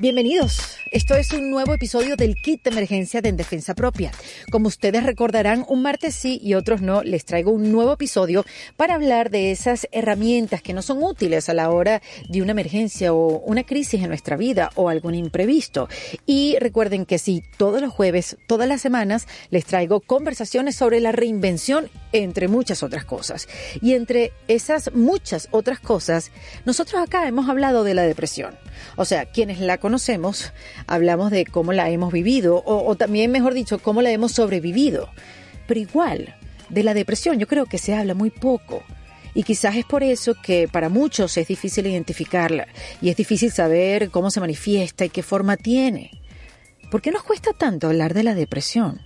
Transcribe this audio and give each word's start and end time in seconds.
Bienvenidos. 0.00 0.78
Esto 0.92 1.16
es 1.16 1.32
un 1.32 1.50
nuevo 1.50 1.74
episodio 1.74 2.14
del 2.14 2.36
kit 2.36 2.62
de 2.62 2.70
emergencia 2.70 3.20
de 3.20 3.30
En 3.30 3.36
Defensa 3.36 3.74
Propia. 3.74 4.12
Como 4.48 4.68
ustedes 4.68 5.02
recordarán, 5.02 5.64
un 5.68 5.82
martes 5.82 6.14
sí 6.14 6.38
y 6.40 6.54
otros 6.54 6.80
no, 6.80 7.02
les 7.02 7.24
traigo 7.24 7.50
un 7.50 7.72
nuevo 7.72 7.94
episodio 7.94 8.44
para 8.76 8.94
hablar 8.94 9.28
de 9.28 9.50
esas 9.50 9.88
herramientas 9.90 10.62
que 10.62 10.72
no 10.72 10.82
son 10.82 11.02
útiles 11.02 11.48
a 11.48 11.54
la 11.54 11.70
hora 11.70 12.00
de 12.28 12.42
una 12.42 12.52
emergencia 12.52 13.12
o 13.12 13.40
una 13.40 13.64
crisis 13.64 14.00
en 14.00 14.08
nuestra 14.08 14.36
vida 14.36 14.70
o 14.76 14.88
algún 14.88 15.16
imprevisto. 15.16 15.88
Y 16.26 16.56
recuerden 16.60 17.04
que 17.04 17.18
sí, 17.18 17.42
todos 17.56 17.82
los 17.82 17.92
jueves, 17.92 18.36
todas 18.46 18.68
las 18.68 18.80
semanas, 18.80 19.26
les 19.50 19.64
traigo 19.64 19.98
conversaciones 19.98 20.76
sobre 20.76 21.00
la 21.00 21.10
reinvención, 21.10 21.90
entre 22.12 22.46
muchas 22.46 22.84
otras 22.84 23.04
cosas. 23.04 23.48
Y 23.82 23.94
entre 23.94 24.32
esas 24.46 24.94
muchas 24.94 25.48
otras 25.50 25.80
cosas, 25.80 26.30
nosotros 26.64 27.02
acá 27.02 27.26
hemos 27.26 27.48
hablado 27.48 27.82
de 27.82 27.94
la 27.94 28.02
depresión. 28.02 28.56
O 28.96 29.04
sea, 29.04 29.26
quienes 29.26 29.58
la 29.58 29.78
conocemos, 29.88 30.52
hablamos 30.86 31.30
de 31.30 31.46
cómo 31.46 31.72
la 31.72 31.88
hemos 31.88 32.12
vivido, 32.12 32.62
o, 32.66 32.94
también, 32.96 33.30
mejor 33.30 33.54
dicho, 33.54 33.78
cómo 33.78 34.02
la 34.02 34.10
hemos 34.10 34.32
sobrevivido. 34.32 35.08
Pero 35.66 35.80
igual, 35.80 36.36
de 36.68 36.82
la 36.82 36.92
depresión 36.92 37.38
yo 37.38 37.46
creo 37.46 37.64
que 37.64 37.78
se 37.78 37.94
habla 37.94 38.12
muy 38.12 38.28
poco. 38.28 38.82
Y 39.32 39.44
quizás 39.44 39.76
es 39.76 39.86
por 39.86 40.02
eso 40.02 40.34
que 40.42 40.68
para 40.68 40.90
muchos 40.90 41.38
es 41.38 41.48
difícil 41.48 41.86
identificarla 41.86 42.68
y 43.00 43.08
es 43.08 43.16
difícil 43.16 43.50
saber 43.50 44.10
cómo 44.10 44.30
se 44.30 44.40
manifiesta 44.40 45.06
y 45.06 45.08
qué 45.08 45.22
forma 45.22 45.56
tiene. 45.56 46.10
¿Por 46.90 47.00
qué 47.00 47.10
nos 47.10 47.22
cuesta 47.22 47.54
tanto 47.54 47.86
hablar 47.86 48.12
de 48.12 48.24
la 48.24 48.34
depresión? 48.34 49.00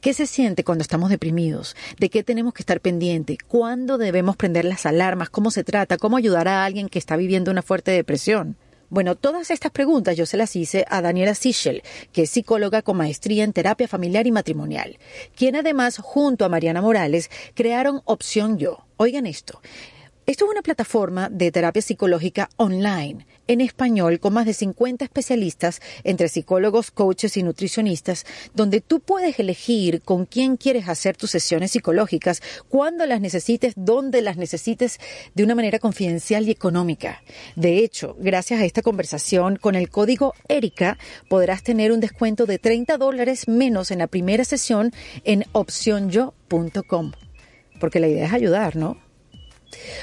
¿Qué 0.00 0.14
se 0.14 0.26
siente 0.26 0.64
cuando 0.64 0.80
estamos 0.80 1.10
deprimidos? 1.10 1.76
¿De 1.98 2.08
qué 2.08 2.24
tenemos 2.24 2.54
que 2.54 2.62
estar 2.62 2.80
pendiente? 2.80 3.36
¿Cuándo 3.48 3.98
debemos 3.98 4.36
prender 4.36 4.64
las 4.64 4.86
alarmas? 4.86 5.28
¿Cómo 5.28 5.50
se 5.50 5.62
trata? 5.62 5.98
¿Cómo 5.98 6.16
ayudar 6.16 6.48
a 6.48 6.64
alguien 6.64 6.88
que 6.88 6.98
está 6.98 7.16
viviendo 7.16 7.50
una 7.50 7.60
fuerte 7.60 7.90
depresión? 7.90 8.56
Bueno, 8.92 9.14
todas 9.14 9.50
estas 9.50 9.72
preguntas 9.72 10.18
yo 10.18 10.26
se 10.26 10.36
las 10.36 10.54
hice 10.54 10.84
a 10.86 11.00
Daniela 11.00 11.34
Sichel, 11.34 11.82
que 12.12 12.24
es 12.24 12.30
psicóloga 12.30 12.82
con 12.82 12.98
maestría 12.98 13.42
en 13.42 13.54
terapia 13.54 13.88
familiar 13.88 14.26
y 14.26 14.32
matrimonial, 14.32 14.98
quien 15.34 15.56
además, 15.56 15.96
junto 15.96 16.44
a 16.44 16.50
Mariana 16.50 16.82
Morales, 16.82 17.30
crearon 17.54 18.02
Opción 18.04 18.58
Yo. 18.58 18.84
Oigan 18.98 19.24
esto. 19.24 19.62
Esto 20.24 20.44
es 20.44 20.52
una 20.52 20.62
plataforma 20.62 21.28
de 21.28 21.50
terapia 21.50 21.82
psicológica 21.82 22.48
online 22.56 23.26
en 23.48 23.60
español 23.60 24.20
con 24.20 24.32
más 24.34 24.46
de 24.46 24.54
50 24.54 25.04
especialistas 25.04 25.80
entre 26.04 26.28
psicólogos, 26.28 26.92
coaches 26.92 27.36
y 27.36 27.42
nutricionistas, 27.42 28.24
donde 28.54 28.80
tú 28.80 29.00
puedes 29.00 29.40
elegir 29.40 30.00
con 30.02 30.24
quién 30.26 30.56
quieres 30.56 30.88
hacer 30.88 31.16
tus 31.16 31.32
sesiones 31.32 31.72
psicológicas, 31.72 32.40
cuándo 32.68 33.04
las 33.04 33.20
necesites, 33.20 33.74
dónde 33.74 34.22
las 34.22 34.36
necesites, 34.36 35.00
de 35.34 35.42
una 35.42 35.56
manera 35.56 35.80
confidencial 35.80 36.46
y 36.46 36.52
económica. 36.52 37.20
De 37.56 37.78
hecho, 37.78 38.16
gracias 38.20 38.60
a 38.60 38.64
esta 38.64 38.82
conversación, 38.82 39.56
con 39.56 39.74
el 39.74 39.90
código 39.90 40.34
ERICA 40.46 40.98
podrás 41.28 41.64
tener 41.64 41.90
un 41.90 41.98
descuento 41.98 42.46
de 42.46 42.60
30 42.60 42.96
dólares 42.96 43.48
menos 43.48 43.90
en 43.90 43.98
la 43.98 44.06
primera 44.06 44.44
sesión 44.44 44.92
en 45.24 45.46
opcionyo.com. 45.50 47.10
Porque 47.80 47.98
la 47.98 48.06
idea 48.06 48.26
es 48.26 48.32
ayudar, 48.32 48.76
¿no? 48.76 49.11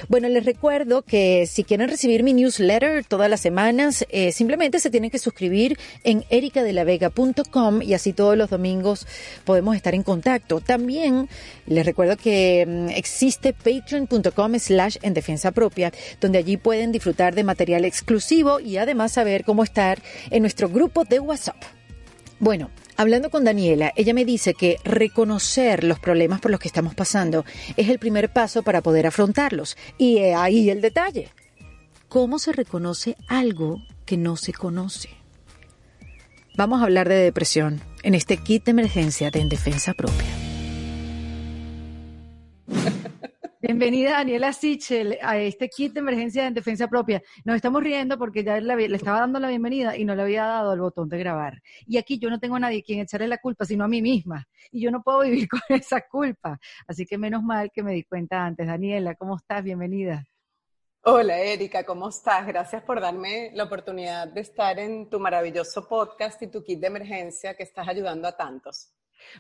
Bueno, 0.08 0.30
les 0.30 0.46
recuerdo 0.46 1.02
que 1.02 1.46
si 1.48 1.64
quieren 1.64 1.90
recibir 1.90 2.24
mi 2.24 2.34
newsletter 2.34 3.04
todas 3.06 3.30
las 3.30 3.42
semanas, 3.42 4.06
eh, 4.10 4.32
simplemente 4.32 4.80
se 4.80 4.90
tienen 4.90 5.10
que 5.10 5.20
suscribir 5.20 5.78
en 6.04 6.26
ericadelavega.com 6.30 7.82
y 7.82 7.94
así 7.94 8.14
todos 8.14 8.38
los 8.38 8.50
domingos 8.50 9.08
podemos 9.46 9.76
estar 9.76 9.96
en 9.96 10.04
contacto. 10.04 10.62
También 10.62 11.30
les 11.66 11.86
recuerdo 11.86 12.18
que 12.18 12.66
mm, 12.68 12.90
existe 12.90 13.54
patreon.com 13.54 14.60
slash 14.60 14.98
en 15.02 15.14
defensa 15.14 15.52
propia, 15.52 15.92
donde 16.20 16.38
allí 16.38 16.58
pueden 16.58 16.92
disfrutar 16.92 17.36
de 17.36 17.44
material 17.44 17.86
exclusivo 17.86 18.60
y 18.60 18.78
además 18.78 19.12
saber 19.12 19.44
cómo 19.44 19.64
estar 19.64 20.02
en 20.30 20.42
nuestro 20.42 20.70
grupo 20.70 21.04
de 21.04 21.20
WhatsApp. 21.20 21.58
Bueno, 22.40 22.70
hablando 23.00 23.30
con 23.30 23.46
Daniela, 23.46 23.94
ella 23.96 24.14
me 24.14 24.26
dice 24.26 24.54
que 24.54 24.76
reconocer 24.84 25.86
los 25.86 26.00
problemas 26.00 26.42
por 26.42 26.52
los 26.52 26.60
que 26.60 26.68
estamos 26.68 26.96
pasando 26.96 27.46
es 27.78 27.88
el 27.88 27.98
primer 27.98 28.34
paso 28.34 28.62
para 28.62 28.82
poder 28.82 29.08
afrontarlos. 29.08 29.78
Y 29.98 30.20
ahí 30.20 30.70
el 30.70 30.82
detalle. 30.82 31.30
¿Cómo 32.10 32.40
se 32.40 32.52
reconoce 32.52 33.16
algo 33.30 33.82
que 34.06 34.18
no 34.18 34.36
se 34.36 34.52
conoce? 34.52 35.10
Vamos 36.58 36.82
a 36.82 36.84
hablar 36.84 37.08
de 37.08 37.16
depresión 37.16 37.80
en 38.04 38.16
este 38.16 38.36
kit 38.36 38.66
de 38.66 38.72
emergencia 38.72 39.32
de 39.32 39.40
En 39.40 39.48
Defensa 39.48 39.94
Propia. 39.94 40.39
Bienvenida 43.80 44.18
Daniela 44.18 44.52
Sichel 44.52 45.18
a 45.22 45.38
este 45.38 45.70
kit 45.70 45.94
de 45.94 46.02
emergencia 46.02 46.46
en 46.46 46.54
defensa 46.54 46.90
propia. 46.90 47.24
Nos 47.46 47.56
estamos 47.56 47.82
riendo 47.82 48.18
porque 48.18 48.44
ya 48.44 48.60
le, 48.60 48.90
le, 48.90 48.96
estaba 48.98 49.22
dando 49.22 49.40
la 49.40 49.48
bienvenida 49.48 49.96
y 49.96 50.04
no 50.04 50.16
le 50.16 50.22
había 50.22 50.44
dado 50.44 50.74
el 50.74 50.82
botón 50.82 51.08
de 51.08 51.18
grabar. 51.18 51.62
Y 51.88 51.96
aquí 51.96 52.20
yo 52.20 52.30
no 52.30 52.42
tengo 52.42 52.58
a 52.58 52.60
nadie 52.60 52.84
quien 52.84 53.00
echarle 53.00 53.30
la 53.30 53.38
culpa, 53.38 53.64
sino 53.64 53.86
a 53.86 53.88
mí 53.88 54.02
misma. 54.02 54.46
Y 54.70 54.82
yo 54.82 54.92
no 54.92 55.02
puedo 55.02 55.22
vivir 55.22 55.48
con 55.50 55.62
esa 55.70 56.02
culpa. 56.02 56.60
Así 56.90 57.06
que 57.06 57.18
menos 57.18 57.42
mal 57.42 57.72
que 57.74 57.82
me 57.82 57.94
di 57.94 58.04
cuenta 58.04 58.46
antes. 58.46 58.68
Daniela, 58.68 59.16
¿cómo 59.16 59.38
estás? 59.38 59.64
Bienvenida. 59.64 60.26
Hola 61.04 61.40
Erika, 61.40 61.86
¿cómo 61.86 62.10
estás? 62.10 62.46
Gracias 62.46 62.84
por 62.84 63.00
darme 63.00 63.52
la 63.54 63.64
oportunidad 63.64 64.28
de 64.28 64.42
estar 64.42 64.78
en 64.78 65.10
tu 65.10 65.22
maravilloso 65.22 65.88
podcast 65.88 66.42
y 66.42 66.48
tu 66.48 66.62
kit 66.66 66.82
de 66.82 66.88
emergencia 66.88 67.54
que 67.54 67.64
estás 67.64 67.88
ayudando 67.88 68.28
a 68.28 68.36
tantos. 68.36 68.92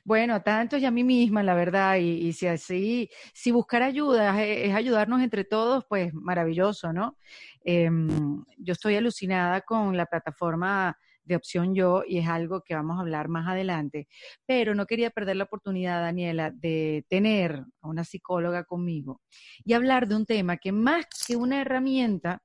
Bueno, 0.03 0.41
tanto 0.41 0.78
y 0.78 0.85
a 0.85 0.91
mí 0.91 1.03
misma, 1.03 1.44
la 1.44 1.53
verdad, 1.53 1.97
y, 1.97 2.34
si 2.34 2.47
así, 2.47 3.09
si 3.34 3.51
buscar 3.51 3.84
ayuda 3.84 4.44
es, 4.44 4.73
ayudarnos 4.73 5.22
entre 5.22 5.44
todos, 5.44 5.85
pues 5.88 6.13
maravilloso, 6.13 6.94
¿no? 6.94 7.17
Em, 7.63 8.44
yo 8.57 8.73
estoy 8.73 8.95
alucinada 8.95 9.62
con 9.62 9.95
la 9.97 10.06
plataforma 10.06 10.97
de 11.29 11.35
opción 11.35 11.75
yo 11.75 12.03
y 12.07 12.17
es 12.17 12.28
algo 12.28 12.62
que 12.62 12.73
vamos 12.75 12.97
a 12.97 13.01
hablar 13.01 13.29
más 13.29 13.47
adelante, 13.47 14.07
pero 14.45 14.73
no 14.73 14.85
quería 14.88 15.12
perder 15.12 15.35
la 15.35 15.44
oportunidad, 15.45 16.01
Daniela, 16.01 16.51
de 16.51 17.06
tener 17.07 17.63
a 17.81 17.88
una 17.88 18.03
psicóloga 18.03 18.63
conmigo 18.63 19.22
y 19.63 19.73
hablar 19.73 20.07
de 20.07 20.16
un 20.16 20.25
tema 20.25 20.57
que 20.57 20.72
más 20.72 21.06
que 21.28 21.35
una 21.35 21.61
herramienta 21.61 22.41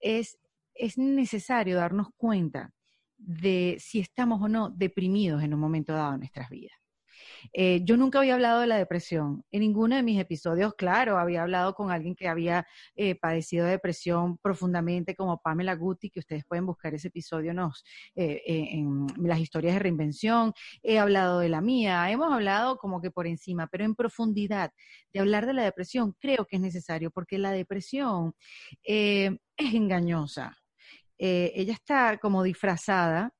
es, 0.00 0.38
es 0.74 0.96
necesario 0.96 1.76
darnos 1.76 2.08
cuenta 2.16 2.72
de 3.24 3.76
si 3.78 4.00
estamos 4.00 4.40
o 4.42 4.48
no 4.48 4.70
deprimidos 4.70 5.42
en 5.42 5.54
un 5.54 5.60
momento 5.60 5.92
dado 5.92 6.14
en 6.14 6.20
nuestras 6.20 6.48
vidas. 6.50 6.82
Eh, 7.52 7.80
yo 7.84 7.96
nunca 7.96 8.18
había 8.18 8.34
hablado 8.34 8.60
de 8.60 8.66
la 8.66 8.76
depresión. 8.76 9.44
En 9.50 9.60
ninguno 9.60 9.96
de 9.96 10.02
mis 10.02 10.20
episodios, 10.20 10.74
claro, 10.74 11.18
había 11.18 11.42
hablado 11.42 11.74
con 11.74 11.90
alguien 11.90 12.14
que 12.14 12.28
había 12.28 12.66
eh, 12.94 13.14
padecido 13.16 13.66
depresión 13.66 14.38
profundamente, 14.38 15.14
como 15.14 15.40
Pamela 15.40 15.74
Guti, 15.74 16.10
que 16.10 16.20
ustedes 16.20 16.44
pueden 16.46 16.66
buscar 16.66 16.94
ese 16.94 17.08
episodio 17.08 17.52
eh, 18.14 18.42
en 18.46 19.06
las 19.18 19.40
historias 19.40 19.74
de 19.74 19.80
reinvención. 19.80 20.52
He 20.82 20.98
hablado 20.98 21.40
de 21.40 21.48
la 21.48 21.60
mía, 21.60 22.10
hemos 22.10 22.32
hablado 22.32 22.76
como 22.76 23.00
que 23.00 23.10
por 23.10 23.26
encima, 23.26 23.66
pero 23.66 23.84
en 23.84 23.94
profundidad 23.94 24.70
de 25.12 25.20
hablar 25.20 25.46
de 25.46 25.54
la 25.54 25.64
depresión 25.64 26.14
creo 26.20 26.46
que 26.46 26.56
es 26.56 26.62
necesario, 26.62 27.10
porque 27.10 27.38
la 27.38 27.52
depresión 27.52 28.34
es 28.82 29.32
engañosa. 29.56 30.61
Ella 31.22 31.72
está 31.74 32.18
como 32.18 32.42
disfrazada. 32.42 33.32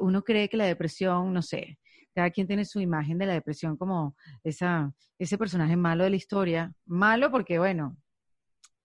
uno 0.00 0.22
cree 0.22 0.48
que 0.48 0.56
la 0.56 0.66
depresión, 0.66 1.32
no 1.32 1.42
sé, 1.42 1.78
cada 2.14 2.30
quien 2.30 2.46
tiene 2.46 2.64
su 2.64 2.80
imagen 2.80 3.18
de 3.18 3.26
la 3.26 3.34
depresión 3.34 3.76
como 3.76 4.16
esa, 4.44 4.92
ese 5.18 5.36
personaje 5.36 5.76
malo 5.76 6.04
de 6.04 6.10
la 6.10 6.16
historia. 6.16 6.72
Malo 6.86 7.30
porque, 7.30 7.58
bueno, 7.58 7.96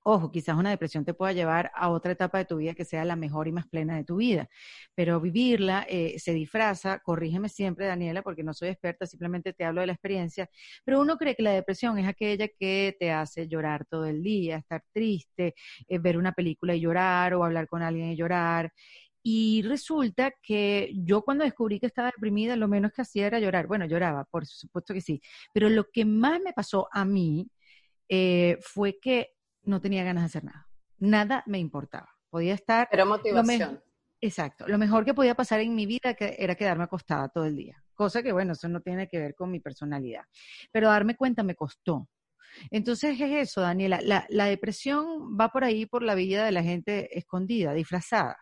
ojo, 0.04 0.32
quizás 0.32 0.58
una 0.58 0.72
depresión 0.72 1.06
te 1.06 1.14
pueda 1.14 1.34
llevar 1.34 1.72
a 1.76 1.90
otra 1.90 2.12
etapa 2.14 2.38
de 2.40 2.46
tu 2.46 2.58
vida 2.58 2.74
que 2.74 2.86
sea 2.86 3.06
la 3.06 3.16
mejor 3.16 3.48
y 3.48 3.52
más 3.52 3.68
plena 3.68 3.96
de 3.96 4.04
tu 4.04 4.18
vida, 4.18 4.50
pero 4.96 5.20
vivirla 5.20 5.86
eh, 5.90 6.18
se 6.20 6.34
disfraza, 6.34 7.00
corrígeme 7.00 7.50
siempre, 7.50 7.86
Daniela, 7.86 8.22
porque 8.22 8.44
no 8.44 8.54
soy 8.54 8.70
experta, 8.70 9.06
simplemente 9.06 9.54
te 9.54 9.66
hablo 9.66 9.82
de 9.82 9.88
la 9.88 9.94
experiencia, 9.94 10.50
pero 10.86 11.02
uno 11.02 11.18
cree 11.18 11.36
que 11.36 11.44
la 11.44 11.52
depresión 11.52 11.98
es 12.00 12.08
aquella 12.08 12.48
que 12.48 12.96
te 13.00 13.12
hace 13.12 13.48
llorar 13.48 13.86
todo 13.86 14.06
el 14.06 14.24
día, 14.24 14.58
estar 14.58 14.84
triste, 14.94 15.54
eh, 15.88 16.00
ver 16.00 16.18
una 16.18 16.32
película 16.34 16.76
y 16.76 16.82
llorar 16.82 17.34
o 17.34 17.44
hablar 17.44 17.68
con 17.68 17.82
alguien 17.82 18.10
y 18.12 18.16
llorar. 18.16 18.72
Y 19.22 19.64
resulta 19.64 20.32
que 20.42 20.92
yo 20.96 21.24
cuando 21.24 21.44
descubrí 21.44 21.80
que 21.80 21.88
estaba 21.88 22.08
deprimida, 22.16 22.56
lo 22.56 22.68
menos 22.68 22.94
que 22.94 23.02
hacía 23.02 23.28
era 23.28 23.40
llorar. 23.40 23.68
Bueno, 23.68 23.86
lloraba, 23.86 24.26
por 24.26 24.46
supuesto 24.48 24.94
que 24.94 25.02
sí. 25.02 25.22
Pero 25.54 25.70
lo 25.70 25.86
que 25.92 26.06
más 26.06 26.40
me 26.42 26.54
pasó 26.54 26.88
a 26.92 27.04
mí 27.06 27.50
eh, 28.10 28.58
fue 28.62 28.98
que 29.02 29.30
no 29.64 29.82
tenía 29.82 30.04
ganas 30.04 30.24
de 30.24 30.26
hacer 30.28 30.44
nada. 30.44 30.68
Nada 30.98 31.44
me 31.46 31.60
importaba. 31.60 32.10
Podía 32.30 32.54
estar... 32.54 32.88
Pero 32.92 33.06
motivación. 33.06 33.84
Exacto. 34.22 34.68
Lo 34.68 34.78
mejor 34.78 35.06
que 35.06 35.14
podía 35.14 35.36
pasar 35.36 35.62
en 35.62 35.74
mi 35.74 35.86
vida 35.86 36.16
era 36.20 36.56
quedarme 36.56 36.84
acostada 36.84 37.30
todo 37.30 37.46
el 37.46 37.56
día. 37.56 37.82
Cosa 37.94 38.22
que, 38.22 38.32
bueno, 38.32 38.54
eso 38.54 38.68
no 38.68 38.82
tiene 38.82 39.08
que 39.08 39.20
ver 39.20 39.36
con 39.36 39.50
mi 39.50 39.60
personalidad. 39.60 40.24
Pero 40.72 40.90
darme 40.90 41.16
cuenta 41.16 41.44
me 41.44 41.56
costó. 41.56 42.10
Entonces 42.70 43.20
es 43.20 43.32
eso, 43.32 43.62
Daniela. 43.62 44.00
La, 44.02 44.26
la 44.30 44.46
depresión 44.46 45.38
va 45.40 45.50
por 45.50 45.64
ahí, 45.64 45.86
por 45.86 46.04
la 46.04 46.16
vida 46.16 46.46
de 46.46 46.52
la 46.52 46.64
gente 46.64 47.18
escondida, 47.18 47.74
disfrazada. 47.74 48.38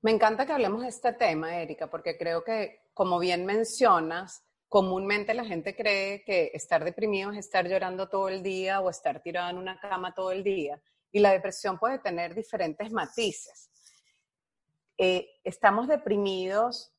Me 0.00 0.12
encanta 0.12 0.46
que 0.46 0.52
hablemos 0.52 0.82
de 0.82 0.88
este 0.88 1.12
tema, 1.12 1.56
Erika, 1.56 1.90
porque 1.90 2.16
creo 2.16 2.44
que, 2.44 2.82
como 2.94 3.18
bien 3.18 3.44
mencionas, 3.44 4.44
comúnmente 4.68 5.34
la 5.34 5.44
gente 5.44 5.74
cree 5.74 6.22
que 6.24 6.50
estar 6.54 6.84
deprimido 6.84 7.32
es 7.32 7.38
estar 7.38 7.66
llorando 7.66 8.08
todo 8.08 8.28
el 8.28 8.42
día 8.42 8.80
o 8.80 8.90
estar 8.90 9.22
tirado 9.22 9.50
en 9.50 9.58
una 9.58 9.80
cama 9.80 10.14
todo 10.14 10.30
el 10.30 10.44
día. 10.44 10.80
Y 11.10 11.20
la 11.20 11.32
depresión 11.32 11.78
puede 11.78 11.98
tener 11.98 12.34
diferentes 12.34 12.90
matices. 12.92 13.70
eh, 15.00 15.28
estamos 15.44 15.86
deprimidos 15.86 16.92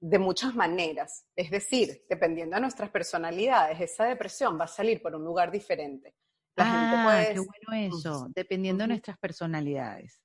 de 0.00 0.18
muchas 0.18 0.54
maneras. 0.54 1.26
Es 1.36 1.50
decir, 1.50 2.04
dependiendo 2.08 2.56
de 2.56 2.62
nuestras 2.62 2.90
personalidades, 2.90 3.80
esa 3.80 4.04
depresión 4.04 4.58
va 4.58 4.64
a 4.64 4.68
salir 4.68 5.02
por 5.02 5.14
un 5.14 5.24
lugar 5.24 5.50
diferente. 5.50 6.14
La 6.56 6.64
gente 6.64 6.96
ah, 6.96 7.04
puede... 7.04 7.34
qué 7.34 7.40
bueno 7.40 7.96
eso, 7.96 8.28
dependiendo 8.34 8.84
de 8.84 8.88
nuestras 8.88 9.18
personalidades. 9.18 10.22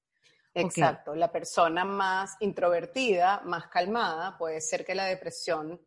Exacto, 0.56 1.16
la 1.16 1.32
persona 1.32 1.84
más 1.84 2.36
introvertida, 2.40 3.42
más 3.46 3.68
calmada, 3.68 4.38
puede 4.38 4.62
ser 4.62 4.86
que 4.86 4.94
la 4.94 5.06
depresión 5.06 5.82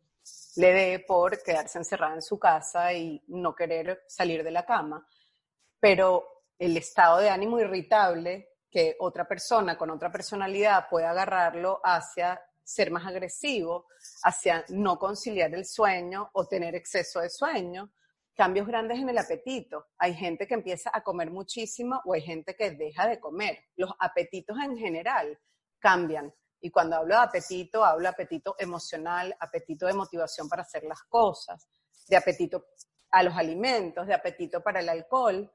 le 0.55 0.73
dé 0.73 0.99
por 1.07 1.41
quedarse 1.43 1.77
encerrada 1.77 2.15
en 2.15 2.21
su 2.21 2.39
casa 2.39 2.93
y 2.93 3.23
no 3.27 3.55
querer 3.55 4.03
salir 4.07 4.43
de 4.43 4.51
la 4.51 4.65
cama. 4.65 5.07
Pero 5.79 6.43
el 6.57 6.75
estado 6.77 7.19
de 7.19 7.29
ánimo 7.29 7.59
irritable 7.59 8.49
que 8.69 8.95
otra 8.99 9.27
persona 9.27 9.77
con 9.77 9.89
otra 9.91 10.11
personalidad 10.11 10.87
puede 10.89 11.05
agarrarlo 11.05 11.79
hacia 11.83 12.41
ser 12.63 12.91
más 12.91 13.05
agresivo, 13.05 13.87
hacia 14.23 14.65
no 14.69 14.99
conciliar 14.99 15.53
el 15.53 15.65
sueño 15.65 16.29
o 16.33 16.47
tener 16.47 16.75
exceso 16.75 17.21
de 17.21 17.29
sueño, 17.29 17.93
cambios 18.35 18.67
grandes 18.67 18.99
en 18.99 19.09
el 19.09 19.17
apetito. 19.17 19.87
Hay 19.97 20.13
gente 20.13 20.45
que 20.47 20.53
empieza 20.53 20.91
a 20.93 21.01
comer 21.01 21.31
muchísimo 21.31 22.01
o 22.05 22.13
hay 22.13 22.21
gente 22.21 22.55
que 22.55 22.71
deja 22.71 23.07
de 23.07 23.19
comer. 23.19 23.57
Los 23.77 23.91
apetitos 23.99 24.57
en 24.61 24.77
general 24.77 25.39
cambian. 25.79 26.33
Y 26.59 26.71
cuando 26.71 26.95
hablo 26.95 27.15
de 27.15 27.21
apetito, 27.21 27.83
hablo 27.83 28.03
de 28.03 28.09
apetito 28.09 28.55
emocional, 28.57 29.35
apetito 29.39 29.85
de 29.85 29.93
motivación 29.93 30.49
para 30.49 30.63
hacer 30.63 30.83
las 30.83 31.03
cosas, 31.03 31.67
de 32.07 32.17
apetito 32.17 32.65
a 33.11 33.23
los 33.23 33.35
alimentos, 33.35 34.07
de 34.07 34.13
apetito 34.13 34.61
para 34.61 34.79
el 34.79 34.89
alcohol, 34.89 35.51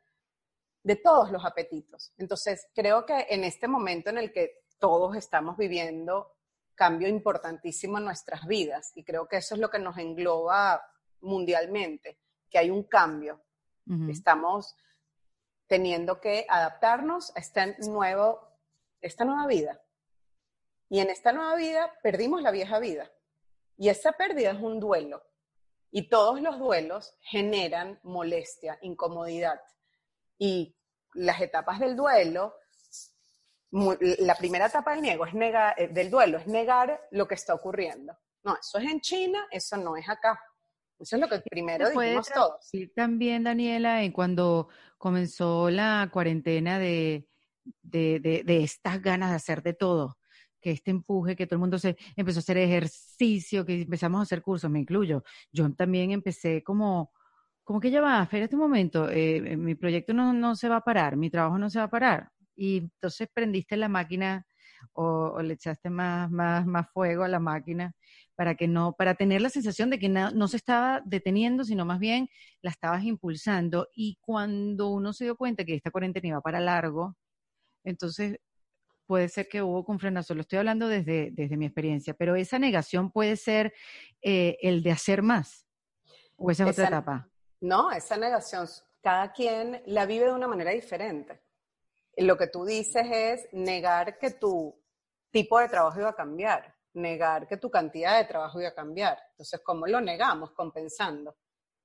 de 0.83 0.97
todos 0.97 1.31
los 1.31 1.45
apetitos. 1.45 2.13
Entonces, 2.19 2.69
creo 2.75 3.07
que 3.07 3.27
en 3.31 3.45
este 3.45 3.69
momento 3.69 4.11
en 4.11 4.19
el 4.19 4.33
que 4.33 4.65
todos 4.79 5.17
estamos 5.17 5.57
viviendo 5.57 6.37
cambio 6.75 7.09
importantísimo 7.09 7.99
en 7.99 8.05
nuestras 8.05 8.47
vidas 8.47 8.93
y 8.95 9.05
creo 9.05 9.29
que 9.29 9.37
eso 9.37 9.55
es 9.55 9.61
lo 9.61 9.71
que 9.71 9.79
nos 9.79 9.99
engloba 9.99 10.83
mundialmente, 11.21 12.19
que 12.51 12.59
hay 12.59 12.71
un 12.71 12.85
cambio. 12.85 13.43
Estamos 14.09 14.77
teniendo 15.67 16.21
que 16.21 16.47
adaptarnos 16.49 17.37
a 17.37 17.41
este 17.41 17.77
nuevo, 17.89 18.41
esta 19.01 19.25
nueva 19.25 19.47
vida. 19.47 19.81
Y 20.93 21.01
en 21.01 21.09
esta 21.09 21.33
nueva 21.33 21.57
vida 21.57 21.91
perdimos 22.03 22.43
la 22.43 22.51
vieja 22.51 22.79
vida. 22.79 23.11
Y 23.79 23.89
esa 23.89 24.13
pérdida 24.13 24.51
es 24.51 24.61
un 24.61 24.79
duelo. 24.79 25.25
Y 25.91 26.11
todos 26.11 26.43
los 26.43 26.59
duelos 26.59 27.17
generan 27.23 27.99
molestia, 28.03 28.79
incomodidad. 28.83 29.59
Y 30.37 30.77
las 31.15 31.41
etapas 31.41 31.81
del 31.81 31.97
duelo 31.97 32.55
la 34.19 34.35
primera 34.35 34.67
etapa 34.67 34.93
del, 34.93 35.01
niego 35.01 35.25
es 35.25 35.33
negar, 35.33 35.75
eh, 35.79 35.89
del 35.89 36.11
duelo 36.11 36.37
es 36.37 36.47
negar 36.47 37.01
lo 37.11 37.27
que 37.27 37.37
está 37.37 37.55
ocurriendo. 37.55 38.15
No, 38.45 38.59
eso 38.61 38.77
es 38.77 38.85
en 38.85 39.01
China, 39.01 39.47
eso 39.51 39.79
no 39.79 39.97
es 39.97 40.07
acá. 40.11 40.39
Eso 40.99 41.17
es 41.17 41.23
lo 41.23 41.29
que 41.31 41.39
primero 41.41 41.89
dijimos 41.89 42.29
todos. 42.29 42.71
también, 42.95 43.45
Daniela, 43.45 44.03
en 44.03 44.13
cuando 44.13 44.69
comenzó 44.99 45.71
la 45.71 46.11
cuarentena 46.13 46.79
de, 46.79 47.27
de, 47.81 48.43
de, 48.45 48.63
estas 48.63 49.01
ganas 49.01 49.31
de 49.31 49.37
hacer 49.37 49.63
de 49.63 49.73
todo, 49.73 50.19
que 50.63 50.71
este 50.71 50.91
empuje, 50.91 51.37
que 51.37 51.47
todo 51.47 51.57
el 51.57 51.61
mundo 51.61 51.79
se 51.79 51.97
empezó 52.17 52.39
a 52.39 52.41
hacer 52.41 52.57
ejercicio, 52.59 53.67
que 53.67 53.83
empezamos 53.83 54.21
a 54.21 54.23
hacer 54.23 54.43
cursos, 54.43 54.71
me 54.71 54.81
incluyo. 54.81 55.25
Yo 55.53 55.71
también 55.75 56.13
empecé 56.13 56.63
como, 56.63 57.13
como 57.65 57.81
que 57.81 57.91
ya 57.91 58.01
va, 58.01 58.23
espérate 58.23 58.57
un 58.57 58.63
momento, 58.63 59.09
eh, 59.11 59.57
mi 59.57 59.75
proyecto 59.75 60.15
no, 60.15 60.33
no 60.33 60.57
se 60.57 60.69
va 60.69 60.77
a 60.77 60.81
parar, 60.83 61.17
mi 61.17 61.31
trabajo 61.31 61.59
no 61.59 61.69
se 61.71 61.79
va 61.79 61.87
a 61.87 61.91
parar 61.91 62.31
y 62.57 62.79
entonces 62.79 63.29
prendiste 63.33 63.77
la 63.77 63.89
máquina 63.89 64.47
o, 64.95 65.41
le 65.43 65.55
echaste 65.55 65.91
más, 65.91 66.31
más, 66.31 66.67
más 66.67 66.89
fuego 66.93 67.25
a 67.25 67.29
la 67.29 67.39
máquina 67.41 67.95
para 68.35 68.55
que 68.57 68.69
no, 68.69 68.95
para 68.95 69.15
tener 69.15 69.41
la 69.41 69.51
sensación 69.51 69.91
de 69.91 69.99
que 69.99 70.09
no, 70.09 70.49
se 70.49 70.57
estaba 70.57 71.03
deteniendo, 71.05 71.65
sino 71.65 71.85
más 71.85 71.99
bien 72.01 72.29
la 72.63 72.71
estabas 72.71 73.05
impulsando. 73.05 73.89
Y 73.95 74.19
cuando 74.21 74.89
uno 74.89 75.13
se 75.13 75.25
dio 75.25 75.37
cuenta 75.37 75.65
que 75.65 75.75
esta 75.75 75.91
cuarentena 75.91 76.29
iba 76.29 76.41
para 76.41 76.61
largo, 76.61 77.17
entonces 77.85 78.39
puede 79.13 79.29
ser 79.29 79.47
que 79.47 79.61
hubo 79.61 79.85
un 79.87 79.99
frenazo. 79.99 80.35
Lo 80.35 80.41
estoy 80.41 80.59
hablando 80.59 80.89
desde, 80.89 81.31
desde 81.33 81.59
mi 81.59 81.67
experiencia, 81.67 82.15
pero 82.15 82.35
esa 82.35 82.59
negación 82.59 83.11
puede 83.11 83.37
ser 83.37 83.75
eh, 84.23 84.57
el 84.63 84.83
de 84.83 84.91
hacer 84.91 85.21
más. 85.21 85.67
¿O 86.37 86.51
esa 86.51 86.65
es 86.65 86.71
otra 86.71 86.89
etapa? 86.89 87.29
No, 87.61 87.93
esa 87.93 88.17
negación, 88.17 88.67
cada 89.03 89.31
quien 89.33 89.83
la 89.85 90.07
vive 90.07 90.25
de 90.25 90.33
una 90.33 90.49
manera 90.49 90.71
diferente 90.71 91.43
lo 92.17 92.37
que 92.37 92.47
tú 92.47 92.65
dices 92.65 93.07
es 93.11 93.49
negar 93.53 94.19
que 94.19 94.31
tu 94.31 94.79
tipo 95.31 95.59
de 95.59 95.69
trabajo 95.69 95.99
iba 95.99 96.11
a 96.11 96.15
cambiar, 96.15 96.75
negar 96.95 97.49
que 97.49 97.57
tu 97.57 97.71
cantidad 97.71 98.19
de 98.19 98.27
trabajo 98.27 98.61
iba 98.61 98.69
a 98.69 98.75
cambiar. 98.75 99.19
Entonces, 99.31 99.61
¿cómo 99.65 99.87
lo 99.87 100.01
negamos? 100.01 100.53
Compensando. 100.53 101.37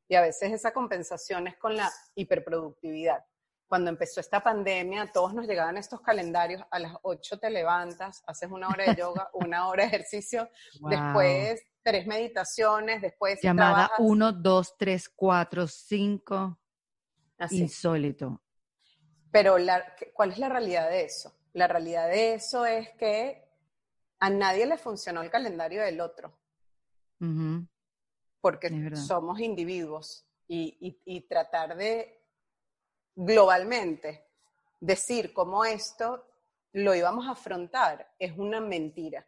Y 0.10 0.16
a 0.16 0.22
veces 0.22 0.52
esa 0.52 0.74
compensación 0.74 1.48
es 1.48 1.58
con 1.58 1.76
la 1.76 1.90
hiperproductividad. 2.16 3.24
Cuando 3.68 3.90
empezó 3.90 4.22
esta 4.22 4.42
pandemia, 4.42 5.12
todos 5.12 5.34
nos 5.34 5.46
llegaban 5.46 5.78
estos 5.78 6.02
calendarios, 6.02 6.64
a 6.72 6.80
las 6.80 6.94
8 7.02 7.38
te 7.40 7.50
levantas, 7.50 8.24
haces 8.26 8.50
una 8.50 8.70
hora 8.70 8.86
de 8.86 8.96
yoga, 8.96 9.30
una 9.34 9.68
hora 9.68 9.84
de 9.84 9.90
ejercicio, 9.90 10.50
después 10.90 11.64
tres 11.88 12.06
meditaciones, 12.06 13.02
después... 13.02 13.40
Llamada 13.42 13.90
1, 13.98 14.34
2, 14.34 14.78
3, 14.78 15.10
4, 15.16 15.68
5. 15.68 16.60
Insólito. 17.52 18.42
Pero 19.32 19.56
¿cuál 20.14 20.32
es 20.32 20.38
la 20.38 20.50
realidad 20.50 20.90
de 20.90 21.06
eso? 21.06 21.34
La 21.54 21.68
realidad 21.68 22.10
de 22.10 22.34
eso 22.34 22.66
es 22.66 22.90
que 22.98 23.48
a 24.20 24.30
nadie 24.30 24.66
le 24.66 24.78
funcionó 24.78 25.22
el 25.22 25.30
calendario 25.30 25.82
del 25.82 26.02
otro. 26.02 26.38
Porque 28.42 28.96
somos 28.96 29.40
individuos 29.40 30.28
y, 30.46 31.26
tratar 31.30 31.78
de 31.78 32.17
globalmente 33.18 34.28
decir 34.80 35.34
cómo 35.34 35.66
esto 35.66 36.24
lo 36.74 36.94
íbamos 36.94 37.28
a 37.28 37.32
afrontar 37.32 38.14
es 38.20 38.38
una 38.38 38.62
mentira. 38.62 39.28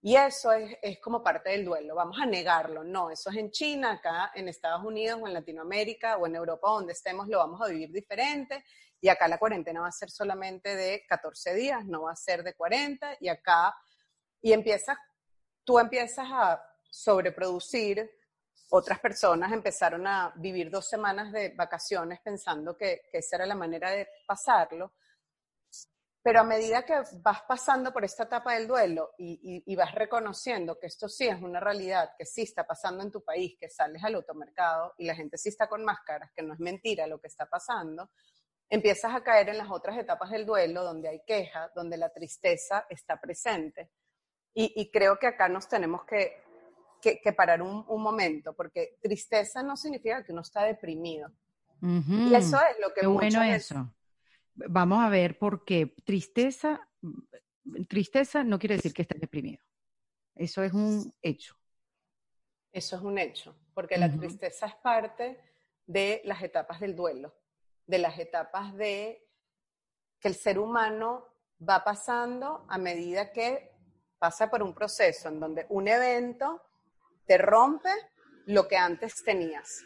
Y 0.00 0.14
eso 0.14 0.52
es, 0.52 0.78
es, 0.80 1.00
como 1.00 1.24
parte 1.24 1.50
del 1.50 1.64
duelo. 1.64 1.96
Vamos 1.96 2.18
a 2.20 2.26
negarlo. 2.26 2.84
No, 2.84 3.10
eso 3.10 3.30
es 3.30 3.36
en 3.36 3.50
China, 3.50 3.92
acá 3.92 4.30
en 4.36 4.46
Estados 4.48 4.84
Unidos 4.84 5.18
o 5.20 5.26
en 5.26 5.34
Latinoamérica 5.34 6.16
o 6.18 6.26
en 6.28 6.36
Europa, 6.36 6.68
donde 6.68 6.92
estemos, 6.92 7.26
lo 7.26 7.38
vamos 7.38 7.60
a 7.60 7.66
vivir 7.66 7.90
diferente. 7.90 8.64
Y 9.00 9.08
acá 9.08 9.26
la 9.26 9.38
cuarentena 9.38 9.80
va 9.80 9.88
a 9.88 9.92
ser 9.92 10.08
solamente 10.08 10.76
de 10.76 11.04
14 11.08 11.54
días, 11.54 11.84
no 11.84 12.02
va 12.02 12.12
a 12.12 12.16
ser 12.16 12.44
de 12.44 12.54
40. 12.54 13.16
Y 13.18 13.26
acá, 13.26 13.74
y 14.40 14.52
empiezas, 14.52 14.96
tú 15.64 15.80
empiezas 15.80 16.28
a 16.30 16.62
sobreproducir. 16.88 18.08
Otras 18.70 18.98
personas 18.98 19.52
empezaron 19.52 20.06
a 20.06 20.32
vivir 20.36 20.70
dos 20.70 20.88
semanas 20.88 21.32
de 21.32 21.50
vacaciones 21.50 22.20
pensando 22.20 22.76
que, 22.76 23.02
esa 23.12 23.36
era 23.36 23.46
la 23.46 23.54
manera 23.54 23.90
de 23.90 24.08
pasarlo. 24.26 24.94
Pero 26.22 26.40
a 26.40 26.44
medida 26.44 26.84
que 26.84 27.00
vas 27.22 27.42
pasando 27.42 27.92
por 27.92 28.04
esta 28.04 28.24
etapa 28.24 28.54
del 28.54 28.66
duelo 28.66 29.12
y, 29.16 29.62
y, 29.64 29.76
vas 29.76 29.94
reconociendo 29.94 30.76
que 30.76 30.88
esto 30.88 31.08
sí 31.08 31.28
es 31.28 31.40
una 31.40 31.60
realidad, 31.60 32.14
que 32.18 32.26
sí 32.26 32.42
está 32.42 32.66
pasando 32.66 33.04
en 33.04 33.12
tu 33.12 33.22
país, 33.22 33.56
que 33.60 33.70
sales 33.70 34.02
al 34.02 34.16
automercado 34.16 34.94
y 34.98 35.06
la 35.06 35.14
gente 35.14 35.38
sí 35.38 35.50
está 35.50 35.68
con 35.68 35.84
máscaras, 35.84 36.32
que 36.34 36.42
no 36.42 36.54
es 36.54 36.58
mentira 36.58 37.06
lo 37.06 37.20
que 37.20 37.28
está 37.28 37.46
pasando, 37.46 38.10
empiezas 38.68 39.14
a 39.14 39.22
caer 39.22 39.50
en 39.50 39.58
las 39.58 39.70
otras 39.70 39.96
etapas 39.98 40.30
del 40.30 40.44
duelo, 40.44 40.82
donde 40.82 41.08
hay 41.08 41.22
queja, 41.24 41.70
donde 41.74 41.96
la 41.96 42.12
tristeza 42.12 42.86
está 42.88 43.20
presente. 43.20 43.90
Y, 44.58 44.90
creo 44.90 45.18
que 45.18 45.26
acá 45.26 45.50
nos 45.50 45.68
tenemos 45.68 46.06
que, 46.06 46.42
que, 47.22 47.32
parar 47.32 47.62
un, 47.62 47.84
un, 47.88 48.02
momento, 48.02 48.52
porque 48.54 48.98
tristeza 49.00 49.62
no 49.62 49.76
significa 49.76 50.24
que 50.24 50.32
uno 50.32 50.42
está 50.42 50.64
deprimido. 50.64 51.30
Y 51.82 52.34
eso 52.34 52.56
es 52.56 52.76
lo 52.80 52.92
que... 52.92 53.02
Qué 53.02 53.06
bueno 53.06 53.42
eso. 53.42 53.94
Vamos 54.54 55.00
a 55.02 55.08
ver 55.08 55.38
por 55.38 55.64
qué 55.64 55.94
tristeza, 56.04 56.88
tristeza 57.88 58.42
no 58.42 58.58
quiere 58.58 58.76
decir 58.76 58.94
que 58.94 59.02
estés 59.02 59.20
deprimido. 59.20 59.62
Eso 60.34 60.62
es 60.62 60.72
un 60.72 61.12
hecho. 61.22 61.54
Eso 62.72 62.96
es 62.96 63.02
un 63.02 63.18
hecho, 63.18 63.56
porque 63.74 63.96
la 63.96 64.10
tristeza 64.10 64.66
es 64.66 64.74
parte 64.76 65.38
de 65.86 66.22
las 66.24 66.42
etapas 66.42 66.80
del 66.80 66.96
duelo 66.96 67.34
de 67.86 67.98
las 67.98 68.18
etapas 68.18 68.74
de 68.74 69.24
que 70.18 70.28
el 70.28 70.34
ser 70.34 70.58
humano 70.58 71.26
va 71.66 71.84
pasando 71.84 72.66
a 72.68 72.78
medida 72.78 73.32
que 73.32 73.72
pasa 74.18 74.50
por 74.50 74.62
un 74.62 74.74
proceso 74.74 75.28
en 75.28 75.40
donde 75.40 75.66
un 75.68 75.88
evento 75.88 76.62
te 77.26 77.38
rompe 77.38 77.90
lo 78.46 78.68
que 78.68 78.76
antes 78.76 79.22
tenías, 79.24 79.82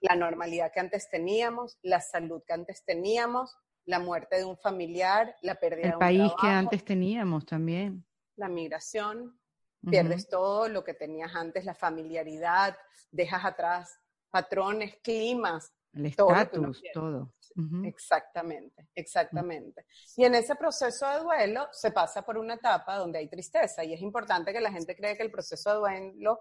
la 0.00 0.16
normalidad 0.16 0.72
que 0.72 0.80
antes 0.80 1.08
teníamos, 1.08 1.78
la 1.82 2.00
salud 2.00 2.42
que 2.46 2.52
antes 2.52 2.84
teníamos, 2.84 3.56
la 3.84 3.98
muerte 3.98 4.36
de 4.36 4.44
un 4.44 4.56
familiar, 4.56 5.34
la 5.42 5.56
pérdida 5.56 5.88
de 5.88 5.92
un 5.94 5.98
país 5.98 6.32
que 6.40 6.46
antes 6.46 6.84
teníamos 6.84 7.46
también. 7.46 8.04
La 8.36 8.48
migración, 8.48 9.38
pierdes 9.90 10.28
todo 10.28 10.68
lo 10.68 10.84
que 10.84 10.94
tenías 10.94 11.34
antes, 11.34 11.64
la 11.64 11.74
familiaridad, 11.74 12.76
dejas 13.10 13.44
atrás 13.44 13.98
patrones, 14.30 14.96
climas, 15.02 15.72
El 15.92 16.06
estatus, 16.06 16.82
todo. 16.94 17.34
Exactamente, 17.84 18.88
exactamente. 18.94 19.86
Y 20.16 20.24
en 20.24 20.34
ese 20.34 20.56
proceso 20.56 21.06
de 21.06 21.20
duelo 21.20 21.68
se 21.70 21.90
pasa 21.90 22.22
por 22.22 22.38
una 22.38 22.54
etapa 22.54 22.96
donde 22.96 23.18
hay 23.18 23.28
tristeza 23.28 23.84
y 23.84 23.92
es 23.92 24.00
importante 24.00 24.52
que 24.52 24.60
la 24.60 24.72
gente 24.72 24.96
cree 24.96 25.16
que 25.16 25.22
el 25.22 25.30
proceso 25.30 25.70
de 25.70 25.76
duelo 25.76 26.40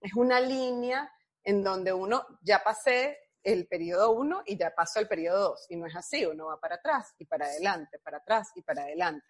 es 0.00 0.12
una 0.14 0.40
línea 0.40 1.10
en 1.42 1.62
donde 1.62 1.92
uno 1.92 2.26
ya 2.42 2.62
pasé 2.62 3.18
el 3.42 3.66
periodo 3.66 4.12
1 4.12 4.42
y 4.46 4.58
ya 4.58 4.74
pasó 4.74 5.00
el 5.00 5.08
periodo 5.08 5.50
2 5.50 5.66
y 5.70 5.76
no 5.76 5.86
es 5.86 5.96
así, 5.96 6.26
uno 6.26 6.46
va 6.46 6.60
para 6.60 6.76
atrás 6.76 7.14
y 7.18 7.24
para 7.24 7.46
adelante, 7.46 7.98
para 7.98 8.18
atrás 8.18 8.50
y 8.54 8.62
para 8.62 8.82
adelante, 8.82 9.26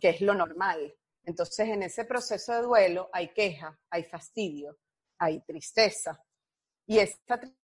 que 0.00 0.10
es 0.10 0.20
lo 0.20 0.34
normal. 0.34 0.94
Entonces, 1.22 1.68
en 1.68 1.82
ese 1.84 2.04
proceso 2.04 2.52
de 2.52 2.62
duelo 2.62 3.08
hay 3.12 3.32
queja, 3.32 3.78
hay 3.90 4.04
fastidio, 4.04 4.78
hay 5.18 5.40
tristeza. 5.40 6.20
Y 6.86 6.98
esta 6.98 7.38
tristeza, 7.38 7.63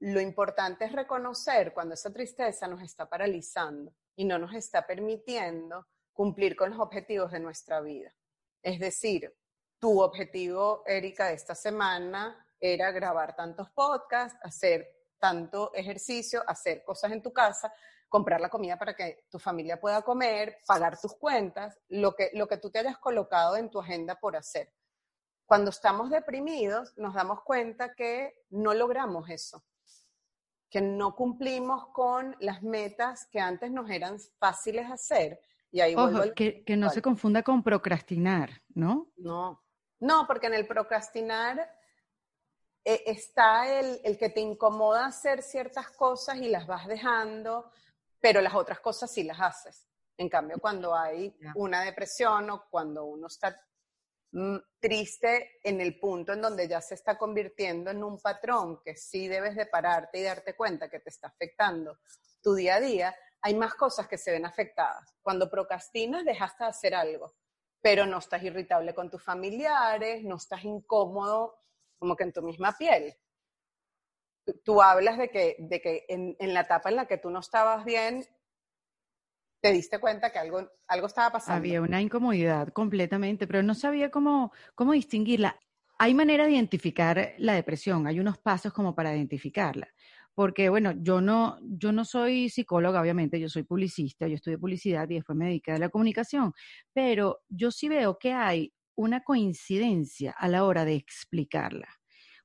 lo 0.00 0.20
importante 0.20 0.84
es 0.84 0.92
reconocer 0.92 1.72
cuando 1.72 1.94
esa 1.94 2.12
tristeza 2.12 2.68
nos 2.68 2.82
está 2.82 3.08
paralizando 3.08 3.92
y 4.14 4.24
no 4.24 4.38
nos 4.38 4.54
está 4.54 4.86
permitiendo 4.86 5.86
cumplir 6.12 6.56
con 6.56 6.70
los 6.70 6.80
objetivos 6.80 7.32
de 7.32 7.40
nuestra 7.40 7.80
vida. 7.80 8.14
Es 8.62 8.78
decir, 8.78 9.34
tu 9.78 10.00
objetivo, 10.00 10.82
Erika, 10.86 11.28
de 11.28 11.34
esta 11.34 11.54
semana 11.54 12.46
era 12.60 12.90
grabar 12.90 13.36
tantos 13.36 13.70
podcasts, 13.70 14.38
hacer 14.42 14.88
tanto 15.18 15.72
ejercicio, 15.74 16.42
hacer 16.46 16.82
cosas 16.84 17.12
en 17.12 17.22
tu 17.22 17.32
casa, 17.32 17.72
comprar 18.08 18.40
la 18.40 18.48
comida 18.48 18.78
para 18.78 18.94
que 18.94 19.24
tu 19.30 19.38
familia 19.38 19.80
pueda 19.80 20.02
comer, 20.02 20.58
pagar 20.66 20.98
tus 21.00 21.14
cuentas, 21.14 21.78
lo 21.88 22.14
que, 22.14 22.30
lo 22.34 22.48
que 22.48 22.56
tú 22.56 22.70
te 22.70 22.78
hayas 22.78 22.98
colocado 22.98 23.56
en 23.56 23.70
tu 23.70 23.80
agenda 23.80 24.18
por 24.18 24.36
hacer. 24.36 24.72
Cuando 25.48 25.70
estamos 25.70 26.10
deprimidos, 26.10 26.92
nos 26.98 27.14
damos 27.14 27.40
cuenta 27.40 27.94
que 27.94 28.44
no 28.50 28.74
logramos 28.74 29.30
eso, 29.30 29.64
que 30.68 30.82
no 30.82 31.16
cumplimos 31.16 31.88
con 31.88 32.36
las 32.40 32.62
metas 32.62 33.26
que 33.32 33.40
antes 33.40 33.70
nos 33.70 33.88
eran 33.88 34.18
fáciles 34.38 34.90
hacer. 34.90 35.40
Y 35.70 35.80
ahí 35.80 35.94
Ojo, 35.96 36.34
que, 36.36 36.62
que 36.64 36.76
no 36.76 36.90
se 36.90 37.00
confunda 37.00 37.42
con 37.42 37.62
procrastinar, 37.62 38.60
¿no? 38.74 39.10
No, 39.16 39.64
no, 40.00 40.26
porque 40.26 40.48
en 40.48 40.54
el 40.54 40.66
procrastinar 40.66 41.58
eh, 42.84 43.04
está 43.06 43.80
el, 43.80 44.02
el, 44.04 44.18
que 44.18 44.28
te 44.28 44.40
incomoda 44.40 45.06
hacer 45.06 45.42
ciertas 45.42 45.88
cosas 45.92 46.36
y 46.36 46.50
las 46.50 46.66
vas 46.66 46.86
dejando, 46.86 47.70
pero 48.20 48.42
las 48.42 48.54
otras 48.54 48.80
cosas 48.80 49.10
sí 49.10 49.22
las 49.22 49.40
haces. 49.40 49.88
En 50.18 50.28
cambio, 50.28 50.58
cuando 50.58 50.94
hay 50.94 51.34
una 51.54 51.80
depresión 51.80 52.50
o 52.50 52.66
cuando 52.68 53.06
uno 53.06 53.28
está 53.28 53.56
triste 54.78 55.58
en 55.62 55.80
el 55.80 55.98
punto 55.98 56.32
en 56.32 56.42
donde 56.42 56.68
ya 56.68 56.80
se 56.80 56.94
está 56.94 57.16
convirtiendo 57.16 57.90
en 57.90 58.04
un 58.04 58.20
patrón 58.20 58.80
que 58.84 58.94
sí 58.94 59.26
debes 59.26 59.56
de 59.56 59.66
pararte 59.66 60.18
y 60.18 60.22
darte 60.22 60.54
cuenta 60.54 60.90
que 60.90 61.00
te 61.00 61.10
está 61.10 61.28
afectando 61.28 61.98
tu 62.42 62.54
día 62.54 62.76
a 62.76 62.80
día, 62.80 63.16
hay 63.40 63.54
más 63.54 63.74
cosas 63.74 64.06
que 64.06 64.18
se 64.18 64.30
ven 64.30 64.44
afectadas. 64.44 65.14
Cuando 65.22 65.50
procrastinas, 65.50 66.24
dejaste 66.24 66.64
de 66.64 66.70
hacer 66.70 66.94
algo, 66.94 67.34
pero 67.80 68.06
no 68.06 68.18
estás 68.18 68.42
irritable 68.42 68.94
con 68.94 69.10
tus 69.10 69.22
familiares, 69.22 70.22
no 70.24 70.36
estás 70.36 70.64
incómodo 70.64 71.58
como 71.98 72.14
que 72.14 72.24
en 72.24 72.32
tu 72.32 72.42
misma 72.42 72.76
piel. 72.76 73.16
Tú 74.64 74.80
hablas 74.80 75.18
de 75.18 75.30
que, 75.30 75.56
de 75.58 75.80
que 75.80 76.04
en 76.08 76.54
la 76.54 76.60
etapa 76.60 76.88
en 76.90 76.96
la 76.96 77.06
que 77.06 77.18
tú 77.18 77.30
no 77.30 77.40
estabas 77.40 77.84
bien, 77.84 78.26
te 79.60 79.72
diste 79.72 79.98
cuenta 79.98 80.30
que 80.30 80.38
algo, 80.38 80.68
algo 80.86 81.06
estaba 81.06 81.32
pasando. 81.32 81.58
Había 81.58 81.80
una 81.80 82.00
incomodidad 82.00 82.68
completamente, 82.68 83.46
pero 83.46 83.62
no 83.62 83.74
sabía 83.74 84.10
cómo, 84.10 84.52
cómo 84.74 84.92
distinguirla. 84.92 85.58
Hay 85.98 86.14
manera 86.14 86.46
de 86.46 86.52
identificar 86.52 87.34
la 87.38 87.54
depresión, 87.54 88.06
hay 88.06 88.20
unos 88.20 88.38
pasos 88.38 88.72
como 88.72 88.94
para 88.94 89.14
identificarla. 89.14 89.88
Porque, 90.34 90.68
bueno, 90.68 90.92
yo 90.96 91.20
no, 91.20 91.58
yo 91.62 91.90
no 91.90 92.04
soy 92.04 92.48
psicóloga, 92.48 93.00
obviamente, 93.00 93.40
yo 93.40 93.48
soy 93.48 93.64
publicista, 93.64 94.28
yo 94.28 94.36
estudié 94.36 94.56
publicidad 94.56 95.10
y 95.10 95.14
después 95.14 95.36
me 95.36 95.46
dediqué 95.46 95.72
a 95.72 95.78
la 95.78 95.88
comunicación, 95.88 96.52
pero 96.92 97.40
yo 97.48 97.72
sí 97.72 97.88
veo 97.88 98.18
que 98.18 98.32
hay 98.32 98.72
una 98.94 99.24
coincidencia 99.24 100.32
a 100.38 100.46
la 100.46 100.64
hora 100.64 100.84
de 100.84 100.94
explicarla. 100.94 101.88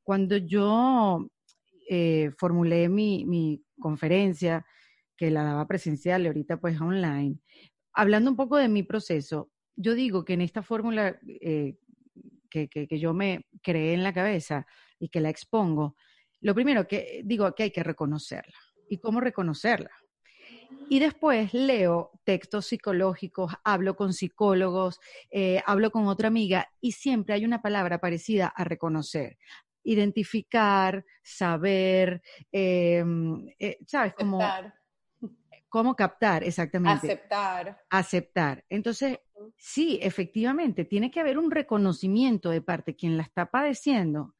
Cuando 0.01 0.37
yo 0.37 1.27
eh, 1.87 2.31
formulé 2.39 2.89
mi, 2.89 3.25
mi 3.25 3.63
conferencia, 3.79 4.65
que 5.17 5.31
la 5.31 5.43
daba 5.43 5.67
presencial 5.67 6.23
y 6.23 6.27
ahorita 6.27 6.57
pues 6.57 6.79
online. 6.79 7.39
Hablando 7.93 8.31
un 8.31 8.37
poco 8.37 8.57
de 8.57 8.67
mi 8.67 8.83
proceso, 8.83 9.51
yo 9.75 9.93
digo 9.93 10.23
que 10.25 10.33
en 10.33 10.41
esta 10.41 10.63
fórmula 10.63 11.19
eh, 11.27 11.77
que, 12.49 12.67
que, 12.67 12.99
yo 12.99 13.13
me 13.13 13.47
creé 13.61 13.93
en 13.93 14.03
la 14.03 14.13
cabeza 14.13 14.65
y 14.99 15.09
que 15.09 15.19
la 15.19 15.29
expongo, 15.29 15.95
lo 16.41 16.53
primero 16.53 16.87
que 16.87 17.21
digo 17.23 17.53
que 17.55 17.63
hay 17.63 17.71
que 17.71 17.83
reconocerla. 17.83 18.53
¿Y 18.89 18.99
cómo 18.99 19.21
reconocerla? 19.21 19.89
Y 20.89 20.99
después 20.99 21.53
leo 21.53 22.11
textos 22.23 22.67
psicológicos, 22.67 23.53
hablo 23.63 23.95
con 23.95 24.13
psicólogos, 24.13 24.99
eh, 25.31 25.61
hablo 25.65 25.89
con 25.91 26.07
otra 26.07 26.27
amiga 26.27 26.69
y 26.81 26.91
siempre 26.91 27.33
hay 27.33 27.45
una 27.45 27.61
palabra 27.61 27.99
parecida 27.99 28.47
a 28.47 28.63
reconocer. 28.63 29.37
Identificar, 29.83 31.05
saber, 31.23 32.21
em, 32.51 33.47
eh, 33.59 33.77
¿sabes? 33.87 34.13
Como 34.13 34.39
¿Cómo 35.73 35.95
captar? 35.95 36.43
Exactamente. 36.43 37.07
Aceptar. 37.07 37.81
Aceptar. 37.89 38.63
Entonces, 38.69 39.17
sí, 39.57 39.97
efectivamente, 40.03 40.85
tiene 40.85 41.09
que 41.09 41.19
haber 41.19 41.39
un 41.39 41.49
reconocimiento 41.49 42.51
de 42.51 42.61
parte 42.61 42.91
de 42.91 42.95
quien 42.95 43.17
la 43.17 43.23
está 43.23 43.49
padeciendo 43.49 44.35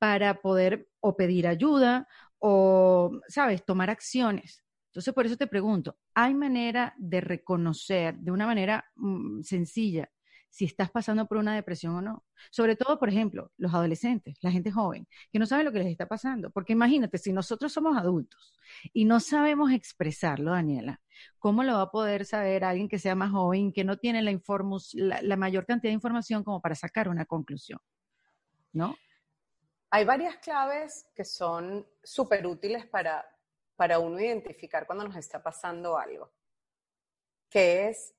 para 0.00 0.40
poder 0.40 0.88
o 0.98 1.16
pedir 1.16 1.46
ayuda 1.46 2.08
o, 2.40 3.12
sabes, 3.28 3.64
tomar 3.64 3.90
acciones. 3.90 4.64
Entonces, 4.86 5.14
por 5.14 5.24
eso 5.24 5.36
te 5.36 5.46
pregunto, 5.46 5.98
¿hay 6.14 6.34
manera 6.34 6.92
de 6.98 7.20
reconocer 7.20 8.16
de 8.16 8.32
una 8.32 8.46
manera 8.46 8.84
mm, 8.96 9.42
sencilla 9.42 10.10
si 10.52 10.66
estás 10.66 10.90
pasando 10.90 11.26
por 11.26 11.38
una 11.38 11.54
depresión 11.54 11.94
o 11.96 12.02
no. 12.02 12.26
Sobre 12.50 12.76
todo, 12.76 12.98
por 12.98 13.08
ejemplo, 13.08 13.50
los 13.56 13.72
adolescentes, 13.72 14.36
la 14.42 14.50
gente 14.50 14.70
joven, 14.70 15.08
que 15.32 15.38
no 15.38 15.46
sabe 15.46 15.64
lo 15.64 15.72
que 15.72 15.78
les 15.78 15.88
está 15.88 16.06
pasando. 16.06 16.50
Porque 16.50 16.74
imagínate, 16.74 17.16
si 17.16 17.32
nosotros 17.32 17.72
somos 17.72 17.96
adultos 17.96 18.52
y 18.92 19.06
no 19.06 19.18
sabemos 19.18 19.72
expresarlo, 19.72 20.52
Daniela, 20.52 21.00
¿cómo 21.38 21.64
lo 21.64 21.72
va 21.72 21.82
a 21.82 21.90
poder 21.90 22.26
saber 22.26 22.64
alguien 22.64 22.86
que 22.86 22.98
sea 22.98 23.14
más 23.14 23.30
joven, 23.30 23.72
que 23.72 23.82
no 23.82 23.96
tiene 23.96 24.20
la, 24.20 25.36
mayor 25.38 25.64
cantidad 25.64 25.88
de 25.90 25.94
información 25.94 26.44
como 26.44 26.60
para 26.60 26.74
sacar 26.74 27.08
una 27.08 27.24
conclusión? 27.24 27.80
¿No? 28.74 28.94
Hay 29.88 30.04
varias 30.04 30.36
claves 30.36 31.06
que 31.14 31.24
son 31.24 31.86
súper 32.02 32.46
útiles 32.46 32.84
para, 32.84 33.24
para 33.74 33.98
uno 33.98 34.20
identificar 34.20 34.86
cuando 34.86 35.08
nos 35.08 35.16
está 35.16 35.42
pasando 35.42 35.96
algo, 35.96 36.30
que 37.48 37.88
es 37.88 38.14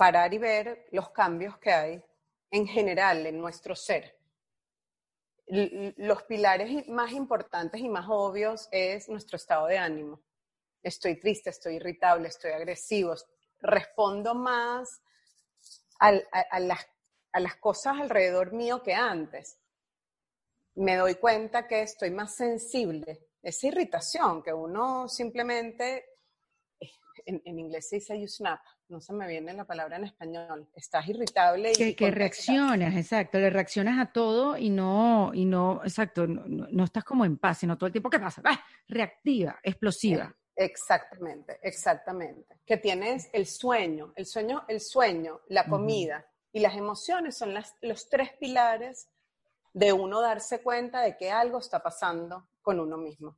parar 0.00 0.32
y 0.32 0.38
ver 0.38 0.86
los 0.92 1.10
cambios 1.10 1.58
que 1.58 1.70
hay 1.70 2.02
en 2.50 2.66
general 2.66 3.26
en 3.26 3.38
nuestro 3.38 3.76
ser. 3.76 4.16
Los 5.46 6.22
pilares 6.22 6.88
más 6.88 7.12
importantes 7.12 7.82
y 7.82 7.88
más 7.90 8.06
obvios 8.08 8.66
es 8.72 9.10
nuestro 9.10 9.36
estado 9.36 9.66
de 9.66 9.76
ánimo. 9.76 10.22
Estoy 10.82 11.20
triste, 11.20 11.50
estoy 11.50 11.74
irritable, 11.74 12.28
estoy 12.28 12.52
agresivo, 12.52 13.14
respondo 13.60 14.34
más 14.34 15.02
a, 15.98 16.12
las, 16.60 17.56
cosas 17.56 18.00
alrededor 18.00 18.54
mío 18.54 18.82
que 18.82 18.94
antes. 18.94 19.58
Me 20.76 20.96
doy 20.96 21.16
cuenta 21.16 21.68
que 21.68 21.82
estoy 21.82 22.10
más 22.10 22.34
sensible. 22.36 23.26
Esa 23.42 23.66
irritación 23.66 24.42
que 24.42 24.54
uno 24.54 25.08
simplemente, 25.08 26.19
en, 27.26 27.42
en 27.44 27.58
inglés 27.58 27.88
se 27.88 27.96
dice 27.96 28.20
you 28.20 28.28
snap, 28.28 28.60
no 28.88 29.00
se 29.00 29.12
me 29.12 29.28
viene 29.28 29.52
la 29.52 29.64
palabra 29.64 29.96
en 29.96 30.04
español, 30.04 30.68
estás 30.74 31.08
irritable 31.08 31.72
y... 31.72 31.94
Que, 31.94 32.10
reaccionas, 32.10 32.96
exacto, 32.96 33.38
le 33.38 33.50
reaccionas 33.50 33.98
a 33.98 34.12
todo 34.12 34.56
y 34.56 34.70
no, 34.70 35.30
y 35.34 35.44
no, 35.44 35.80
exacto, 35.84 36.26
no, 36.26 36.84
estás 36.84 37.04
como 37.04 37.24
en 37.24 37.38
paz, 37.38 37.58
sino 37.58 37.76
todo 37.76 37.86
el 37.86 37.92
tiempo, 37.92 38.10
¿qué 38.10 38.18
pasa? 38.18 38.42
¡Ah! 38.44 38.60
Reactiva, 38.88 39.58
explosiva. 39.62 40.34
Exactamente, 40.56 41.58
exactamente. 41.62 42.60
Que 42.66 42.76
tienes 42.76 43.30
el 43.32 43.46
sueño, 43.46 44.12
el 44.16 44.26
sueño, 44.26 44.64
el 44.68 44.80
sueño, 44.80 45.40
la 45.48 45.66
comida 45.66 46.26
y 46.52 46.60
las 46.60 46.76
emociones 46.76 47.36
son 47.36 47.54
las, 47.54 47.76
los 47.80 48.08
tres 48.08 48.32
pilares 48.38 49.08
de 49.72 49.92
uno 49.92 50.20
darse 50.20 50.62
cuenta 50.62 51.00
de 51.00 51.16
que 51.16 51.30
algo 51.30 51.58
está 51.58 51.80
pasando 51.80 52.48
con 52.60 52.80
uno 52.80 52.96
mismo. 52.96 53.36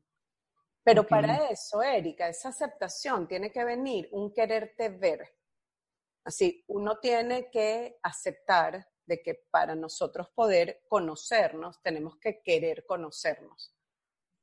Pero 0.85 1.07
para 1.07 1.49
eso, 1.49 1.83
Erika, 1.83 2.29
esa 2.29 2.49
aceptación 2.49 3.29
tiene 3.29 3.53
que 3.53 3.65
venir 3.65 4.09
un 4.13 4.33
quererte 4.33 4.89
ver. 4.89 5.37
Así, 6.25 6.65
uno 6.69 6.99
tiene 6.99 7.51
que 7.51 7.99
aceptar 8.03 8.89
de 9.07 9.23
que 9.23 9.47
para 9.51 9.75
nosotros 9.75 10.29
poder 10.35 10.83
conocernos, 10.89 11.81
tenemos 11.83 12.17
que 12.19 12.43
querer 12.43 12.85
conocernos. 12.87 13.75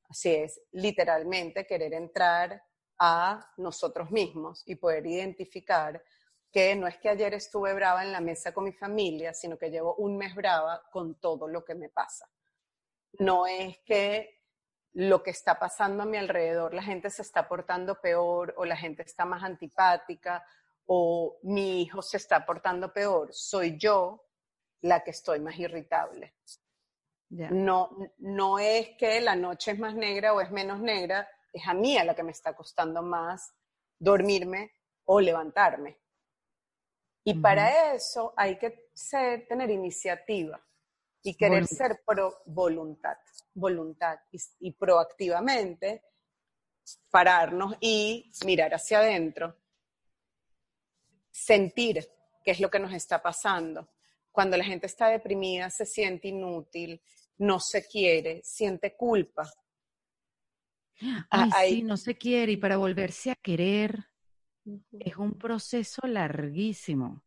Así 0.10 0.34
es, 0.34 0.62
literalmente 0.72 1.68
querer 1.68 1.94
entrar 1.94 2.62
a 2.98 3.54
nosotros 3.58 4.12
mismos 4.12 4.64
y 4.66 4.76
poder 4.76 5.06
identificar 5.06 6.04
que 6.52 6.76
no 6.76 6.88
es 6.88 6.98
que 6.98 7.10
ayer 7.10 7.34
estuve 7.34 7.74
brava 7.74 8.04
en 8.04 8.12
la 8.12 8.20
mesa 8.20 8.54
con 8.54 8.64
mi 8.64 8.74
familia, 8.74 9.34
sino 9.34 9.58
que 9.58 9.70
llevo 9.70 9.96
un 9.96 10.18
mes 10.18 10.34
brava 10.36 10.82
con 10.92 11.20
todo 11.20 11.48
lo 11.48 11.64
que 11.64 11.76
me 11.76 11.90
pasa. 11.90 12.30
No 13.20 13.46
es 13.46 13.78
que 13.86 14.39
lo 14.94 15.22
que 15.24 15.32
está 15.32 15.60
pasando 15.60 16.04
a 16.04 16.06
mi 16.06 16.18
alrededor, 16.18 16.74
la 16.74 16.84
gente 16.84 17.10
se 17.10 17.22
está 17.22 17.48
portando 17.48 18.02
peor 18.02 18.54
o 18.58 18.66
la 18.66 18.76
gente 18.76 19.04
está 19.04 19.26
más 19.26 19.44
antipática 19.44 20.46
o 20.86 21.38
mi 21.44 21.84
hijo 21.84 22.02
se 22.02 22.18
está 22.18 22.46
portando 22.46 22.92
peor, 22.92 23.30
soy 23.32 23.78
yo 23.78 24.26
la 24.82 25.04
que 25.04 25.12
estoy 25.12 25.40
más 25.40 25.58
irritable. 25.60 26.36
No, 27.30 27.92
no 28.18 28.58
es 28.58 28.90
que 28.98 29.22
la 29.22 29.36
noche 29.36 29.72
es 29.72 29.80
más 29.80 29.94
negra 29.94 30.34
o 30.34 30.42
es 30.42 30.50
menos 30.50 30.80
negra, 30.80 31.30
es 31.54 31.68
a 31.68 31.76
mí 31.76 31.96
a 31.96 32.04
la 32.04 32.16
que 32.16 32.24
me 32.24 32.32
está 32.32 32.56
costando 32.56 33.04
más 33.04 33.54
dormirme 34.00 34.72
o 35.06 35.22
levantarme. 35.22 36.00
Y 37.24 37.36
para 37.36 37.94
eso 37.94 38.34
hay 38.36 38.58
que 38.58 38.90
ser, 38.94 39.48
tener 39.48 39.70
iniciativa 39.70 40.60
y 41.24 41.36
querer 41.36 41.68
ser 41.68 42.02
pro 42.06 42.42
voluntad, 42.46 43.18
voluntad 43.54 44.20
y, 44.60 44.72
proactivamente 44.72 46.04
pararnos 47.10 47.76
y 47.80 48.32
mirar 48.46 48.74
hacia 48.74 49.00
adentro, 49.00 49.56
sentir 51.30 52.08
qué 52.44 52.52
es 52.52 52.60
lo 52.60 52.70
que 52.70 52.80
nos 52.80 52.94
está 52.94 53.22
pasando. 53.22 53.90
Cuando 54.32 54.58
la 54.58 54.64
gente 54.64 54.88
está 54.88 55.08
deprimida, 55.08 55.70
se 55.70 55.86
siente 55.86 56.30
inútil, 56.30 57.02
no 57.38 57.60
se 57.60 57.88
quiere, 57.88 58.42
siente 58.44 58.96
culpa. 58.96 59.52
Ay, 61.30 61.76
sí, 61.76 61.82
no 61.84 61.98
se 61.98 62.18
quiere 62.18 62.54
y 62.54 62.58
para 62.58 62.78
volverse 62.78 63.32
a 63.32 63.36
querer 63.36 64.10
es 65.00 65.18
un 65.18 65.38
proceso 65.38 66.02
larguísimo. 66.06 67.24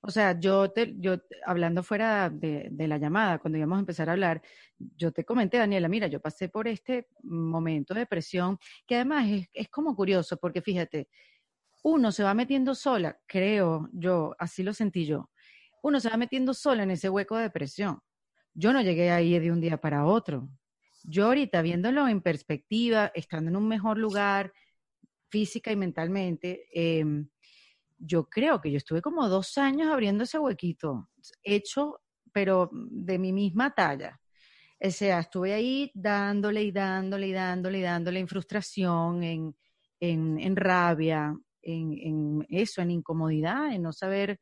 O 0.00 0.10
sea, 0.10 0.38
yo, 0.38 0.70
te, 0.70 0.94
yo 0.98 1.16
hablando 1.44 1.82
fuera 1.82 2.30
de, 2.30 2.70
la 2.70 2.98
llamada, 2.98 3.38
cuando 3.38 3.58
íbamos 3.58 3.76
a 3.76 3.80
empezar 3.80 4.08
a 4.08 4.12
hablar, 4.12 4.40
yo 4.78 5.12
te 5.12 5.24
comenté, 5.24 5.58
Daniela, 5.58 5.88
mira, 5.88 6.06
yo 6.06 6.20
pasé 6.20 6.48
por 6.48 6.68
este 6.68 7.08
momento 7.22 7.94
de 7.94 8.00
depresión, 8.00 8.58
que 8.86 8.94
además 8.94 9.28
es, 9.28 9.48
es 9.52 9.68
como 9.68 9.96
curioso, 9.96 10.36
porque 10.36 10.62
fíjate, 10.62 11.08
uno 11.82 12.12
se 12.12 12.22
va 12.22 12.34
metiendo 12.34 12.74
sola, 12.74 13.18
creo 13.26 13.88
yo, 13.92 14.36
así 14.38 14.62
lo 14.62 14.72
sentí 14.72 15.04
yo, 15.04 15.30
uno 15.82 16.00
se 16.00 16.10
va 16.10 16.16
metiendo 16.16 16.54
sola 16.54 16.82
en 16.84 16.92
ese 16.92 17.08
hueco 17.08 17.36
de 17.36 17.44
depresión. 17.44 18.00
Yo 18.54 18.72
no 18.72 18.82
llegué 18.82 19.10
ahí 19.10 19.38
de 19.38 19.52
un 19.52 19.60
día 19.60 19.80
para 19.80 20.04
otro. 20.04 20.48
Yo 21.04 21.26
ahorita 21.26 21.62
viéndolo 21.62 22.08
en 22.08 22.20
perspectiva, 22.20 23.12
estando 23.14 23.50
en 23.50 23.56
un 23.56 23.68
mejor 23.68 23.98
lugar 23.98 24.52
física 25.30 25.70
y 25.70 25.76
mentalmente, 25.76 26.66
eh, 26.74 27.04
yo 27.98 28.28
creo 28.28 28.60
que 28.60 28.70
yo 28.70 28.76
estuve 28.78 29.02
como 29.02 29.28
dos 29.28 29.58
años 29.58 29.90
abriendo 29.90 30.24
ese 30.24 30.38
huequito, 30.38 31.08
hecho, 31.42 32.00
pero 32.32 32.70
de 32.72 33.18
mi 33.18 33.32
misma 33.32 33.74
talla. 33.74 34.20
O 34.80 34.90
sea, 34.90 35.20
estuve 35.20 35.54
ahí 35.54 35.90
dándole 35.94 36.62
y 36.62 36.70
dándole 36.70 37.28
y 37.28 37.32
dándole 37.32 37.78
y 37.78 37.82
dándole 37.82 38.20
en 38.20 38.28
frustración, 38.28 39.22
en, 39.24 39.56
en, 39.98 40.38
en 40.38 40.56
rabia, 40.56 41.36
en, 41.62 41.92
en, 41.98 42.46
eso, 42.48 42.80
en 42.80 42.92
incomodidad, 42.92 43.72
en 43.72 43.82
no 43.82 43.92
saber 43.92 44.40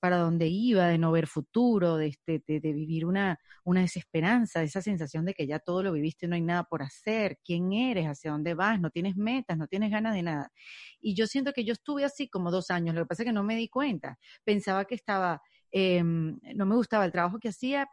para 0.00 0.16
dónde 0.16 0.48
iba, 0.48 0.88
de 0.88 0.98
no 0.98 1.12
ver 1.12 1.26
futuro, 1.26 1.96
de, 1.96 2.08
este, 2.08 2.42
de, 2.46 2.60
de, 2.60 2.72
vivir 2.72 3.04
una, 3.04 3.38
una 3.64 3.82
desesperanza, 3.82 4.62
esa 4.62 4.82
sensación 4.82 5.24
de 5.26 5.34
que 5.34 5.46
ya 5.46 5.58
todo 5.58 5.82
lo 5.82 5.92
viviste, 5.92 6.26
no 6.26 6.34
hay 6.34 6.40
nada 6.40 6.64
por 6.64 6.82
hacer, 6.82 7.38
quién 7.44 7.72
eres, 7.72 8.06
hacia 8.06 8.32
dónde 8.32 8.54
vas, 8.54 8.80
no 8.80 8.90
tienes 8.90 9.16
metas, 9.16 9.58
no 9.58 9.66
tienes 9.66 9.90
ganas 9.90 10.14
de 10.14 10.22
nada. 10.22 10.50
Y 11.00 11.14
yo 11.14 11.26
siento 11.26 11.52
que 11.52 11.64
yo 11.64 11.74
estuve 11.74 12.04
así 12.04 12.28
como 12.28 12.50
dos 12.50 12.70
años, 12.70 12.94
lo 12.94 13.02
que 13.02 13.06
pasa 13.06 13.22
es 13.22 13.26
que 13.26 13.32
no 13.32 13.44
me 13.44 13.56
di 13.56 13.68
cuenta, 13.68 14.18
pensaba 14.44 14.86
que 14.86 14.94
estaba, 14.94 15.42
eh, 15.70 16.02
no 16.02 16.66
me 16.66 16.74
gustaba 16.74 17.04
el 17.04 17.12
trabajo 17.12 17.38
que 17.38 17.50
hacía, 17.50 17.86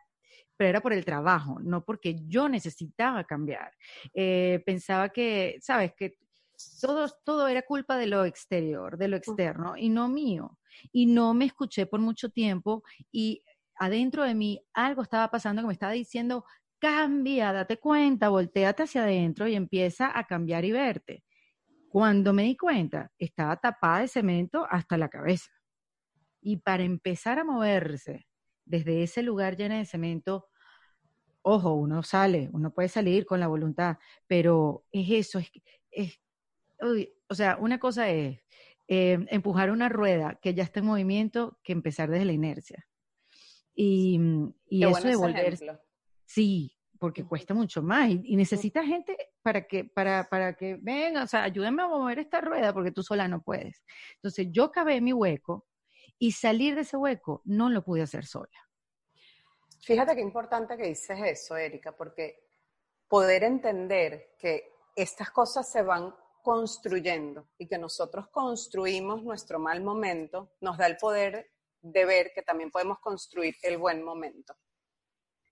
pero 0.56 0.70
era 0.70 0.82
por 0.82 0.94
el 0.94 1.06
trabajo, 1.06 1.60
no 1.62 1.84
porque 1.84 2.16
yo 2.26 2.50
necesitaba 2.50 3.24
cambiar. 3.26 3.72
Eh, 4.14 4.64
pensaba 4.66 5.10
que, 5.10 5.58
sabes, 5.62 5.94
que 5.96 6.16
todo, 6.82 7.08
todo 7.24 7.48
era 7.48 7.62
culpa 7.62 7.98
de 7.98 8.08
lo 8.08 8.26
exterior, 8.26 8.98
de 8.98 9.08
lo 9.08 9.18
externo, 9.18 9.78
y 9.78 9.90
no 9.90 10.10
mío 10.10 10.58
y 10.92 11.06
no 11.06 11.34
me 11.34 11.46
escuché 11.46 11.86
por 11.86 12.00
mucho 12.00 12.30
tiempo 12.30 12.84
y 13.12 13.44
adentro 13.76 14.24
de 14.24 14.36
mí 14.36 14.62
algo 14.74 15.02
estaba 15.02 15.30
pasando 15.30 15.62
que 15.62 15.68
me 15.68 15.74
estaba 15.74 15.94
diciendo, 15.94 16.46
cambia, 16.80 17.54
date 17.54 17.78
cuenta, 17.78 18.30
volteate 18.30 18.84
hacia 18.84 19.04
adentro 19.04 19.48
y 19.48 19.56
empieza 19.56 20.18
a 20.18 20.26
cambiar 20.26 20.66
y 20.66 20.72
verte. 20.72 21.24
Cuando 21.90 22.34
me 22.34 22.44
di 22.44 22.58
cuenta, 22.58 23.12
estaba 23.18 23.58
tapada 23.58 24.02
de 24.02 24.08
cemento 24.08 24.68
hasta 24.70 24.98
la 24.98 25.10
cabeza. 25.10 25.52
Y 26.42 26.58
para 26.58 26.84
empezar 26.84 27.40
a 27.40 27.44
moverse 27.44 28.28
desde 28.66 29.04
ese 29.04 29.24
lugar 29.24 29.56
lleno 29.56 29.76
de 29.76 29.86
cemento, 29.86 30.48
ojo, 31.42 31.74
uno 31.74 32.04
sale, 32.04 32.50
uno 32.52 32.74
puede 32.74 32.90
salir 32.90 33.26
con 33.26 33.40
la 33.40 33.48
voluntad, 33.48 33.98
pero 34.28 34.86
es 34.92 35.10
eso, 35.10 35.40
es, 35.40 35.50
es 35.92 36.20
o 37.30 37.36
sea, 37.36 37.58
una 37.60 37.80
cosa 37.80 38.10
es 38.10 38.40
eh, 38.88 39.26
empujar 39.30 39.72
una 39.72 39.90
rueda 39.90 40.40
que 40.42 40.54
ya 40.54 40.64
está 40.64 40.80
en 40.80 40.86
movimiento 40.86 41.60
que 41.64 41.74
empezar 41.74 42.10
desde 42.10 42.26
la 42.26 42.34
inercia. 42.34 42.88
Y, 43.76 44.20
y 44.70 44.86
eso 44.86 45.08
de 45.08 45.16
volver... 45.16 45.58
Sí, 46.26 46.78
porque 47.00 47.26
cuesta 47.26 47.54
mucho 47.54 47.82
más 47.82 48.10
y, 48.10 48.36
necesitas 48.36 48.86
gente 48.86 49.16
para 49.42 49.68
que, 49.68 49.86
para, 49.86 50.28
para 50.30 50.56
que 50.56 50.78
venga, 50.82 51.24
o 51.24 51.28
sea, 51.28 51.44
ayúdame 51.44 51.84
a 51.84 51.88
mover 51.88 52.20
esta 52.20 52.42
rueda 52.42 52.74
porque 52.74 52.92
tú 52.92 53.04
sola 53.04 53.28
no 53.28 53.42
puedes. 53.42 53.84
Entonces 54.16 54.48
yo 54.52 54.72
cabé 54.72 55.00
mi 55.00 55.14
hueco 55.14 55.68
y 56.18 56.32
salir 56.32 56.76
de 56.76 56.82
ese 56.82 56.98
hueco 56.98 57.42
no 57.46 57.70
lo 57.70 57.84
pude 57.84 58.02
hacer 58.02 58.26
sola. 58.26 58.50
Fíjate 59.82 60.16
qué 60.16 60.22
importante 60.22 60.76
que 60.76 60.88
dices 60.88 61.18
eso, 61.24 61.56
Erika, 61.56 61.96
porque 61.96 62.40
poder 63.08 63.44
entender 63.44 64.36
que 64.38 64.74
estas 64.96 65.30
cosas 65.30 65.72
se 65.72 65.82
van 65.82 66.14
construyendo 66.48 67.50
y 67.58 67.68
que 67.68 67.78
nosotros 67.78 68.30
construimos 68.30 69.22
nuestro 69.22 69.60
mal 69.60 69.84
momento, 69.84 70.54
nos 70.62 70.78
da 70.78 70.88
el 70.88 70.96
poder 70.96 71.52
de 71.82 72.06
ver 72.06 72.32
que 72.34 72.42
también 72.42 72.72
podemos 72.72 73.00
construir 73.00 73.58
el 73.64 73.78
buen 73.78 74.02
momento. 74.02 74.56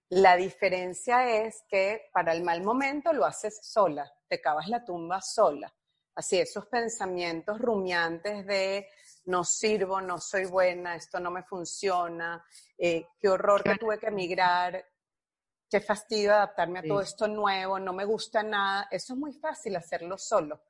La 0.08 0.38
diferencia 0.38 1.44
es 1.44 1.66
que 1.68 2.10
para 2.14 2.32
el 2.32 2.44
mal 2.44 2.64
momento 2.64 3.12
lo 3.12 3.26
haces 3.26 3.60
sola, 3.62 4.10
te 4.30 4.40
cavas 4.40 4.70
la 4.70 4.86
tumba 4.86 5.20
sola. 5.20 5.70
Así, 6.16 6.40
esos 6.40 6.66
pensamientos 6.68 7.60
rumiantes 7.60 8.46
de 8.46 8.88
no 9.26 9.44
sirvo, 9.44 10.00
no 10.00 10.18
soy 10.18 10.46
buena, 10.46 10.96
esto 10.96 11.20
no 11.20 11.30
me 11.30 11.44
funciona, 11.44 12.42
eh, 12.78 13.06
qué 13.20 13.28
horror 13.28 13.66
que 13.66 13.76
tuve 13.76 14.00
que 14.00 14.08
emigrar, 14.08 14.82
qué 15.70 15.82
fastidio 15.82 16.32
adaptarme 16.32 16.80
a 16.80 16.84
todo 16.84 17.02
esto 17.02 17.28
nuevo, 17.28 17.80
no 17.80 17.92
me 17.92 18.06
gusta 18.06 18.44
nada. 18.44 18.88
Eso 18.90 19.12
es 19.12 19.20
muy 19.20 19.34
fácil 19.34 19.76
hacerlo 19.76 20.18
solo 20.18 20.62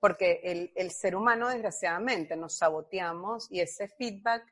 porque 0.00 0.40
el, 0.42 0.72
el, 0.74 0.90
ser 0.90 1.16
humano 1.16 1.48
desgraciadamente 1.48 2.36
nos 2.36 2.58
saboteamos 2.58 3.50
y 3.50 3.60
ese 3.60 3.88
feedback, 3.88 4.44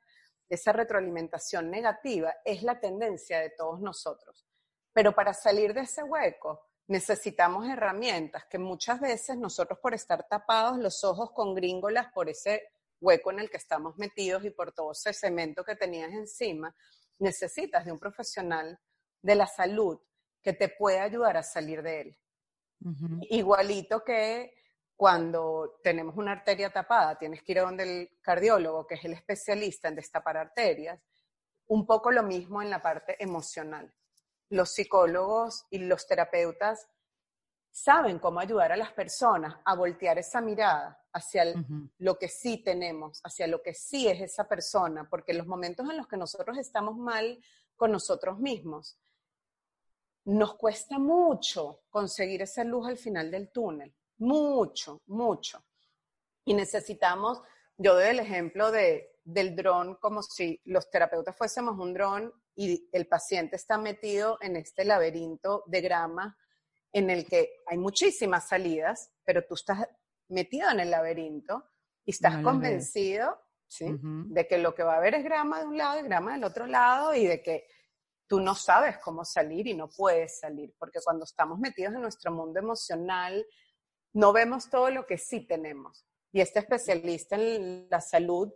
esa 0.48 0.72
retroalimentación 0.72 1.70
negativa 1.70 2.34
es 2.44 2.62
la 2.62 2.80
tendencia 2.80 3.40
de 3.40 3.50
todos 3.50 3.80
nosotros. 3.80 4.46
Pero 4.92 5.14
para 5.14 5.34
salir 5.34 5.74
de 5.74 5.82
ese 5.82 6.02
hueco 6.02 6.66
necesitamos 6.86 7.66
herramientas 7.66 8.44
que 8.46 8.58
muchas 8.58 9.00
veces 9.00 9.36
nosotros 9.36 9.78
por 9.78 9.94
estar 9.94 10.26
tapados 10.28 10.78
los 10.78 11.02
ojos 11.04 11.30
con 11.32 11.54
gringolas 11.54 12.12
por 12.12 12.28
ese 12.28 12.62
hueco 13.00 13.30
en 13.30 13.40
el 13.40 13.50
que 13.50 13.56
estamos 13.56 13.96
metidos 13.96 14.44
y 14.44 14.50
por 14.50 14.72
todo 14.72 14.92
ese 14.92 15.12
cemento 15.12 15.64
que 15.64 15.76
tenías 15.76 16.12
encima, 16.12 16.74
necesitas 17.18 17.84
de 17.84 17.92
un 17.92 17.98
profesional 17.98 18.78
de 19.22 19.34
la 19.34 19.46
salud 19.46 20.00
que 20.42 20.52
te 20.52 20.68
pueda 20.68 21.04
ayudar 21.04 21.36
a 21.36 21.42
salir 21.42 21.82
de 21.82 22.00
él. 22.00 22.18
Igualito 23.30 24.04
que 24.04 24.52
cuando 24.96 25.80
tenemos 25.82 26.16
una 26.16 26.32
arteria 26.32 26.72
tapada, 26.72 27.18
tienes 27.18 27.42
que 27.42 27.52
ir 27.52 27.58
a 27.58 27.62
donde 27.62 27.82
el 27.82 28.18
cardiólogo, 28.20 28.86
que 28.86 28.94
es 28.94 29.04
el 29.04 29.12
especialista 29.12 29.88
en 29.88 29.96
destapar 29.96 30.36
arterias, 30.36 31.00
un 31.66 31.86
poco 31.86 32.12
lo 32.12 32.22
mismo 32.22 32.62
en 32.62 32.70
la 32.70 32.80
parte 32.80 33.16
emocional. 33.22 33.92
Los 34.50 34.72
psicólogos 34.72 35.66
y 35.70 35.78
los 35.78 36.06
terapeutas 36.06 36.88
saben 37.70 38.20
cómo 38.20 38.38
ayudar 38.38 38.70
a 38.70 38.76
las 38.76 38.92
personas 38.92 39.56
a 39.64 39.74
voltear 39.74 40.18
esa 40.18 40.40
mirada 40.40 41.02
hacia 41.12 41.44
lo 41.98 42.18
que 42.18 42.28
sí 42.28 42.62
tenemos, 42.62 43.20
hacia 43.24 43.48
lo 43.48 43.62
que 43.62 43.74
sí 43.74 44.06
es 44.06 44.20
esa 44.20 44.46
persona, 44.46 45.08
porque 45.10 45.34
los 45.34 45.46
momentos 45.46 45.88
en 45.90 45.96
los 45.96 46.06
que 46.06 46.16
nosotros 46.16 46.56
estamos 46.56 46.96
mal 46.96 47.42
con 47.74 47.90
nosotros 47.90 48.38
mismos, 48.38 48.96
nos 50.24 50.54
cuesta 50.54 50.98
mucho 50.98 51.82
conseguir 51.90 52.42
esa 52.42 52.62
luz 52.62 52.86
al 52.86 52.96
final 52.96 53.30
del 53.30 53.50
túnel 53.50 53.92
mucho, 54.18 55.02
mucho. 55.06 55.64
Y 56.44 56.54
necesitamos, 56.54 57.42
yo 57.76 57.94
doy 57.94 58.08
el 58.08 58.20
ejemplo 58.20 58.70
de, 58.70 59.18
del 59.24 59.56
dron 59.56 59.96
como 59.96 60.22
si 60.22 60.60
los 60.64 60.90
terapeutas 60.90 61.36
fuésemos 61.36 61.78
un 61.78 61.94
dron 61.94 62.32
y 62.54 62.88
el 62.92 63.06
paciente 63.06 63.56
está 63.56 63.78
metido 63.78 64.38
en 64.40 64.56
este 64.56 64.84
laberinto 64.84 65.64
de 65.66 65.80
grama 65.80 66.36
en 66.92 67.10
el 67.10 67.26
que 67.26 67.62
hay 67.66 67.76
muchísimas 67.76 68.48
salidas, 68.48 69.10
pero 69.24 69.44
tú 69.44 69.54
estás 69.54 69.88
metido 70.28 70.70
en 70.70 70.80
el 70.80 70.90
laberinto 70.90 71.64
y 72.04 72.12
estás 72.12 72.42
convencido 72.42 73.36
¿sí? 73.66 73.86
de 74.00 74.46
que 74.46 74.58
lo 74.58 74.74
que 74.74 74.84
va 74.84 74.94
a 74.94 74.98
haber 74.98 75.14
es 75.14 75.24
grama 75.24 75.60
de 75.60 75.66
un 75.66 75.76
lado 75.76 75.98
y 75.98 76.04
grama 76.04 76.34
del 76.34 76.44
otro 76.44 76.66
lado 76.66 77.14
y 77.14 77.26
de 77.26 77.42
que 77.42 77.66
tú 78.26 78.40
no 78.40 78.54
sabes 78.54 78.98
cómo 78.98 79.24
salir 79.24 79.66
y 79.66 79.74
no 79.74 79.88
puedes 79.88 80.38
salir, 80.38 80.74
porque 80.78 81.00
cuando 81.04 81.24
estamos 81.24 81.58
metidos 81.58 81.94
en 81.94 82.02
nuestro 82.02 82.32
mundo 82.32 82.60
emocional, 82.60 83.44
no 84.14 84.32
vemos 84.32 84.70
todo 84.70 84.90
lo 84.90 85.06
que 85.06 85.18
sí 85.18 85.40
tenemos. 85.40 86.06
Y 86.32 86.40
este 86.40 86.60
especialista 86.60 87.36
en 87.36 87.88
la 87.90 88.00
salud 88.00 88.52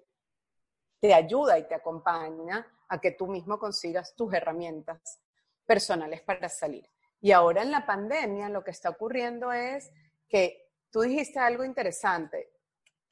te 1.01 1.13
ayuda 1.13 1.59
y 1.59 1.69
te 1.69 1.75
acompaña 1.75 2.67
a 2.89 3.01
que 3.01 3.13
tú 3.13 3.27
mismo 3.27 3.59
consigas 3.59 4.15
tus 4.17 4.33
herramientas 4.33 5.21
personales 5.67 6.23
para 6.23 6.49
salir. 6.49 6.89
Y 7.21 7.33
ahora 7.33 7.63
en 7.63 7.73
la 7.73 7.85
pandemia 7.85 8.49
lo 8.49 8.65
que 8.65 8.71
está 8.71 8.91
ocurriendo 8.91 9.53
es 9.53 9.91
que 10.29 10.71
tú 10.91 11.01
dijiste 11.01 11.39
algo 11.41 11.65
interesante, 11.65 12.53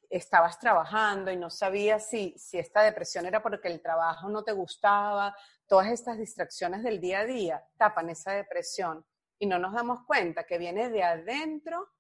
estabas 0.09 0.59
trabajando 0.61 1.33
y 1.33 1.37
no 1.37 1.51
sabías 1.51 2.09
si, 2.09 2.33
si 2.39 2.59
esta 2.59 2.83
depresión 2.83 3.27
era 3.27 3.43
porque 3.43 3.69
el 3.69 3.83
trabajo 3.83 4.29
no 4.29 4.45
te 4.45 4.53
gustaba, 4.53 5.37
todas 5.67 5.89
estas 5.89 6.17
distracciones 6.17 6.85
del 6.85 7.01
día 7.01 7.21
a 7.21 7.25
día 7.25 7.69
tapan 7.77 8.11
esa 8.11 8.33
depresión 8.33 9.05
y 9.39 9.47
no 9.47 9.59
nos 9.59 9.75
damos 9.75 10.05
cuenta 10.05 10.45
que 10.45 10.59
viene 10.59 10.91
de 10.91 11.03
adentro 11.03 11.96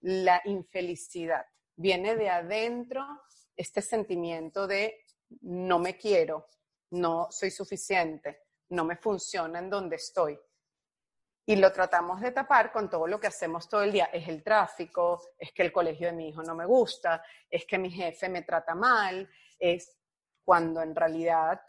la 0.00 0.40
infelicidad, 0.44 1.46
viene 1.76 2.16
de 2.16 2.28
adentro 2.28 3.04
este 3.56 3.82
sentimiento 3.82 4.66
de 4.66 5.04
no 5.42 5.78
me 5.78 5.96
quiero, 5.96 6.48
no 6.90 7.28
soy 7.30 7.50
suficiente, 7.50 8.42
no 8.70 8.84
me 8.84 8.96
funciona 8.96 9.58
en 9.58 9.70
donde 9.70 9.96
estoy. 9.96 10.38
Y 11.48 11.56
lo 11.56 11.72
tratamos 11.72 12.20
de 12.20 12.32
tapar 12.32 12.72
con 12.72 12.90
todo 12.90 13.06
lo 13.06 13.20
que 13.20 13.28
hacemos 13.28 13.68
todo 13.68 13.82
el 13.82 13.92
día. 13.92 14.06
Es 14.06 14.26
el 14.28 14.42
tráfico, 14.42 15.22
es 15.38 15.52
que 15.52 15.62
el 15.62 15.72
colegio 15.72 16.08
de 16.08 16.12
mi 16.12 16.28
hijo 16.28 16.42
no 16.42 16.56
me 16.56 16.66
gusta, 16.66 17.22
es 17.48 17.64
que 17.64 17.78
mi 17.78 17.90
jefe 17.90 18.28
me 18.28 18.42
trata 18.42 18.74
mal, 18.74 19.28
es 19.58 19.96
cuando 20.44 20.82
en 20.82 20.94
realidad 20.94 21.60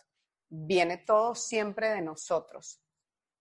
viene 0.49 0.97
todo 0.97 1.35
siempre 1.35 1.89
de 1.89 2.01
nosotros. 2.01 2.81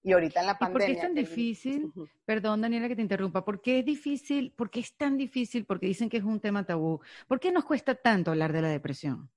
Y 0.07 0.13
ahorita 0.13 0.39
en 0.39 0.47
la 0.47 0.57
pandemia. 0.57 0.87
¿Por 0.87 0.87
qué 0.87 0.93
es 0.93 1.01
tan 1.01 1.15
difícil? 1.17 1.93
Perdón, 2.25 2.61
Daniela, 2.61 2.87
que 2.87 2.95
te 2.95 3.03
interrumpa. 3.03 3.45
¿Por 3.45 3.61
qué 3.61 3.81
es 3.81 3.85
difícil? 3.85 4.53
¿Por 4.53 4.71
qué 4.71 4.79
es 4.79 4.97
tan 4.97 5.17
difícil? 5.17 5.67
Porque 5.67 5.87
dicen 5.87 6.09
que 6.09 6.19
es 6.19 6.23
un 6.23 6.39
tema 6.39 6.65
tabú. 6.65 7.01
¿Por 7.27 7.41
qué 7.41 7.51
nos 7.51 7.65
cuesta 7.65 7.93
tanto 7.97 8.31
hablar 8.31 8.53
de 8.53 8.63
la 8.63 8.69
depresión? 8.69 9.29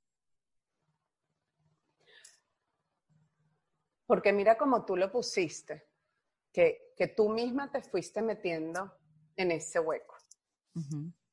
Porque 4.06 4.32
mira 4.32 4.60
como 4.60 4.86
tú 4.86 4.96
lo 4.96 5.12
pusiste 5.12 5.88
que, 6.54 6.94
tú 7.18 7.30
misma 7.30 7.72
te 7.72 7.82
fuiste 7.82 8.22
metiendo 8.22 8.96
en 9.38 9.50
ese 9.50 9.80
hueco. 9.80 10.18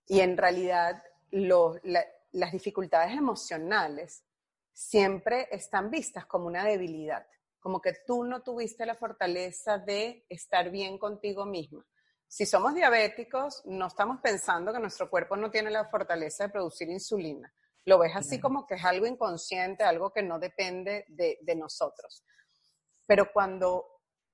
Y 0.06 0.20
en 0.20 0.38
realidad 0.38 1.02
las 1.30 2.52
dificultades 2.52 3.14
emocionales 3.14 4.24
siempre 4.72 5.46
están 5.50 5.90
vistas 5.90 6.24
como 6.24 6.46
una 6.46 6.64
debilidad, 6.64 7.26
como 7.66 7.82
que 7.82 7.94
tú 8.06 8.22
no 8.22 8.44
tuviste 8.44 8.86
la 8.86 8.94
fortaleza 8.94 9.76
de 9.76 10.24
estar 10.28 10.70
bien 10.70 10.98
contigo 10.98 11.44
misma. 11.44 11.84
Si 12.28 12.46
somos 12.46 12.76
diabéticos, 12.76 13.60
no 13.64 13.88
estamos 13.88 14.20
pensando 14.22 14.72
que 14.72 14.78
nuestro 14.78 15.10
cuerpo 15.10 15.36
no 15.36 15.50
tiene 15.50 15.72
la 15.72 15.84
fortaleza 15.88 16.44
de 16.44 16.50
producir 16.50 16.88
insulina. 16.88 17.52
Lo 17.84 17.98
ves 17.98 18.12
así 18.14 18.38
como 18.38 18.68
que 18.68 18.76
es 18.76 18.84
algo 18.84 19.04
inconsciente, 19.04 19.82
algo 19.82 20.12
que 20.12 20.22
no 20.22 20.38
depende 20.38 21.06
de, 21.08 21.40
de 21.42 21.56
nosotros. 21.56 22.22
Pero 23.04 23.32
cuando 23.32 23.84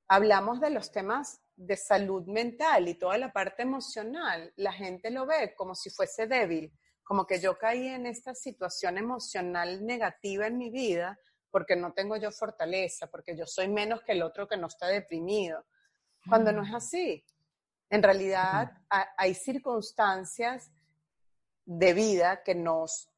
hablamos 0.09 0.61
de 0.61 0.68
los 0.68 0.92
temas 0.92 1.40
de 1.57 1.79
salud 1.79 2.27
mental 2.27 2.87
y 2.87 2.99
toda 2.99 3.16
la 3.16 3.33
parte 3.33 3.62
emocional, 3.62 4.53
la 4.57 4.75
gente 4.75 5.11
lo 5.11 5.25
ve 5.25 5.55
como 5.57 5.75
si 5.75 5.88
fuese 5.88 6.27
débil, 6.27 6.71
como 7.03 7.27
que 7.27 7.40
yo 7.40 7.57
caí 7.57 7.88
en 7.88 8.05
esta 8.05 8.35
situación 8.35 8.99
emocional 8.99 9.87
negativa 9.87 10.49
en 10.49 10.59
mi 10.59 10.68
vida 10.68 11.18
porque 11.53 11.77
no 11.77 11.93
tengo 11.93 12.17
yo 12.17 12.33
fortaleza, 12.33 13.07
porque 13.07 13.37
yo 13.37 13.47
soy 13.47 13.69
menos 13.69 14.03
que 14.03 14.12
el 14.12 14.23
otro 14.23 14.49
que 14.49 14.57
no 14.57 14.67
está 14.67 14.88
deprimido, 14.88 15.65
cuando 16.29 16.51
no 16.51 16.62
es 16.65 16.71
mm. 16.71 16.77
así. 16.77 17.25
En 17.91 18.03
realidad 18.03 18.73
hay 18.88 19.35
circunstancias 19.35 20.73
de 21.65 21.93
vida 21.93 22.43
que 22.43 22.55
nos, 22.55 23.11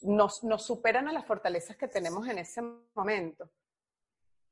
nos, 0.00 0.42
nos 0.42 0.66
superan 0.66 1.08
a 1.08 1.12
las 1.12 1.26
fortalezas 1.26 1.76
que 1.76 1.88
tenemos 1.88 2.26
en 2.26 2.38
ese 2.38 2.62
momento 2.94 3.50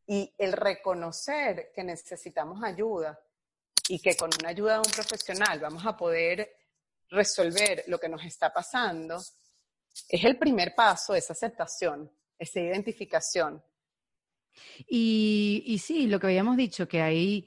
y 0.06 0.35
el 0.37 0.52
reconocer 0.52 1.72
que 1.74 1.83
necesitamos 1.83 2.62
ayuda 2.62 3.18
y 3.88 3.98
que 3.98 4.14
con 4.14 4.30
una 4.38 4.50
ayuda 4.50 4.74
de 4.74 4.78
un 4.80 4.92
profesional 4.92 5.59
vamos 5.59 5.87
a 5.87 5.96
poder 5.96 6.54
resolver 7.09 7.85
lo 7.87 7.98
que 7.98 8.09
nos 8.09 8.24
está 8.24 8.52
pasando, 8.52 9.18
es 10.09 10.24
el 10.24 10.38
primer 10.38 10.74
paso, 10.74 11.14
esa 11.14 11.33
aceptación, 11.33 12.11
esa 12.38 12.61
identificación. 12.61 13.62
Y, 14.88 15.81
sí, 15.83 16.07
lo 16.07 16.18
que 16.18 16.26
habíamos 16.26 16.57
dicho, 16.57 16.88
que 16.88 17.00
hay 17.00 17.46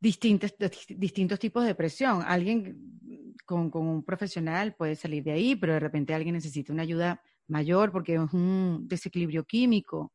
distintos, 0.00 0.54
tipos 1.38 1.62
de 1.62 1.68
depresión. 1.68 2.22
Alguien 2.26 3.34
con, 3.44 3.70
con, 3.70 3.86
un 3.86 4.04
profesional 4.04 4.74
puede 4.74 4.96
salir 4.96 5.22
de 5.24 5.32
ahí, 5.32 5.56
pero 5.56 5.74
de 5.74 5.80
repente 5.80 6.14
alguien 6.14 6.34
necesita 6.34 6.72
una 6.72 6.82
ayuda 6.82 7.22
mayor 7.48 7.92
porque 7.92 8.14
es 8.14 8.32
un 8.32 8.88
desequilibrio 8.88 9.44
químico 9.44 10.12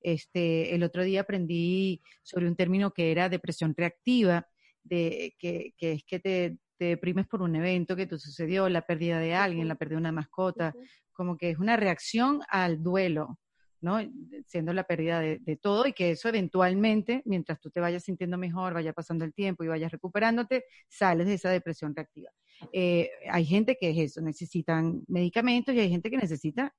este, 0.00 0.74
el 0.74 0.82
otro 0.82 1.04
día 1.04 1.22
aprendí 1.22 2.02
sobre 2.22 2.48
un 2.48 2.56
término 2.56 2.92
que 2.92 3.10
era 3.10 3.28
depresión 3.28 3.74
reactiva, 3.76 4.48
de, 4.82 5.34
que, 5.38 5.74
es 5.78 6.04
que 6.04 6.20
te, 6.20 6.58
deprimes 6.86 7.26
por 7.26 7.42
un 7.42 7.56
evento 7.56 7.96
que 7.96 8.06
te 8.06 8.18
sucedió, 8.18 8.68
la 8.68 8.82
pérdida 8.82 9.18
de 9.18 9.34
alguien, 9.34 9.68
la 9.68 9.74
pérdida 9.74 9.96
de 9.96 10.00
una 10.00 10.12
mascota, 10.12 10.74
como 11.12 11.36
que 11.36 11.50
es 11.50 11.58
una 11.58 11.76
reacción 11.76 12.40
al 12.48 12.82
duelo, 12.82 13.38
¿no? 13.80 13.98
Siendo 14.46 14.72
la 14.72 14.84
pérdida 14.84 15.20
de, 15.20 15.58
todo 15.60 15.86
y 15.86 15.92
que 15.92 16.10
eso 16.10 16.28
eventualmente, 16.28 17.22
mientras 17.24 17.60
tú 17.60 17.70
te 17.70 17.80
vayas 17.80 18.04
sintiendo 18.04 18.36
mejor, 18.36 18.74
vaya 18.74 18.92
pasando 18.92 19.24
el 19.24 19.32
tiempo 19.32 19.64
y 19.64 19.68
vayas 19.68 19.90
recuperándote, 19.90 20.64
sales 20.88 21.26
de 21.26 21.34
esa 21.34 21.50
depresión 21.50 21.94
reactiva. 21.94 22.30
Eh, 22.72 23.10
hay 23.30 23.44
gente 23.44 23.76
que 23.80 23.90
es 23.90 23.98
eso, 23.98 24.20
necesitan 24.20 25.02
medicamentos 25.08 25.74
y 25.74 25.80
hay 25.80 25.88
gente 25.88 26.10
que 26.10 26.18
necesita, 26.18 26.74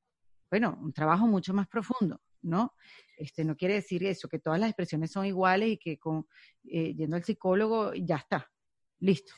bueno, 0.49 0.77
un 0.81 0.93
trabajo 0.93 1.25
mucho 1.27 1.53
más 1.53 1.67
profundo, 1.67 2.21
¿no? 2.41 2.73
Este, 3.17 3.43
no 3.45 3.55
quiere 3.55 3.75
decir 3.75 4.03
eso, 4.05 4.27
que 4.27 4.39
todas 4.39 4.59
las 4.59 4.69
expresiones 4.69 5.11
son 5.11 5.25
iguales 5.25 5.69
y 5.69 5.77
que 5.77 5.97
con, 5.97 6.27
eh, 6.63 6.93
yendo 6.93 7.15
al 7.15 7.23
psicólogo 7.23 7.93
ya 7.93 8.17
está, 8.17 8.51
listo. 8.99 9.33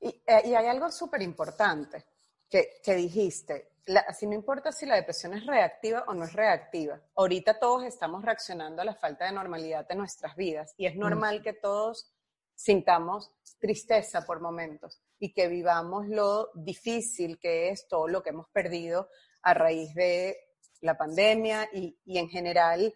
Y, 0.00 0.08
eh, 0.08 0.56
hay 0.56 0.66
algo 0.66 0.90
súper 0.90 1.22
importante 1.22 2.04
que, 2.48 2.94
dijiste, 2.96 3.74
así 4.08 4.26
no 4.26 4.34
importa 4.34 4.72
si 4.72 4.84
la 4.84 4.96
depresión 4.96 5.34
es 5.34 5.46
reactiva 5.46 6.04
o 6.08 6.14
no 6.14 6.24
es 6.24 6.32
reactiva. 6.32 7.00
Ahorita 7.14 7.58
todos 7.58 7.84
estamos 7.84 8.24
reaccionando 8.24 8.82
a 8.82 8.84
la 8.84 8.94
falta 8.94 9.26
de 9.26 9.32
normalidad 9.32 9.86
de 9.86 9.94
nuestras 9.94 10.34
vidas 10.34 10.74
y 10.76 10.86
es 10.86 10.96
normal 10.96 11.42
que 11.42 11.52
todos 11.52 12.12
sintamos 12.54 13.30
tristeza 13.58 14.22
por 14.26 14.40
momentos 14.40 15.00
y 15.18 15.32
que 15.32 15.48
vivamos 15.48 16.08
lo 16.08 16.50
difícil 16.54 17.38
que 17.38 17.68
es 17.70 17.86
todo 17.86 18.08
lo 18.08 18.22
que 18.22 18.30
hemos 18.30 18.48
perdido 18.48 19.08
a 19.42 19.54
raíz 19.54 19.94
de 19.94 20.36
la 20.80 20.96
pandemia 20.96 21.68
y, 21.72 21.96
y 22.04 22.18
en 22.18 22.28
general 22.28 22.92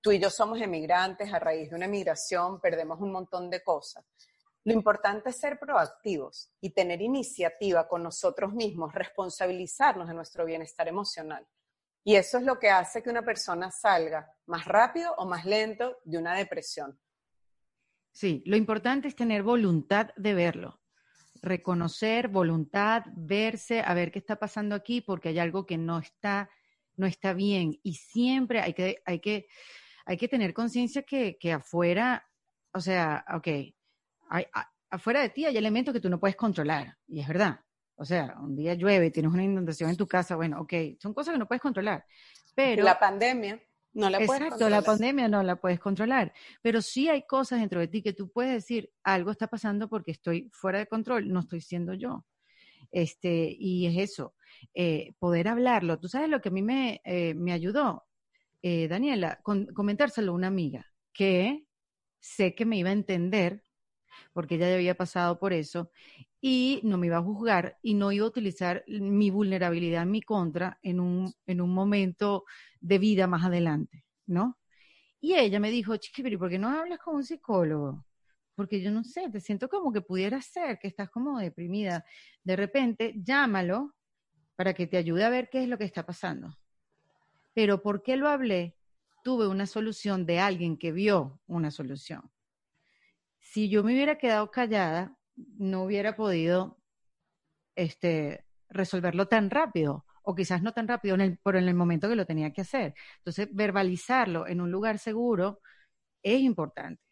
tú 0.00 0.10
y 0.10 0.18
yo 0.18 0.30
somos 0.30 0.60
emigrantes, 0.60 1.32
a 1.32 1.38
raíz 1.38 1.70
de 1.70 1.76
una 1.76 1.84
emigración 1.84 2.60
perdemos 2.60 3.00
un 3.00 3.12
montón 3.12 3.50
de 3.50 3.62
cosas. 3.62 4.04
Lo 4.64 4.72
importante 4.72 5.30
es 5.30 5.38
ser 5.38 5.58
proactivos 5.58 6.52
y 6.60 6.70
tener 6.70 7.00
iniciativa 7.00 7.88
con 7.88 8.02
nosotros 8.02 8.52
mismos, 8.52 8.92
responsabilizarnos 8.92 10.08
de 10.08 10.14
nuestro 10.14 10.44
bienestar 10.44 10.86
emocional. 10.88 11.46
Y 12.04 12.16
eso 12.16 12.38
es 12.38 12.44
lo 12.44 12.58
que 12.58 12.70
hace 12.70 13.02
que 13.02 13.10
una 13.10 13.24
persona 13.24 13.70
salga 13.70 14.30
más 14.46 14.66
rápido 14.66 15.14
o 15.16 15.26
más 15.26 15.44
lento 15.44 15.98
de 16.04 16.18
una 16.18 16.34
depresión. 16.34 16.98
Sí, 18.12 18.42
lo 18.46 18.56
importante 18.56 19.08
es 19.08 19.16
tener 19.16 19.42
voluntad 19.42 20.10
de 20.16 20.34
verlo, 20.34 20.80
reconocer, 21.42 22.28
voluntad, 22.28 23.04
verse, 23.14 23.80
a 23.80 23.94
ver 23.94 24.10
qué 24.10 24.18
está 24.18 24.36
pasando 24.36 24.74
aquí, 24.74 25.00
porque 25.00 25.30
hay 25.30 25.38
algo 25.38 25.64
que 25.64 25.78
no 25.78 25.98
está, 25.98 26.50
no 26.96 27.06
está 27.06 27.32
bien. 27.32 27.78
Y 27.82 27.94
siempre 27.94 28.60
hay 28.60 28.74
que, 28.74 29.02
hay 29.06 29.20
que 29.20 29.46
hay 30.10 30.16
que 30.16 30.26
tener 30.26 30.52
conciencia 30.52 31.04
que, 31.04 31.52
afuera, 31.52 32.28
o 32.72 32.80
sea, 32.80 33.24
ok, 33.32 33.46
hay, 34.30 34.46
afuera 34.88 35.20
de 35.20 35.30
ti 35.30 35.44
hay 35.44 35.56
elementos 35.56 35.92
que 35.92 36.00
tú 36.00 36.08
no 36.08 36.18
puedes 36.18 36.36
controlar, 36.36 36.96
y 37.06 37.20
es 37.20 37.28
verdad. 37.28 37.60
O 37.96 38.04
sea, 38.04 38.34
un 38.40 38.56
día 38.56 38.74
llueve, 38.74 39.10
tienes 39.10 39.32
una 39.32 39.44
inundación 39.44 39.90
en 39.90 39.96
tu 39.96 40.06
casa, 40.06 40.34
bueno, 40.34 40.60
ok, 40.60 40.72
son 40.98 41.12
cosas 41.12 41.34
que 41.34 41.38
no 41.38 41.46
puedes 41.46 41.60
controlar. 41.60 42.06
Pero 42.54 42.82
la 42.82 42.98
pandemia 42.98 43.60
no 43.92 44.08
la 44.08 44.18
puedes 44.24 44.42
Exacto, 44.42 44.70
la 44.70 44.82
pandemia 44.82 45.28
no 45.28 45.42
la 45.42 45.56
puedes 45.56 45.78
controlar, 45.80 46.32
pero 46.62 46.80
sí 46.80 47.08
hay 47.08 47.26
cosas 47.26 47.60
dentro 47.60 47.80
de 47.80 47.88
ti 47.88 48.02
que 48.02 48.14
tú 48.14 48.30
puedes 48.30 48.52
decir, 48.52 48.90
algo 49.02 49.30
está 49.30 49.48
pasando 49.48 49.88
porque 49.88 50.12
estoy 50.12 50.48
fuera 50.52 50.78
de 50.78 50.86
control, 50.86 51.30
no 51.30 51.40
estoy 51.40 51.60
siendo 51.60 51.92
yo. 51.92 52.24
Este, 52.90 53.54
y 53.58 53.86
es 53.86 54.10
eso, 54.10 54.34
eh, 54.74 55.12
poder 55.18 55.48
hablarlo. 55.48 55.98
Tú 56.00 56.08
sabes 56.08 56.28
lo 56.28 56.40
que 56.40 56.48
a 56.48 56.52
mí 56.52 56.62
me, 56.62 57.00
eh, 57.04 57.34
me 57.34 57.52
ayudó, 57.52 58.04
eh, 58.62 58.88
Daniela, 58.88 59.40
comentárselo 59.42 60.32
a 60.32 60.34
una 60.34 60.48
amiga 60.48 60.86
que 61.12 61.66
sé 62.18 62.54
que 62.54 62.64
me 62.64 62.78
iba 62.78 62.90
a 62.90 62.94
entender 62.94 63.64
porque 64.32 64.56
ella 64.56 64.68
ya 64.68 64.74
había 64.74 64.94
pasado 64.94 65.38
por 65.38 65.52
eso 65.52 65.90
y 66.40 66.80
no 66.84 66.96
me 66.98 67.08
iba 67.08 67.18
a 67.18 67.22
juzgar 67.22 67.78
y 67.82 67.94
no 67.94 68.12
iba 68.12 68.24
a 68.24 68.28
utilizar 68.28 68.84
mi 68.86 69.30
vulnerabilidad 69.30 70.02
en 70.02 70.10
mi 70.10 70.22
contra 70.22 70.78
en 70.82 71.00
un, 71.00 71.32
en 71.46 71.60
un 71.60 71.72
momento 71.72 72.44
de 72.80 72.98
vida 72.98 73.26
más 73.26 73.44
adelante, 73.44 74.04
¿no? 74.26 74.58
Y 75.20 75.34
ella 75.34 75.60
me 75.60 75.70
dijo, 75.70 75.96
Chiqui, 75.96 76.36
¿por 76.36 76.48
qué 76.48 76.58
no 76.58 76.68
hablas 76.68 76.98
con 76.98 77.16
un 77.16 77.24
psicólogo? 77.24 78.06
Porque 78.54 78.80
yo 78.80 78.90
no 78.90 79.04
sé, 79.04 79.28
te 79.30 79.40
siento 79.40 79.68
como 79.68 79.92
que 79.92 80.00
pudiera 80.00 80.40
ser 80.40 80.78
que 80.78 80.88
estás 80.88 81.10
como 81.10 81.38
deprimida. 81.38 82.04
De 82.42 82.56
repente, 82.56 83.14
llámalo 83.16 83.94
para 84.56 84.72
que 84.72 84.86
te 84.86 84.96
ayude 84.96 85.24
a 85.24 85.30
ver 85.30 85.48
qué 85.50 85.62
es 85.62 85.68
lo 85.68 85.76
que 85.76 85.84
está 85.84 86.04
pasando. 86.04 86.58
Pero 87.54 87.82
¿por 87.82 88.02
qué 88.02 88.16
lo 88.16 88.28
hablé? 88.28 88.76
Tuve 89.22 89.46
una 89.46 89.66
solución 89.66 90.24
de 90.24 90.40
alguien 90.40 90.78
que 90.78 90.92
vio 90.92 91.40
una 91.46 91.70
solución. 91.70 92.30
Si 93.50 93.68
yo 93.68 93.82
me 93.82 93.92
hubiera 93.92 94.16
quedado 94.16 94.48
callada, 94.52 95.16
no 95.34 95.82
hubiera 95.82 96.14
podido 96.14 96.78
este, 97.74 98.46
resolverlo 98.68 99.26
tan 99.26 99.50
rápido 99.50 100.06
o 100.22 100.36
quizás 100.36 100.62
no 100.62 100.72
tan 100.72 100.86
rápido 100.86 101.16
en 101.16 101.20
el, 101.20 101.38
por 101.38 101.56
en 101.56 101.66
el 101.66 101.74
momento 101.74 102.08
que 102.08 102.14
lo 102.14 102.26
tenía 102.26 102.52
que 102.52 102.60
hacer. 102.60 102.94
Entonces, 103.16 103.48
verbalizarlo 103.50 104.46
en 104.46 104.60
un 104.60 104.70
lugar 104.70 105.00
seguro 105.00 105.62
es 106.22 106.38
importante. 106.38 107.02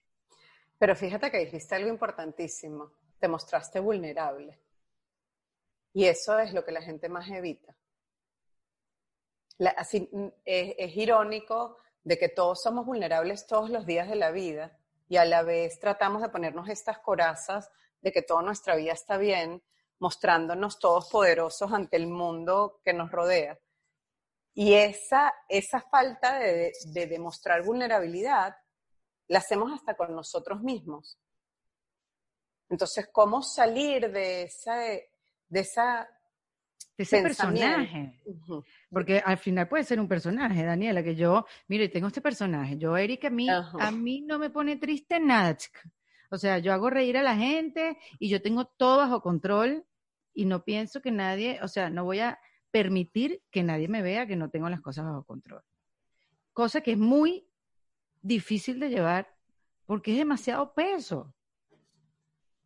Pero 0.79 0.95
fíjate 0.95 1.29
que 1.33 1.39
dijiste 1.39 1.75
algo 1.75 1.89
importantísimo, 1.89 2.93
te 3.19 3.27
mostraste 3.27 3.81
vulnerable. 3.81 4.61
Y 5.93 6.05
eso 6.05 6.39
es 6.39 6.55
lo 6.55 6.65
que 6.65 6.71
la 6.71 6.83
gente 6.83 7.09
más 7.09 7.29
evita. 7.31 7.75
así, 9.77 10.09
es, 10.45 10.75
es 10.79 10.97
irónico 10.97 11.79
de 12.05 12.17
que 12.17 12.29
todos 12.29 12.63
somos 12.63 12.87
vulnerables 12.87 13.45
todos 13.49 13.71
los 13.71 13.87
días 13.87 14.09
de 14.09 14.15
la 14.15 14.31
vida 14.31 14.79
y 15.09 15.17
a 15.17 15.25
la 15.25 15.43
vez 15.43 15.81
tratamos 15.81 16.23
de 16.23 16.29
ponernos 16.29 16.69
estas 16.69 16.99
corazas 16.99 17.71
de 18.01 18.13
que 18.13 18.23
toda 18.23 18.43
nuestra 18.43 18.77
vida 18.77 18.93
está 18.93 19.17
bien, 19.17 19.63
mostrándonos 19.99 20.79
todos 20.79 21.09
poderosos 21.11 21.73
ante 21.73 21.97
el 21.97 22.07
mundo 22.07 22.81
que 22.85 22.93
nos 22.93 23.11
rodea. 23.11 23.59
Y 24.55 24.75
esa, 24.75 25.33
esa 25.49 25.81
falta 25.81 26.39
de, 26.39 26.73
demostrar 26.93 27.63
vulnerabilidad 27.63 28.57
la 29.29 29.39
hacemos 29.39 29.73
hasta 29.73 29.97
con 29.97 30.15
nosotros 30.15 30.61
mismos. 30.63 31.19
Entonces, 32.69 33.09
¿cómo 33.13 33.43
salir 33.43 34.11
de 34.11 34.43
esa, 34.43 34.77
de 34.77 35.61
esa 35.61 36.09
ese 37.03 37.23
personaje. 37.23 38.21
Porque 38.91 39.23
al 39.25 39.39
final 39.39 39.69
puede 39.69 39.85
ser 39.85 40.01
un 40.01 40.09
personaje, 40.09 40.65
Daniela, 40.65 41.03
que 41.03 41.15
yo, 41.15 41.47
mire, 41.69 41.89
tengo 41.89 42.09
este 42.09 42.21
personaje. 42.21 42.77
Yo, 42.77 42.97
Erika, 42.97 43.29
a 43.29 43.31
mí, 43.31 43.49
a 43.49 43.91
mí 43.91 44.21
no 44.23 44.39
me 44.39 44.51
pone 44.51 44.77
triste 44.77 45.21
nada. 45.21 45.57
O 46.31 46.37
sea, 46.37 46.59
yo 46.59 46.73
hago 46.73 46.91
reír 46.91 47.17
a 47.17 47.23
la 47.23 47.37
gente 47.37 47.97
y 48.19 48.29
yo 48.29 48.43
tengo 48.43 48.67
todo 48.67 48.99
bajo 48.99 49.23
control 49.23 49.87
y 50.35 50.45
no 50.45 50.65
pienso 50.65 51.01
que 51.01 51.11
nadie, 51.11 51.61
o 51.63 51.69
sea, 51.69 51.89
no 51.89 52.05
voy 52.05 52.21
a 52.21 52.39
permitir 52.71 53.43
que 53.51 53.63
nadie 53.63 53.89
me 53.89 54.03
vea 54.03 54.27
que 54.27 54.37
no 54.37 54.51
tengo 54.51 54.69
las 54.69 54.81
cosas 54.81 55.05
bajo 55.05 55.25
control. 55.25 55.63
Cosa 56.53 56.81
que 56.81 56.93
es 56.93 56.99
muy 56.99 57.49
difícil 58.21 58.81
de 58.81 58.91
llevar 58.91 59.35
porque 59.87 60.13
es 60.13 60.19
demasiado 60.19 60.75
peso. 60.75 61.33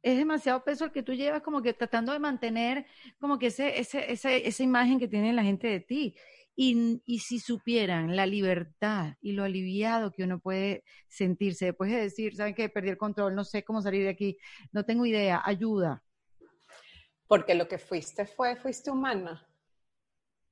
Es 0.02 0.18
demasiado 0.18 0.64
peso 0.64 0.84
el 0.84 0.92
que 0.92 1.04
tú 1.04 1.14
llevas 1.14 1.42
como 1.42 1.62
que 1.62 1.74
tratando 1.74 2.12
de 2.12 2.18
mantener 2.18 2.86
como 3.20 3.38
que 3.38 3.46
ese, 3.46 3.78
ese, 3.78 4.46
esa 4.46 4.62
imagen 4.62 4.98
que 4.98 5.06
tiene 5.06 5.32
la 5.32 5.44
gente 5.44 5.68
de 5.68 5.80
ti. 5.80 6.16
Y, 6.54 7.00
y, 7.06 7.20
si 7.20 7.38
supieran 7.40 8.14
la 8.14 8.26
libertad 8.26 9.14
y 9.22 9.32
lo 9.32 9.42
aliviado 9.44 10.12
que 10.12 10.24
uno 10.24 10.38
puede 10.38 10.84
sentirse 11.08 11.66
después 11.66 11.90
de 11.90 11.96
decir, 11.96 12.36
¿saben 12.36 12.54
qué? 12.54 12.68
Perdí 12.68 12.90
el 12.90 12.98
control, 12.98 13.34
no 13.34 13.42
sé 13.42 13.64
cómo 13.64 13.80
salir 13.80 14.02
de 14.02 14.10
aquí, 14.10 14.36
no 14.70 14.84
tengo 14.84 15.06
idea, 15.06 15.40
ayuda. 15.42 16.02
Porque 17.26 17.54
lo 17.54 17.68
que 17.68 17.78
fuiste 17.78 18.26
fue, 18.26 18.56
fuiste 18.56 18.90
humana. 18.90 19.48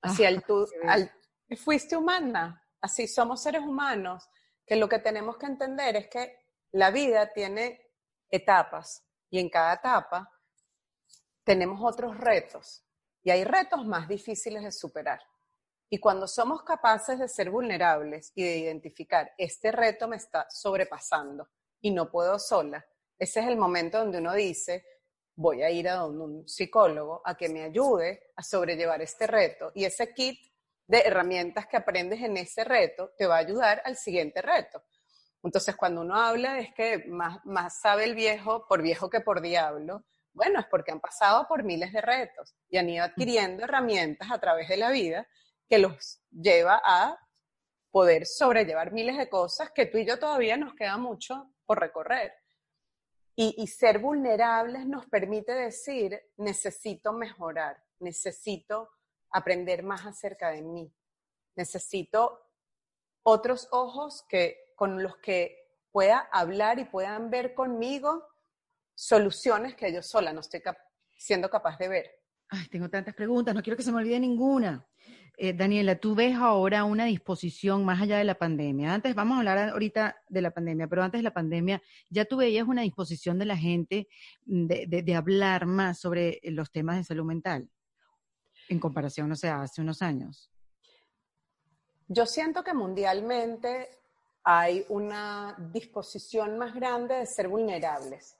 Así, 0.01 0.25
al 0.25 0.43
tú, 0.43 0.67
al, 0.89 1.13
fuiste 1.59 1.99
humana. 1.99 2.67
Así 2.81 3.07
somos 3.07 3.43
seres 3.43 3.61
humanos, 3.61 4.27
que 4.67 4.77
lo 4.77 4.89
que 4.89 5.01
tenemos 5.01 5.37
que 5.37 5.47
entender 5.47 5.97
es 5.97 6.09
que 6.09 6.35
la 6.73 6.91
vida 6.91 7.31
tiene 7.35 7.79
etapas 8.31 9.05
y 9.31 9.39
en 9.39 9.49
cada 9.49 9.75
etapa 9.75 10.31
tenemos 11.45 11.81
otros 11.83 12.19
retos. 12.19 12.85
Y 13.23 13.31
hay 13.31 13.45
retos 13.45 13.87
más 13.87 14.09
difíciles 14.09 14.63
de 14.63 14.73
superar. 14.73 15.21
Y 15.89 15.99
cuando 15.99 16.27
somos 16.27 16.63
capaces 16.63 17.19
de 17.19 17.29
ser 17.29 17.51
vulnerables 17.51 18.33
y 18.35 18.45
de 18.45 18.59
identificar, 18.59 19.33
este 19.37 19.73
reto 19.73 20.07
me 20.09 20.17
está 20.17 20.47
sobrepasando 20.51 21.49
y 21.81 21.91
no 21.91 22.11
puedo 22.11 22.39
sola, 22.39 22.85
ese 23.21 23.41
es 23.41 23.49
el 23.49 23.57
momento 23.59 23.99
donde 23.99 24.19
uno 24.19 24.33
dice, 24.33 24.85
voy 25.37 25.63
a 25.63 25.71
ir 25.71 25.89
a 25.91 25.97
donde 25.97 26.25
un 26.25 26.49
psicólogo 26.49 27.21
a 27.23 27.37
que 27.37 27.51
me 27.51 27.63
ayude 27.63 28.33
a 28.35 28.43
sobrellevar 28.43 29.03
este 29.03 29.27
reto. 29.27 29.73
Y 29.75 29.85
ese 29.85 30.15
kit 30.15 30.41
de 30.87 31.01
herramientas 31.01 31.67
que 31.67 31.77
aprendes 31.77 32.21
en 32.23 32.39
ese 32.39 32.65
reto 32.65 33.13
te 33.19 33.27
va 33.27 33.37
a 33.37 33.41
ayudar 33.41 33.83
al 33.85 33.97
siguiente 33.97 34.41
reto. 34.41 34.83
Entonces, 35.43 35.77
cuando 35.77 36.03
uno 36.03 36.15
habla 36.17 36.59
es 36.59 36.75
que 36.75 37.05
más, 37.07 37.45
más 37.45 37.81
sabe 37.81 38.05
el 38.05 38.15
viejo 38.15 38.67
por 38.69 38.83
viejo 38.83 39.09
que 39.09 39.21
por 39.21 39.41
diablo, 39.41 40.05
bueno, 40.33 40.61
es 40.61 40.67
porque 40.67 40.93
han 40.93 41.01
pasado 41.01 41.47
por 41.49 41.65
miles 41.65 41.93
de 41.93 42.01
retos 42.01 42.55
y 42.69 42.79
han 42.79 42.89
ido 42.89 43.05
adquiriendo 43.05 43.65
herramientas 43.65 44.31
a 44.31 44.39
través 44.39 44.69
de 44.69 44.77
la 44.77 44.91
vida 44.91 45.27
que 45.69 45.79
los 45.79 46.21
lleva 46.31 46.81
a 46.85 47.19
poder 47.91 48.27
sobrellevar 48.27 48.93
miles 48.93 49.17
de 49.17 49.29
cosas 49.29 49.71
que 49.73 49.87
tú 49.87 49.99
y 49.99 50.07
yo 50.07 50.19
todavía 50.19 50.57
nos 50.57 50.75
queda 50.75 50.97
mucho 50.97 51.53
por 51.67 51.81
recorrer. 51.81 52.33
Y, 53.37 53.67
ser 53.69 54.01
vulnerables 54.01 54.87
nos 54.87 55.07
permite 55.07 55.53
decir, 55.53 56.21
necesito 56.37 57.15
mejorar, 57.15 57.83
necesito 57.99 58.91
aprender 59.31 59.83
más 59.83 60.05
acerca 60.05 60.51
de 60.51 60.61
mí, 60.61 60.93
necesito 61.57 62.51
otros 63.23 63.67
ojos 63.71 64.27
que, 64.29 64.70
con 64.81 65.03
los 65.03 65.19
que 65.19 65.59
pueda 65.93 66.21
hablar 66.33 66.79
y 66.79 66.87
puedan 66.87 67.29
ver 67.29 67.53
conmigo 67.53 68.25
soluciones 68.95 69.75
que 69.75 69.93
yo 69.93 70.03
sola 70.03 70.33
no 70.33 70.41
estoy 70.41 70.63
siendo 71.19 71.51
capaz 71.51 71.77
de 71.77 71.89
ver. 71.89 72.11
Ay, 72.49 72.67
tengo 72.71 72.89
tantas 72.89 73.15
preguntas, 73.15 73.55
no 73.55 73.63
quiero 73.63 73.77
que 73.77 73.83
se 73.83 73.93
me 73.93 73.99
olvide 73.99 74.19
ninguna. 74.19 74.89
Eh, 75.37 75.53
Daniela, 75.53 75.97
tú 75.97 76.15
ves 76.15 76.35
ahora 76.35 76.85
una 76.85 77.05
disposición 77.05 77.85
más 77.85 78.01
allá 78.01 78.17
de 78.17 78.25
la 78.25 78.37
pandemia. 78.37 78.95
Antes, 78.95 79.15
vamos 79.15 79.35
a 79.37 79.41
hablar 79.41 79.69
ahorita 79.69 80.17
de 80.27 80.41
la 80.41 80.51
pandemia, 80.51 80.89
pero 80.89 81.03
antes 81.03 81.19
de 81.19 81.25
la 81.25 81.35
pandemia, 81.35 81.83
ya 82.09 82.25
tú 82.25 82.39
veías 82.39 82.67
una 82.67 82.81
disposición 82.81 83.39
de 83.39 83.45
la 83.45 83.59
gente 83.59 84.09
mm, 84.47 84.67
de, 84.67 85.15
hablar 85.15 85.67
más 85.67 86.01
sobre 86.01 86.41
los 86.45 86.73
temas 86.73 86.97
de 86.97 87.05
salud 87.05 87.27
mental 87.27 87.69
en 88.71 88.81
comparación, 88.81 89.29
no 89.29 89.37
sé, 89.37 89.51
hace 89.51 89.83
unos 89.83 90.01
años. 90.01 90.51
Yo 92.09 92.25
siento 92.25 92.65
que 92.65 92.73
mundialmente 92.73 94.00
hay 94.43 94.85
una 94.89 95.57
disposición 95.73 96.59
más 96.59 96.75
grande 96.75 97.17
de 97.17 97.27
ser 97.27 97.49
vulnerables, 97.49 98.37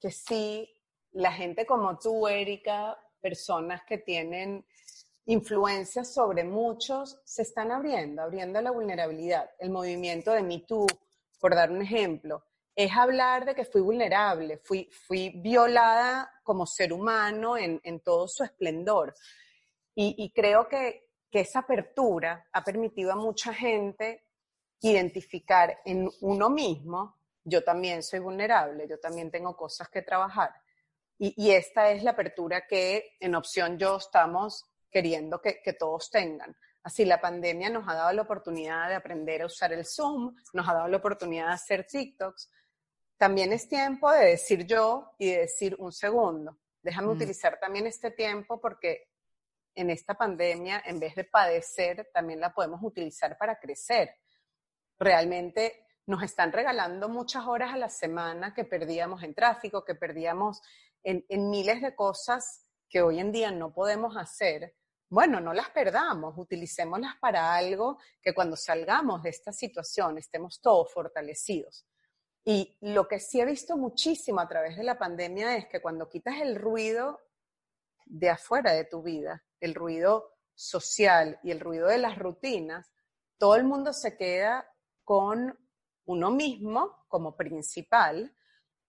que 0.00 0.10
sí, 0.10 0.68
la 1.12 1.32
gente 1.32 1.66
como 1.66 1.98
tú, 1.98 2.26
Erika, 2.26 2.98
personas 3.20 3.82
que 3.84 3.98
tienen 3.98 4.64
influencias 5.26 6.12
sobre 6.12 6.44
muchos 6.44 7.20
se 7.24 7.42
están 7.42 7.70
abriendo, 7.70 8.22
abriendo 8.22 8.60
la 8.60 8.70
vulnerabilidad. 8.70 9.50
El 9.58 9.70
movimiento 9.70 10.32
de 10.32 10.42
Me 10.42 10.60
Too, 10.60 10.86
por 11.38 11.54
dar 11.54 11.70
un 11.70 11.82
ejemplo, 11.82 12.44
es 12.74 12.90
hablar 12.96 13.44
de 13.44 13.54
que 13.54 13.64
fui 13.64 13.80
vulnerable, 13.80 14.58
fui, 14.58 14.88
fui 14.90 15.30
violada 15.36 16.30
como 16.42 16.66
ser 16.66 16.92
humano 16.92 17.56
en, 17.56 18.00
todo 18.00 18.26
su 18.26 18.42
esplendor. 18.42 19.14
Y, 19.94 20.32
creo 20.34 20.68
que, 20.68 21.10
que 21.30 21.40
esa 21.40 21.60
apertura 21.60 22.48
ha 22.52 22.64
permitido 22.64 23.12
a 23.12 23.16
mucha 23.16 23.52
gente 23.52 24.24
identificar 24.82 25.80
en 25.84 26.10
uno 26.20 26.50
mismo, 26.50 27.16
yo 27.44 27.64
también 27.64 28.02
soy 28.02 28.20
vulnerable, 28.20 28.86
yo 28.88 28.98
también 29.00 29.30
tengo 29.30 29.56
cosas 29.56 29.88
que 29.88 30.02
trabajar. 30.02 30.52
Y, 31.18 31.34
y, 31.36 31.52
esta 31.52 31.90
es 31.90 32.02
la 32.02 32.12
apertura 32.12 32.66
que 32.66 33.16
en 33.20 33.34
opción 33.34 33.78
yo 33.78 33.96
estamos 33.96 34.64
queriendo 34.92 35.40
que, 35.40 35.72
todos 35.72 36.10
tengan. 36.10 36.56
Así 36.84 37.04
la 37.04 37.20
pandemia 37.20 37.70
nos 37.70 37.88
ha 37.88 37.94
dado 37.94 38.12
la 38.12 38.22
oportunidad 38.22 38.88
de 38.88 38.94
aprender 38.94 39.42
a 39.42 39.46
usar 39.46 39.72
el 39.72 39.86
Zoom, 39.86 40.34
nos 40.52 40.68
ha 40.68 40.74
dado 40.74 40.88
la 40.88 40.98
oportunidad 40.98 41.46
de 41.46 41.54
hacer 41.54 41.86
TikToks. 41.86 42.50
También 43.16 43.52
es 43.52 43.68
tiempo 43.68 44.10
de 44.10 44.26
decir 44.26 44.66
yo 44.66 45.14
y 45.18 45.30
de 45.30 45.38
decir 45.38 45.76
un 45.78 45.92
segundo. 45.92 46.58
Déjame 46.82 47.08
mm. 47.08 47.10
utilizar 47.12 47.58
también 47.58 47.86
este 47.86 48.10
tiempo 48.10 48.60
porque 48.60 49.08
en 49.74 49.90
esta 49.90 50.14
pandemia, 50.14 50.82
en 50.84 51.00
vez 51.00 51.14
de 51.14 51.24
padecer, 51.24 52.10
también 52.12 52.40
la 52.40 52.52
podemos 52.52 52.80
utilizar 52.82 53.38
para 53.38 53.58
crecer. 53.58 54.14
Realmente 55.02 55.84
nos 56.06 56.22
están 56.22 56.52
regalando 56.52 57.08
muchas 57.08 57.44
horas 57.44 57.74
a 57.74 57.76
la 57.76 57.88
semana 57.88 58.54
que 58.54 58.64
perdíamos 58.64 59.24
en 59.24 59.34
tráfico, 59.34 59.84
que 59.84 59.96
perdíamos 59.96 60.62
en, 61.02 61.24
miles 61.50 61.82
de 61.82 61.96
cosas 61.96 62.68
que 62.88 63.02
hoy 63.02 63.18
en 63.18 63.32
día 63.32 63.50
no 63.50 63.74
podemos 63.74 64.16
hacer 64.16 64.76
bueno, 65.08 65.40
no 65.40 65.52
las 65.52 65.68
perdamos, 65.70 66.38
utilicémoslas 66.38 67.16
para 67.20 67.54
algo 67.54 67.98
que 68.22 68.32
cuando 68.32 68.56
salgamos 68.56 69.22
de 69.24 69.28
esta 69.30 69.52
situación 69.52 70.16
estemos 70.16 70.60
todos 70.62 70.90
fortalecidos. 70.90 71.84
Y 72.46 72.78
lo 72.80 73.06
que 73.08 73.18
sí 73.18 73.38
he 73.38 73.44
visto 73.44 73.76
muchísimo 73.76 74.40
a 74.40 74.48
través 74.48 74.76
de 74.76 74.84
la 74.84 74.98
pandemia 74.98 75.56
es 75.56 75.66
que 75.66 75.82
cuando 75.82 76.08
quitas 76.08 76.40
el 76.40 76.56
ruido 76.56 77.20
de 78.06 78.30
afuera 78.30 78.72
de 78.72 78.84
tu 78.84 79.02
vida, 79.02 79.44
el 79.60 79.74
ruido 79.74 80.32
social 80.54 81.38
y 81.42 81.50
el 81.50 81.60
ruido 81.60 81.88
de 81.88 81.98
las 81.98 82.16
rutinas, 82.16 82.90
todo 83.36 83.56
el 83.56 83.64
mundo 83.64 83.92
se 83.92 84.16
queda 84.16 84.71
con 85.04 85.58
uno 86.06 86.30
mismo 86.30 87.04
como 87.08 87.36
principal 87.36 88.34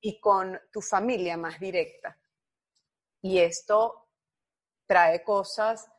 y 0.01 0.19
con 0.19 0.59
tu 0.71 0.81
familia 0.81 1.37
más 1.37 1.59
directa. 1.59 2.17
Y 3.21 3.39
esto 3.39 4.09
trae 4.85 5.23
cosas 5.23 5.89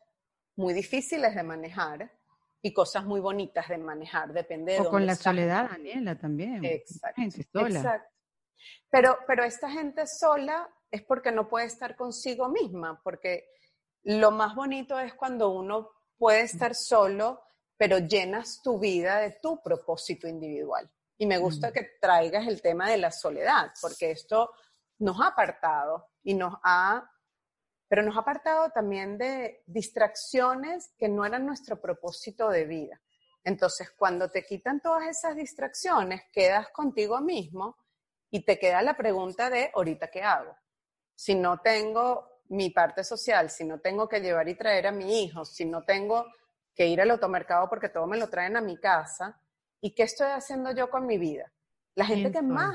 muy 0.57 0.75
difíciles 0.75 1.35
de 1.35 1.43
manejar 1.43 2.13
y 2.61 2.73
cosas 2.73 3.05
muy 3.05 3.21
bonitas 3.21 3.69
de 3.69 3.79
manejar, 3.79 4.33
depende 4.33 4.73
de 4.73 4.81
O 4.81 4.91
con 4.91 5.05
la 5.05 5.15
soledad, 5.15 5.71
Daniela, 5.71 6.19
también. 6.19 6.65
Exacto. 6.65 7.21
Exacto. 7.61 8.11
Pero, 8.91 9.19
pero 9.27 9.45
esta 9.45 9.71
gente 9.71 10.07
sola 10.07 10.69
es 10.91 11.03
porque 11.03 11.33
no 11.33 11.49
puede 11.49 11.67
estar 11.67 11.97
consigo 11.97 12.49
misma, 12.49 13.01
porque 13.03 13.49
lo 14.03 14.31
más 14.31 14.55
bonito 14.55 14.99
es 14.99 15.15
cuando 15.15 15.51
uno 15.51 15.91
puede 16.17 16.43
estar 16.43 16.75
solo, 16.75 17.43
pero 17.77 17.99
llenas 17.99 18.61
tu 18.63 18.79
vida 18.79 19.19
de 19.19 19.39
tu 19.43 19.63
propósito 19.63 20.29
individual. 20.29 20.91
Y 21.17 21.27
me 21.27 21.39
gusta 21.39 21.73
que 21.73 21.97
traigas 22.01 22.47
el 22.47 22.61
tema 22.61 22.91
de 22.91 22.99
la 22.99 23.11
soledad, 23.11 23.73
porque 23.81 24.11
esto 24.11 24.51
nos 24.99 25.21
ha 25.21 25.29
apartado 25.29 26.09
y 26.23 26.35
nos 26.35 26.55
ha, 26.63 27.09
pero 27.89 28.03
nos 28.03 28.17
ha 28.17 28.21
apartado 28.21 28.71
también 28.71 29.19
de 29.19 29.63
distracciones 29.67 30.93
que 30.99 31.09
no 31.09 31.25
eran 31.25 31.47
nuestro 31.47 31.81
propósito 31.81 32.49
de 32.49 32.65
vida. 32.65 33.01
Entonces, 33.45 33.91
cuando 33.97 34.31
te 34.31 34.45
quitan 34.45 34.81
todas 34.81 35.07
esas 35.07 35.37
distracciones, 35.37 36.23
quedas 36.33 36.71
contigo 36.71 37.21
mismo 37.21 37.77
y 38.31 38.45
te 38.45 38.59
queda 38.59 38.83
la 38.83 38.97
pregunta 38.97 39.51
de, 39.51 39.71
ahorita, 39.75 40.09
¿qué 40.09 40.23
hago? 40.23 40.57
Si 41.15 41.35
no 41.35 41.61
tengo 41.61 42.41
mi 42.49 42.71
parte 42.71 43.05
social, 43.05 43.51
si 43.51 43.65
no 43.65 43.81
tengo 43.81 44.09
que 44.09 44.21
llevar 44.21 44.49
y 44.49 44.57
traer 44.57 44.87
a 44.87 44.93
mi 44.93 45.23
hijo, 45.23 45.45
si 45.45 45.65
no 45.65 45.85
tengo 45.85 46.27
que 46.75 46.87
ir 46.87 47.01
al 47.01 47.11
automercado 47.11 47.69
porque 47.69 47.89
todo 47.89 48.07
me 48.07 48.19
lo 48.19 48.29
traen 48.29 48.57
a 48.57 48.61
mi 48.61 48.77
casa, 48.79 49.41
¿Y 49.85 49.91
qué 49.91 50.05
estoy 50.05 50.29
haciendo 50.29 50.73
yo 50.75 50.89
con 50.89 51.05
mi 51.05 51.19
vida? 51.19 51.53
La 51.95 52.07
gente 52.07 52.33
que 52.33 52.41
más, 52.41 52.75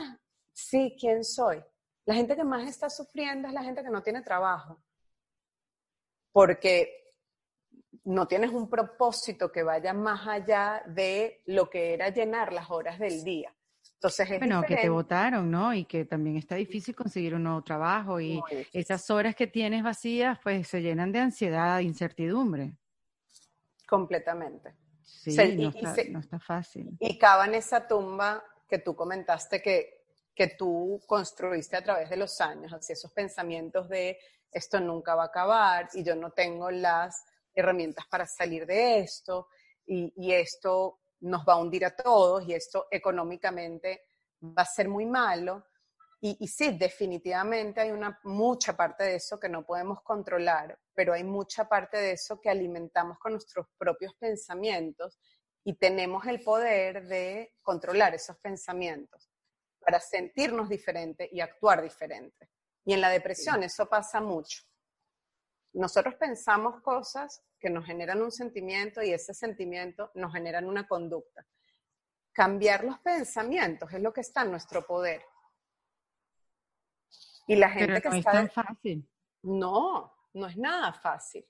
sí, 0.54 0.96
¿quién 1.00 1.24
soy? 1.24 1.60
La 2.06 2.14
gente 2.14 2.36
que 2.36 2.44
más 2.44 2.70
está 2.70 2.88
sufriendo 2.88 3.48
es 3.48 3.54
la 3.56 3.64
gente 3.64 3.82
que 3.82 3.90
no 3.90 4.04
tiene 4.04 4.22
trabajo. 4.22 4.80
Porque 6.32 7.16
no 8.04 8.28
tienes 8.28 8.52
un 8.52 8.70
propósito 8.70 9.52
que 9.52 9.64
vaya 9.64 9.92
más 9.92 10.28
allá 10.28 10.84
de 10.86 11.42
lo 11.48 11.68
que 11.68 11.96
era 11.96 12.10
llenar 12.10 12.54
las 12.54 12.70
horas 12.70 13.00
del 13.00 13.24
día. 13.24 13.56
Entonces 13.96 14.30
es 14.30 14.38
bueno, 14.38 14.62
que 14.62 14.76
te 14.76 14.90
votaron, 14.90 15.50
¿no? 15.50 15.74
Y 15.74 15.86
que 15.86 16.06
también 16.06 16.38
está 16.38 16.54
difícil 16.54 16.96
conseguir 16.96 17.34
un 17.34 17.42
nuevo 17.42 17.64
trabajo 17.64 18.22
y 18.22 18.40
esas 18.72 19.10
horas 19.10 19.34
que 19.34 19.48
tienes 19.48 19.82
vacías, 19.82 20.38
pues 20.44 20.68
se 20.68 20.84
llenan 20.84 21.12
de 21.12 21.22
ansiedad, 21.22 21.80
incertidumbre. 21.80 22.78
Completamente. 23.90 24.76
Sí, 25.02 25.36
no, 25.56 26.20
está, 26.20 26.40
fácil. 26.40 26.96
Y 27.00 27.18
cavan 27.18 27.56
esa 27.56 27.88
tumba 27.88 28.44
que 28.68 28.78
tú 28.78 28.96
comentaste 28.96 29.62
que, 29.62 30.04
que 30.36 30.50
tú 30.50 31.02
construiste 31.08 31.76
a 31.76 31.84
través 31.84 32.10
de 32.10 32.18
los 32.18 32.40
años, 32.40 32.72
así 32.72 32.94
esos 32.94 33.12
pensamientos 33.12 33.90
de 33.90 34.20
esto 34.52 34.80
nunca 34.80 35.16
va 35.16 35.24
a 35.24 35.28
acabar 35.28 35.90
y 35.94 36.04
yo 36.04 36.16
no 36.16 36.32
tengo 36.32 36.70
las 36.70 37.26
herramientas 37.54 38.06
para 38.08 38.28
salir 38.28 38.68
de 38.68 39.00
esto 39.00 39.48
y, 39.88 40.14
y 40.16 40.34
esto 40.34 41.00
nos 41.22 41.44
va 41.44 41.54
a 41.54 41.58
hundir 41.58 41.86
a 41.86 41.96
todos 41.96 42.48
y 42.48 42.54
esto 42.54 42.88
económicamente 42.92 44.04
va 44.42 44.62
a 44.62 44.66
ser 44.66 44.88
muy 44.88 45.06
malo. 45.08 45.66
Y, 46.22 46.38
y, 46.40 46.48
sí, 46.48 46.78
definitivamente 46.78 47.80
hay 47.80 47.92
una 47.92 48.20
mucha 48.24 48.76
parte 48.76 49.06
de 49.06 49.16
eso 49.16 49.40
que 49.40 49.48
no 49.48 49.66
podemos 49.66 50.02
controlar, 50.04 50.78
pero 50.94 51.14
hay 51.14 51.24
mucha 51.24 51.68
parte 51.70 51.98
de 51.98 52.12
eso 52.12 52.42
que 52.42 52.50
alimentamos 52.50 53.18
con 53.20 53.32
nuestros 53.34 53.68
propios 53.78 54.14
pensamientos 54.16 55.18
y 55.64 55.76
tenemos 55.76 56.26
el 56.26 56.42
poder 56.42 57.08
de 57.08 57.54
controlar 57.62 58.16
esos 58.16 58.38
pensamientos 58.40 59.30
para 59.80 60.00
sentirnos 60.00 60.70
diferente 60.70 61.30
y 61.32 61.42
actuar 61.42 61.82
diferente. 61.82 62.50
Y 62.86 62.94
en 62.94 63.02
la 63.02 63.10
depresión 63.10 63.64
eso 63.64 63.88
pasa 63.88 64.20
mucho. 64.20 64.64
Nosotros 65.74 66.16
pensamos 66.16 66.82
cosas 66.82 67.44
que 67.60 67.70
nos 67.70 67.86
generan 67.86 68.22
un 68.22 68.32
sentimiento 68.32 69.04
y 69.04 69.14
ese 69.14 69.34
sentimiento 69.34 70.12
nos 70.16 70.34
generan 70.34 70.66
una 70.66 70.88
conducta. 70.88 71.46
Cambiar 72.32 72.84
los 72.84 73.00
pensamientos 73.00 73.92
es 73.94 74.02
lo 74.02 74.12
que 74.12 74.22
está 74.22 74.42
en 74.42 74.52
nuestro 74.52 74.86
poder. 74.86 75.22
Y 77.50 77.56
la 77.56 77.70
gente 77.70 78.00
que 78.00 78.10
no 78.10 78.16
está... 78.16 78.44
Es 78.44 78.54
tan 78.54 78.66
fácil. 78.66 79.10
No, 79.42 80.14
no 80.34 80.46
es 80.46 80.56
nada 80.56 80.94
fácil. 80.94 81.44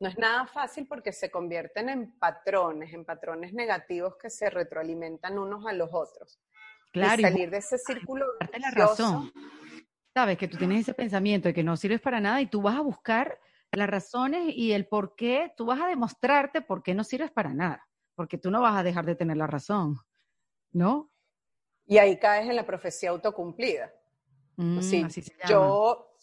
No 0.00 0.08
es 0.08 0.16
nada 0.16 0.46
fácil 0.46 0.86
porque 0.88 1.12
se 1.12 1.30
convierten 1.30 1.90
en 1.90 2.18
patrones, 2.18 2.94
en 2.94 3.04
patrones 3.04 3.52
negativos 3.52 4.16
que 4.16 4.30
se 4.30 4.48
retroalimentan 4.48 5.38
unos 5.38 5.66
a 5.66 5.74
los 5.74 5.90
otros. 5.92 6.40
Claro. 6.92 7.20
Y 7.20 7.24
salir 7.24 7.50
de 7.50 7.58
ese 7.58 7.76
círculo. 7.76 8.24
la 8.58 8.70
razón. 8.70 9.30
Sabes 10.14 10.38
que 10.38 10.48
tú 10.48 10.56
tienes 10.56 10.80
ese 10.80 10.94
pensamiento 10.94 11.48
de 11.48 11.54
que 11.54 11.62
no 11.62 11.76
sirves 11.76 12.00
para 12.00 12.20
nada 12.20 12.40
y 12.40 12.46
tú 12.46 12.62
vas 12.62 12.76
a 12.76 12.80
buscar 12.80 13.38
las 13.72 13.90
razones 13.90 14.54
y 14.56 14.72
el 14.72 14.86
por 14.86 15.14
qué, 15.14 15.52
tú 15.58 15.66
vas 15.66 15.80
a 15.82 15.88
demostrarte 15.88 16.62
por 16.62 16.82
qué 16.82 16.94
no 16.94 17.04
sirves 17.04 17.30
para 17.30 17.52
nada, 17.52 17.86
porque 18.14 18.38
tú 18.38 18.50
no 18.50 18.62
vas 18.62 18.78
a 18.78 18.82
dejar 18.82 19.04
de 19.04 19.14
tener 19.14 19.36
la 19.36 19.46
razón, 19.46 19.98
¿no? 20.72 21.12
Y 21.84 21.98
ahí 21.98 22.18
caes 22.18 22.48
en 22.48 22.56
la 22.56 22.64
profecía 22.64 23.10
autocumplida. 23.10 23.92
Mm, 24.58 24.80
sí, 24.80 25.02
así 25.06 25.22
se 25.22 25.32
llama. 25.34 25.50
yo, 25.50 26.14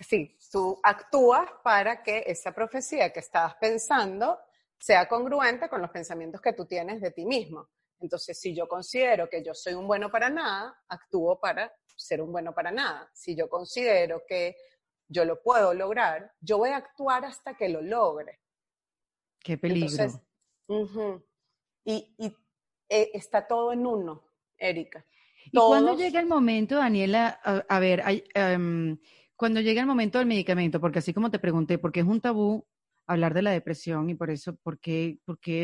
sí, 0.00 0.36
tú 0.50 0.80
actúas 0.82 1.48
para 1.62 2.02
que 2.02 2.24
esa 2.26 2.52
profecía 2.52 3.12
que 3.12 3.20
estabas 3.20 3.54
pensando 3.54 4.38
sea 4.76 5.06
congruente 5.08 5.68
con 5.68 5.80
los 5.80 5.90
pensamientos 5.90 6.40
que 6.40 6.52
tú 6.52 6.66
tienes 6.66 7.00
de 7.00 7.12
ti 7.12 7.24
mismo. 7.24 7.68
Entonces, 8.00 8.38
si 8.38 8.54
yo 8.54 8.66
considero 8.66 9.30
que 9.30 9.44
yo 9.44 9.54
soy 9.54 9.74
un 9.74 9.86
bueno 9.86 10.10
para 10.10 10.28
nada, 10.28 10.76
actúo 10.88 11.38
para 11.38 11.72
ser 11.96 12.20
un 12.20 12.32
bueno 12.32 12.52
para 12.52 12.72
nada. 12.72 13.08
Si 13.14 13.36
yo 13.36 13.48
considero 13.48 14.24
que 14.26 14.56
yo 15.08 15.24
lo 15.24 15.40
puedo 15.40 15.72
lograr, 15.72 16.32
yo 16.40 16.58
voy 16.58 16.70
a 16.70 16.78
actuar 16.78 17.24
hasta 17.24 17.56
que 17.56 17.68
lo 17.68 17.80
logre. 17.80 18.40
Qué 19.38 19.56
peligro. 19.56 20.20
Y, 21.84 22.36
eh, 22.88 23.10
está 23.14 23.46
todo 23.46 23.72
en 23.72 23.86
uno, 23.86 24.24
Erika. 24.58 25.06
¿Y 25.46 25.58
cuando 25.58 25.96
llega 25.96 26.20
el 26.20 26.26
momento, 26.26 26.76
Daniela? 26.76 27.28
A, 27.68 27.78
ver, 27.78 28.02
hay, 28.04 28.24
em, 28.34 28.98
cuando 29.36 29.60
llega 29.60 29.80
el 29.80 29.86
momento 29.86 30.18
del 30.18 30.26
medicamento, 30.26 30.80
porque 30.80 31.00
así 31.00 31.12
como 31.12 31.30
te 31.30 31.38
pregunté, 31.38 31.78
porque 31.78 32.00
es 32.00 32.06
un 32.06 32.20
tabú 32.20 32.66
hablar 33.06 33.34
de 33.34 33.42
la 33.42 33.50
depresión 33.50 34.08
y 34.08 34.14
por 34.14 34.30
eso, 34.30 34.56
¿por 34.56 34.78
qué, 34.78 35.18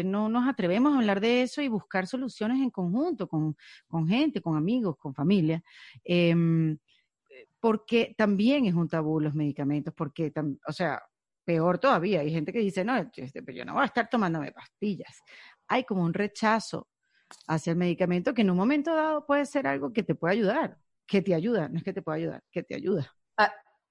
no 0.05 0.29
nos 0.29 0.49
atrevemos 0.49 0.93
a 0.93 0.99
hablar 0.99 1.21
de 1.21 1.43
eso 1.43 1.62
y 1.62 1.69
buscar 1.69 2.07
soluciones 2.07 2.59
en 2.61 2.71
conjunto 2.71 3.29
con, 3.29 3.57
con 3.88 4.07
gente, 4.07 4.43
con 4.43 4.57
amigos, 4.57 4.97
con 4.99 5.14
familia? 5.14 5.62
Em, 6.05 6.77
porque 7.59 8.14
también 8.16 8.66
es 8.66 8.75
un 8.75 8.88
tabú 8.88 9.21
los 9.21 9.35
medicamentos, 9.35 9.95
porque, 9.95 10.33
o 10.66 10.73
sea, 10.73 11.03
peor 11.45 11.79
todavía, 11.79 12.21
hay 12.21 12.31
gente 12.31 12.53
que 12.53 12.61
dice, 12.61 12.85
no, 12.85 12.97
este, 12.97 13.43
yo 13.55 13.64
no 13.64 13.75
voy 13.75 13.83
a 13.83 13.87
estar 13.87 14.09
tomándome 14.09 14.53
pastillas. 14.53 15.23
Hay 15.69 15.85
como 15.85 16.03
un 16.03 16.14
rechazo 16.14 16.88
hacia 17.47 17.73
el 17.73 17.77
medicamento 17.77 18.35
que 18.35 18.43
en 18.43 18.51
un 18.51 18.57
momento 18.57 18.95
dado 18.95 19.27
puede 19.27 19.47
ser 19.47 19.66
algo 19.66 19.93
que 19.93 20.03
te 20.03 20.14
puede 20.14 20.35
ayudar, 20.35 20.79
que 21.07 21.23
te 21.23 21.35
ayuda, 21.35 21.69
no 21.69 21.79
es 21.79 21.85
que 21.85 21.93
te 21.93 22.03
pueda 22.03 22.16
ayudar, 22.16 22.43
que 22.51 22.62
te 22.62 22.75
ayuda. 22.75 23.12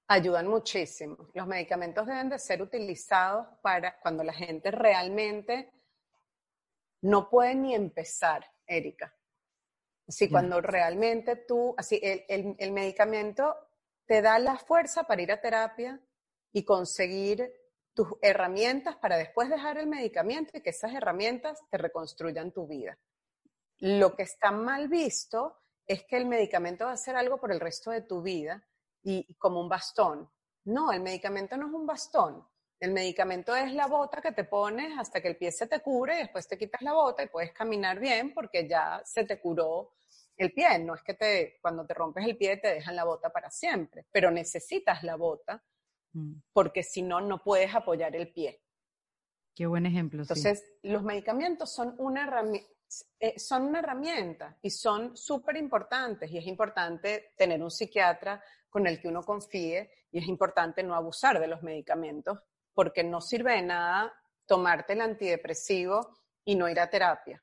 ayudan 0.08 0.48
muchísimo. 0.48 1.30
Los 1.34 1.46
medicamentos 1.46 2.06
deben 2.06 2.28
de 2.28 2.38
ser 2.38 2.62
utilizados 2.62 3.46
para 3.62 4.00
cuando 4.00 4.24
la 4.24 4.32
gente 4.32 4.70
realmente 4.70 5.72
no 7.02 7.30
puede 7.30 7.54
ni 7.54 7.74
empezar, 7.74 8.44
Erika. 8.66 9.14
Así, 10.08 10.28
cuando 10.28 10.60
realmente 10.60 11.36
tú, 11.36 11.74
así, 11.78 12.00
el, 12.02 12.56
el 12.58 12.72
medicamento 12.72 13.56
te 14.06 14.20
da 14.20 14.40
la 14.40 14.58
fuerza 14.58 15.04
para 15.04 15.22
ir 15.22 15.30
a 15.30 15.40
terapia 15.40 16.00
y 16.52 16.64
conseguir 16.64 17.52
tus 17.94 18.08
herramientas 18.20 18.96
para 18.96 19.16
después 19.16 19.48
dejar 19.48 19.78
el 19.78 19.86
medicamento 19.86 20.56
y 20.56 20.62
que 20.62 20.70
esas 20.70 20.92
herramientas 20.94 21.60
te 21.70 21.78
reconstruyan 21.78 22.50
tu 22.50 22.66
vida. 22.66 22.98
Lo 23.80 24.14
que 24.14 24.24
está 24.24 24.50
mal 24.50 24.88
visto 24.88 25.56
es 25.86 26.04
que 26.04 26.16
el 26.16 26.26
medicamento 26.26 26.84
va 26.84 26.92
a 26.92 26.96
ser 26.96 27.16
algo 27.16 27.38
por 27.38 27.50
el 27.50 27.60
resto 27.60 27.90
de 27.90 28.02
tu 28.02 28.22
vida 28.22 28.62
y, 29.02 29.34
como 29.34 29.60
un 29.60 29.68
bastón. 29.68 30.30
No, 30.64 30.92
el 30.92 31.00
medicamento 31.00 31.56
no 31.56 31.66
es 31.66 31.72
un 31.72 31.86
bastón. 31.86 32.46
El 32.78 32.92
medicamento 32.92 33.54
es 33.56 33.72
la 33.74 33.86
bota 33.86 34.20
que 34.22 34.32
te 34.32 34.44
pones 34.44 34.98
hasta 34.98 35.20
que 35.20 35.28
el 35.28 35.36
pie 35.36 35.50
se 35.50 35.66
te 35.66 35.80
cure 35.80 36.14
y 36.14 36.18
después 36.20 36.46
te 36.46 36.56
quitas 36.56 36.80
la 36.82 36.92
bota 36.92 37.22
y 37.22 37.28
puedes 37.28 37.52
caminar 37.52 37.98
bien 37.98 38.32
porque 38.32 38.68
ya 38.68 39.02
se 39.04 39.24
te 39.24 39.40
curó 39.40 39.96
el 40.36 40.52
pie. 40.52 40.78
No 40.78 40.94
es 40.94 41.02
que 41.02 41.14
te, 41.14 41.58
cuando 41.60 41.86
te 41.86 41.94
rompes 41.94 42.24
el 42.24 42.36
pie 42.36 42.58
te 42.58 42.74
dejan 42.74 42.96
la 42.96 43.04
bota 43.04 43.30
para 43.30 43.50
siempre, 43.50 44.06
pero 44.10 44.30
necesitas 44.30 45.02
la 45.02 45.16
bota 45.16 45.62
mm. 46.12 46.34
porque 46.52 46.82
si 46.82 47.02
no, 47.02 47.20
no 47.20 47.42
puedes 47.42 47.74
apoyar 47.74 48.14
el 48.14 48.32
pie. 48.32 48.62
Qué 49.54 49.66
buen 49.66 49.84
ejemplo. 49.84 50.22
Entonces, 50.22 50.64
los 50.82 51.02
medicamentos 51.02 51.70
son 51.70 51.94
una 51.98 52.24
herramienta 52.24 52.68
eh, 53.18 53.38
son 53.38 53.64
una 53.66 53.78
herramienta 53.78 54.58
y 54.62 54.70
son 54.70 55.16
súper 55.16 55.56
importantes 55.56 56.30
y 56.30 56.38
es 56.38 56.46
importante 56.46 57.32
tener 57.36 57.62
un 57.62 57.70
psiquiatra 57.70 58.42
con 58.68 58.86
el 58.86 59.00
que 59.00 59.08
uno 59.08 59.22
confíe 59.22 59.90
y 60.10 60.18
es 60.18 60.26
importante 60.26 60.82
no 60.82 60.94
abusar 60.94 61.38
de 61.38 61.46
los 61.46 61.62
medicamentos 61.62 62.38
porque 62.74 63.04
no 63.04 63.20
sirve 63.20 63.54
de 63.54 63.62
nada 63.62 64.12
tomarte 64.46 64.94
el 64.94 65.02
antidepresivo 65.02 66.18
y 66.44 66.56
no 66.56 66.68
ir 66.68 66.80
a 66.80 66.90
terapia. 66.90 67.42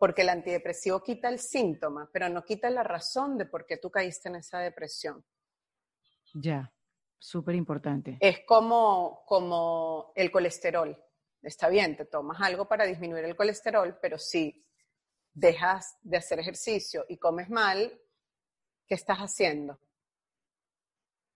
porque 0.00 0.22
el 0.22 0.30
antidepresivo 0.30 1.02
quita 1.02 1.28
el 1.28 1.38
síntoma, 1.38 2.08
pero 2.10 2.30
no 2.30 2.42
quita 2.42 2.70
la 2.70 2.82
razón 2.82 3.36
de 3.36 3.44
por 3.44 3.66
qué 3.66 3.76
tú 3.76 3.90
caíste 3.90 4.30
en 4.30 4.36
esa 4.36 4.58
depresión. 4.58 5.22
Ya, 6.32 6.72
súper 7.18 7.54
importante. 7.54 8.16
Es 8.18 8.40
como, 8.46 9.22
como 9.26 10.10
el 10.16 10.30
colesterol. 10.32 10.96
Está 11.42 11.68
bien, 11.68 11.98
te 11.98 12.06
tomas 12.06 12.40
algo 12.40 12.66
para 12.66 12.86
disminuir 12.86 13.24
el 13.26 13.36
colesterol, 13.36 13.98
pero 14.00 14.16
si 14.18 14.64
dejas 15.32 15.96
de 16.02 16.16
hacer 16.16 16.38
ejercicio 16.38 17.04
y 17.08 17.18
comes 17.18 17.50
mal, 17.50 17.92
¿qué 18.86 18.94
estás 18.94 19.18
haciendo? 19.18 19.78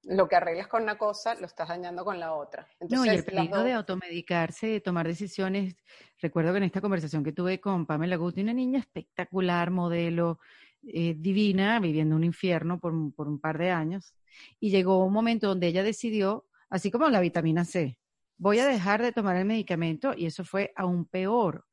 Lo 0.02 0.28
que 0.28 0.36
arreglas 0.36 0.68
con 0.68 0.82
una 0.82 0.98
cosa, 0.98 1.34
lo 1.36 1.46
estás 1.46 1.68
dañando 1.68 2.04
con 2.04 2.20
la 2.20 2.34
otra. 2.34 2.68
no, 2.90 3.06
y 3.06 3.08
el 3.08 3.24
peligro 3.24 3.62
de 3.62 3.72
automedicarse, 3.72 4.66
de 4.66 4.80
tomar 4.80 5.06
decisiones. 5.06 5.76
Recuerdo 6.20 6.52
que 6.52 6.58
en 6.58 6.64
esta 6.64 6.82
conversación 6.82 7.24
que 7.24 7.32
tuve 7.32 7.58
con 7.58 7.86
Pamela 7.86 8.16
Guti, 8.16 8.42
una 8.42 8.52
niña 8.52 8.80
espectacular, 8.80 9.70
modelo, 9.70 10.40
eh, 10.82 11.14
divina, 11.16 11.80
viviendo 11.80 12.16
un 12.16 12.24
infierno 12.24 12.78
por, 12.78 12.92
por 13.14 13.28
un 13.28 13.40
par 13.40 13.56
de 13.56 13.70
años, 13.70 14.14
y 14.60 14.70
llegó 14.70 15.02
un 15.04 15.12
momento 15.12 15.48
donde 15.48 15.68
ella 15.68 15.82
decidió, 15.82 16.46
así 16.68 16.90
como 16.90 17.08
la 17.08 17.20
vitamina 17.20 17.64
C, 17.64 17.98
voy 18.36 18.58
a 18.58 18.66
dejar 18.66 19.00
de 19.00 19.12
tomar 19.12 19.36
el 19.36 19.46
medicamento 19.46 20.12
y 20.14 20.26
eso 20.26 20.44
fue 20.44 20.72
aún 20.76 21.06
peor, 21.06 21.64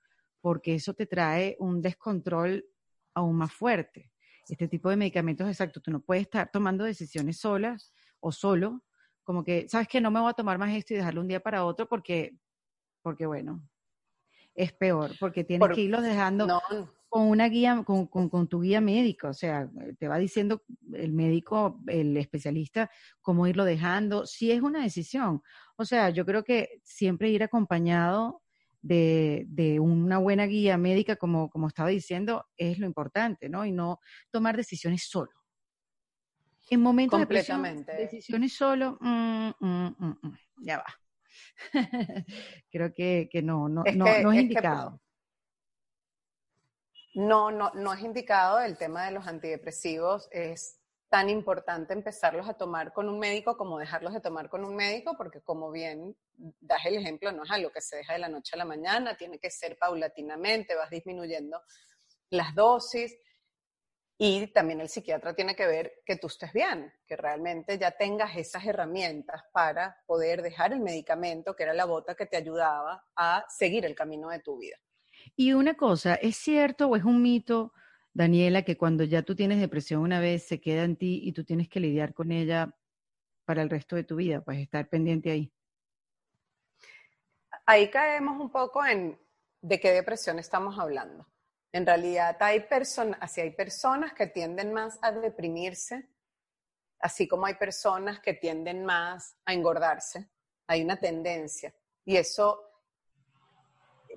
porque 0.42 0.76
eso 0.76 0.94
te 0.94 1.06
trae 1.06 1.56
un 1.60 1.82
descontrol 1.82 2.66
aún 3.14 3.38
más 3.38 3.54
fuerte. 3.54 4.12
Este 4.50 4.68
tipo 4.68 4.90
de 4.90 4.98
medicamentos, 4.98 5.48
exacto, 5.48 5.80
tú 5.80 5.92
no 5.92 6.02
puedes 6.02 6.24
estar 6.24 6.50
tomando 6.52 6.84
decisiones 6.84 7.38
solas 7.40 7.94
o 8.20 8.32
solo, 8.32 8.84
como 9.24 9.44
que, 9.44 9.70
sabes 9.70 9.88
que 9.88 10.02
no 10.02 10.12
me 10.12 10.20
voy 10.20 10.30
a 10.30 10.34
tomar 10.34 10.58
más 10.58 10.74
esto 10.76 10.94
y 10.94 10.98
dejarlo 10.98 11.22
un 11.22 11.28
día 11.28 11.40
para 11.40 11.64
otro 11.64 11.88
porque, 11.88 12.36
porque 13.02 13.26
bueno, 13.26 13.64
es 14.56 14.74
peor, 14.74 15.12
porque 15.20 15.44
tienes 15.44 15.70
que 15.70 15.82
irlo 15.82 16.02
dejando 16.02 16.62
con 17.08 17.28
una 17.28 17.50
guía, 17.50 17.84
con, 17.86 18.08
con, 18.08 18.48
tu 18.48 18.62
guía 18.62 18.80
médico, 18.80 19.28
o 19.28 19.34
sea, 19.34 19.70
te 20.00 20.08
va 20.08 20.18
diciendo 20.18 20.64
el 20.94 21.12
médico, 21.12 21.82
el 21.88 22.16
especialista, 22.16 22.90
cómo 23.22 23.48
irlo 23.48 23.66
dejando, 23.66 24.26
si 24.26 24.50
es 24.52 24.62
una 24.62 24.82
decisión. 24.82 25.42
O 25.76 25.84
sea, 25.84 26.10
yo 26.10 26.26
creo 26.26 26.46
que 26.46 26.80
siempre 26.84 27.30
ir 27.30 27.44
acompañado 27.44 28.41
de, 28.82 29.46
de, 29.48 29.80
una 29.80 30.18
buena 30.18 30.46
guía 30.46 30.78
médica, 30.78 31.16
como, 31.16 31.50
como 31.50 31.68
estaba 31.68 31.90
diciendo, 31.90 32.46
es 32.58 32.80
lo 32.80 32.86
importante, 32.86 33.50
¿no? 33.50 33.66
Y 33.66 33.72
no 33.72 34.00
tomar 34.32 34.58
decisiones 34.58 35.08
solo. 35.08 35.32
En 36.70 36.82
momentos 36.82 37.20
de 37.20 37.28
presión, 37.28 37.86
decisiones 37.86 38.54
solo, 38.54 38.98
mm, 39.02 39.50
mm, 39.60 39.96
mm, 40.00 40.38
ya 40.64 40.78
va. 40.78 40.86
Creo 42.72 42.94
que, 42.94 43.30
que 43.32 43.42
no, 43.42 43.68
no, 43.68 43.84
es, 43.86 43.96
no, 43.96 44.06
no 44.06 44.32
es, 44.32 44.42
indicado. 44.42 45.02
no, 47.14 47.52
no, 47.52 47.72
no 47.74 47.94
es 47.94 48.02
indicado. 48.02 48.60
El 48.62 48.78
tema 48.78 49.06
de 49.06 49.12
los 49.12 49.28
antidepresivos 49.28 50.30
es 50.32 50.81
tan 51.12 51.30
importante 51.30 51.92
empezarlos 51.92 52.48
a 52.48 52.54
tomar 52.54 52.94
con 52.94 53.10
un 53.10 53.20
médico 53.20 53.58
como 53.58 53.78
dejarlos 53.78 54.14
de 54.14 54.22
tomar 54.22 54.48
con 54.48 54.64
un 54.64 54.78
médico, 54.78 55.18
porque 55.18 55.42
como 55.42 55.70
bien 55.70 56.16
das 56.38 56.86
el 56.86 56.96
ejemplo, 56.96 57.34
no 57.34 57.44
es 57.44 57.52
algo 57.52 57.70
que 57.70 57.82
se 57.82 57.98
deja 57.98 58.14
de 58.14 58.20
la 58.20 58.30
noche 58.30 58.52
a 58.54 58.58
la 58.58 58.64
mañana, 58.64 59.18
tiene 59.18 59.38
que 59.38 59.52
ser 59.52 59.78
paulatinamente, 59.78 60.74
vas 60.74 60.90
disminuyendo 60.90 61.62
las 62.30 62.56
dosis. 62.56 63.14
Y 64.18 64.48
también 64.54 64.80
el 64.80 64.88
psiquiatra 64.88 65.36
tiene 65.36 65.54
que 65.54 65.68
ver 65.68 65.96
que 66.06 66.16
tú 66.16 66.28
estés 66.28 66.54
bien, 66.54 66.94
que 67.06 67.18
realmente 67.18 67.78
ya 67.78 67.92
tengas 67.92 68.38
esas 68.38 68.66
herramientas 68.66 69.42
para 69.52 69.98
poder 70.06 70.42
dejar 70.42 70.72
el 70.72 70.80
medicamento, 70.80 71.58
que 71.58 71.64
era 71.64 71.74
la 71.74 71.84
bota 71.84 72.16
que 72.16 72.26
te 72.26 72.38
ayudaba 72.38 73.04
a 73.18 73.44
seguir 73.50 73.84
el 73.84 73.96
camino 73.96 74.30
de 74.30 74.40
tu 74.40 74.58
vida. 74.58 74.78
Y 75.36 75.52
una 75.52 75.76
cosa, 75.76 76.16
¿es 76.16 76.38
cierto 76.38 76.88
o 76.88 76.96
es 76.96 77.04
un 77.04 77.22
mito, 77.22 77.74
Daniela, 78.14 78.64
que 78.64 78.78
cuando 78.78 79.04
ya 79.04 79.24
tú 79.24 79.36
tienes 79.36 79.60
depresión 79.60 80.02
una 80.02 80.20
vez 80.20 80.44
se 80.44 80.60
queda 80.60 80.84
en 80.84 80.96
ti 80.98 81.22
y 81.24 81.32
tú 81.32 81.44
tienes 81.44 81.70
que 81.70 81.80
lidiar 81.80 82.14
con 82.14 82.32
ella 82.32 82.76
para 83.46 83.62
el 83.62 83.70
resto 83.70 83.96
de 83.96 84.04
tu 84.04 84.18
vida? 84.18 84.42
Pues 84.42 84.60
estar 84.60 84.90
pendiente 84.90 85.32
ahí. 85.32 85.52
Ahí 87.66 87.90
caemos 87.90 88.40
un 88.40 88.50
poco 88.50 88.86
en 88.86 89.20
de 89.62 89.80
qué 89.80 89.92
depresión 89.92 90.40
estamos 90.40 90.78
hablando. 90.80 91.28
En 91.72 91.86
realidad 91.86 92.36
hay 92.42 92.62
personas, 92.62 93.38
hay 93.38 93.52
personas 93.52 94.14
que 94.14 94.28
tienden 94.28 94.74
más 94.74 95.00
a 95.02 95.12
deprimirse, 95.12 96.10
así 97.00 97.28
como 97.28 97.46
hay 97.46 97.54
personas 97.56 98.20
que 98.20 98.34
tienden 98.34 98.84
más 98.84 99.38
a 99.46 99.54
engordarse. 99.54 100.30
Hay 100.68 100.82
una 100.84 100.98
tendencia. 100.98 101.74
Y 102.04 102.18
eso 102.18 102.60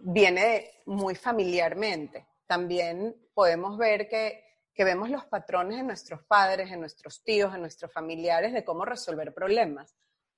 viene 0.00 0.82
muy 0.86 1.14
familiarmente. 1.14 2.26
También 2.46 3.16
podemos 3.34 3.78
ver 3.78 4.08
que, 4.08 4.44
que 4.74 4.84
vemos 4.84 5.10
los 5.10 5.24
patrones 5.26 5.80
en 5.80 5.86
nuestros 5.86 6.22
padres, 6.24 6.70
en 6.70 6.80
nuestros 6.80 7.22
tíos, 7.22 7.54
en 7.54 7.60
nuestros 7.60 7.92
familiares 7.92 8.52
de 8.52 8.64
cómo 8.64 8.84
resolver 8.84 9.32
problemas. 9.32 9.96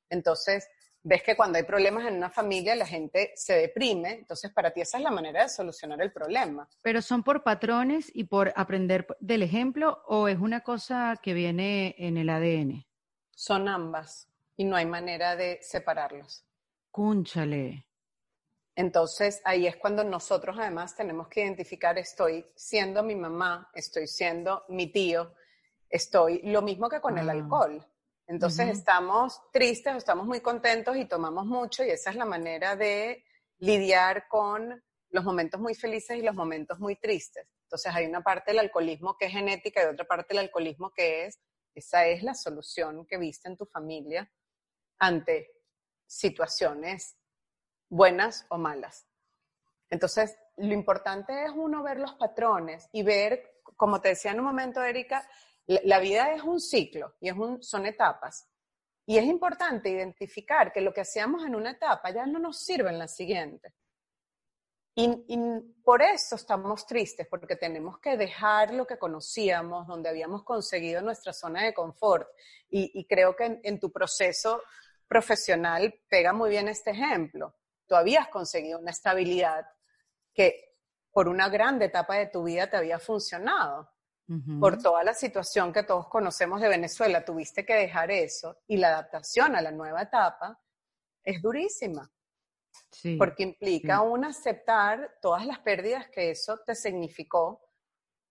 Entonces, 0.09 0.69
ves 1.07 1.23
que 1.23 1.37
cuando 1.37 1.57
hay 1.57 1.65
problemas 1.65 2.05
en 2.07 2.17
una 2.17 2.31
familia 2.31 2.75
la 2.75 2.85
gente 2.85 3.33
se 3.37 3.55
deprime, 3.55 4.11
entonces 4.11 4.53
para 4.53 4.73
ti 4.73 4.81
esa 4.81 4.99
es 4.99 5.05
la 5.05 5.13
manera 5.13 5.45
de 5.45 5.49
solucionar 5.49 6.03
el 6.03 6.13
problema. 6.13 6.69
Pero 6.83 7.01
son 7.01 7.23
por 7.23 7.45
patrones 7.45 8.11
y 8.13 8.25
por 8.25 8.53
aprender 8.57 9.07
del 9.21 9.43
ejemplo 9.43 10.03
o 10.07 10.27
es 10.27 10.39
una 10.39 10.63
cosa 10.63 11.15
que 11.23 11.33
viene 11.33 11.95
en 11.99 12.17
el 12.17 12.29
ADN? 12.29 12.85
Son 13.31 13.69
ambas 13.69 14.29
y 14.57 14.65
no 14.65 14.75
hay 14.75 14.87
manera 14.87 15.37
de 15.37 15.61
separarlos. 15.63 16.45
Cúnchale. 16.91 17.86
Entonces 18.77 19.41
ahí 19.45 19.67
es 19.67 19.77
cuando 19.77 20.05
nosotros 20.05 20.55
además 20.59 20.95
tenemos 20.95 21.29
que 21.29 21.41
identificar, 21.41 21.97
estoy 21.97 22.47
siendo 22.55 23.03
mi 23.03 23.15
mamá, 23.15 23.71
estoy 23.75 24.07
siendo 24.07 24.65
mi 24.69 24.93
tío, 24.93 25.35
estoy 25.89 26.43
lo 26.43 26.61
mismo 26.61 26.91
que 26.91 27.01
con 27.01 27.17
el 27.17 27.31
alcohol. 27.31 27.83
Entonces 28.27 28.69
estamos 28.69 29.41
tristes 29.51 29.95
o 29.95 29.97
estamos 29.97 30.27
muy 30.27 30.41
contentos 30.41 30.95
y 30.97 31.07
tomamos 31.07 31.47
mucho 31.47 31.85
y 31.85 31.91
esa 31.91 32.11
es 32.11 32.17
la 32.17 32.27
manera 32.27 32.77
de 32.77 33.25
lidiar 33.59 34.29
con 34.29 34.85
los 35.09 35.25
momentos 35.25 35.59
muy 35.59 35.75
felices 35.75 36.19
y 36.19 36.23
los 36.23 36.35
momentos 36.35 36.79
muy 36.79 36.97
tristes. 36.97 37.49
Entonces 37.63 37.95
hay 37.95 38.05
una 38.05 38.23
parte 38.23 38.51
del 38.51 38.59
alcoholismo 38.59 39.17
que 39.17 39.27
es 39.27 39.33
genética 39.33 39.83
y 39.83 39.87
otra 39.87 40.05
parte 40.05 40.35
del 40.35 40.45
alcoholismo 40.45 40.93
que 40.93 41.25
es, 41.25 41.41
esa 41.75 42.07
es 42.07 42.23
la 42.23 42.35
solución 42.35 43.07
que 43.07 43.17
viste 43.17 43.49
en 43.49 43.57
tu 43.57 43.65
familia 43.65 44.31
ante 44.99 45.51
situaciones 46.07 47.17
buenas 47.89 48.47
o 48.49 48.59
malas. 48.59 49.07
Entonces, 49.91 50.37
lo 50.57 50.73
importante 50.73 51.45
es 51.45 51.51
uno 51.55 51.83
ver 51.83 51.99
los 51.99 52.15
patrones 52.15 52.89
y 52.93 53.03
ver, 53.03 53.61
como 53.77 54.01
te 54.01 54.11
decía 54.11 54.33
en 54.33 54.41
un 54.41 54.47
momento, 54.47 54.83
Erika, 54.83 55.29
la 55.67 55.99
vida 55.99 56.33
es 56.33 56.43
un 56.43 56.61
ciclo 56.61 57.15
y 57.21 57.29
es 57.29 57.37
un, 57.37 57.63
son 57.63 57.87
etapas. 57.87 58.49
Y 59.05 59.19
es 59.19 59.25
importante 59.25 59.89
identificar 59.89 60.73
que 60.73 60.81
lo 60.81 60.93
que 60.93 61.03
hacíamos 61.03 61.45
en 61.45 61.55
una 61.55 61.73
etapa 61.73 62.11
ya 62.11 62.27
no 62.27 62.39
nos 62.39 62.65
sirve 62.65 62.91
en 62.91 62.99
la 62.99 63.09
siguiente. 63.09 63.73
Y, 64.99 65.29
por 65.85 66.01
eso 66.03 66.37
estamos 66.37 66.87
tristes, 66.87 67.27
porque 67.29 67.55
tenemos 67.55 67.99
que 67.99 68.17
dejar 68.17 68.73
lo 68.73 68.87
que 68.87 68.99
conocíamos, 68.99 69.87
donde 69.87 70.09
habíamos 70.09 70.43
conseguido 70.43 71.03
nuestra 71.03 71.35
zona 71.35 71.65
de 71.65 71.75
confort. 71.75 72.27
Y, 72.71 73.07
creo 73.07 73.37
que 73.37 73.61
en, 73.63 73.79
tu 73.79 73.93
proceso 73.93 74.63
profesional 75.07 75.95
pega 76.09 76.33
muy 76.33 76.49
bien 76.49 76.69
este 76.69 76.93
ejemplo. 76.93 77.55
Tú 77.87 77.95
habías 77.95 78.29
conseguido 78.29 78.79
una 78.79 78.91
estabilidad 78.91 79.67
que 80.35 80.77
por 81.13 81.29
una 81.29 81.49
gran 81.49 81.81
etapa 81.81 82.17
de 82.17 82.27
tu 82.27 82.45
vida 82.45 82.69
te 82.69 82.77
había 82.77 82.99
funcionado 82.99 83.91
por 84.61 84.83
toda 84.83 85.05
la 85.05 85.15
situación 85.15 85.73
que 85.73 85.85
todos 85.85 86.09
conocemos 86.09 86.61
de 86.61 86.69
Venezuela, 86.69 87.25
tuviste 87.25 87.65
que 87.65 87.75
dejar 87.75 88.11
eso 88.11 88.59
y 88.67 88.77
la 88.77 88.89
adaptación 88.89 89.55
a 89.55 89.63
la 89.63 89.71
nueva 89.71 90.03
etapa 90.03 90.61
es 91.23 91.41
durísima. 91.41 92.11
porque 93.19 93.43
implica 93.43 94.03
un 94.03 94.25
aceptar 94.25 95.19
todas 95.21 95.47
las 95.47 95.59
pérdidas 95.61 96.09
que 96.09 96.31
eso 96.31 96.59
te 96.59 96.75
significó 96.75 97.71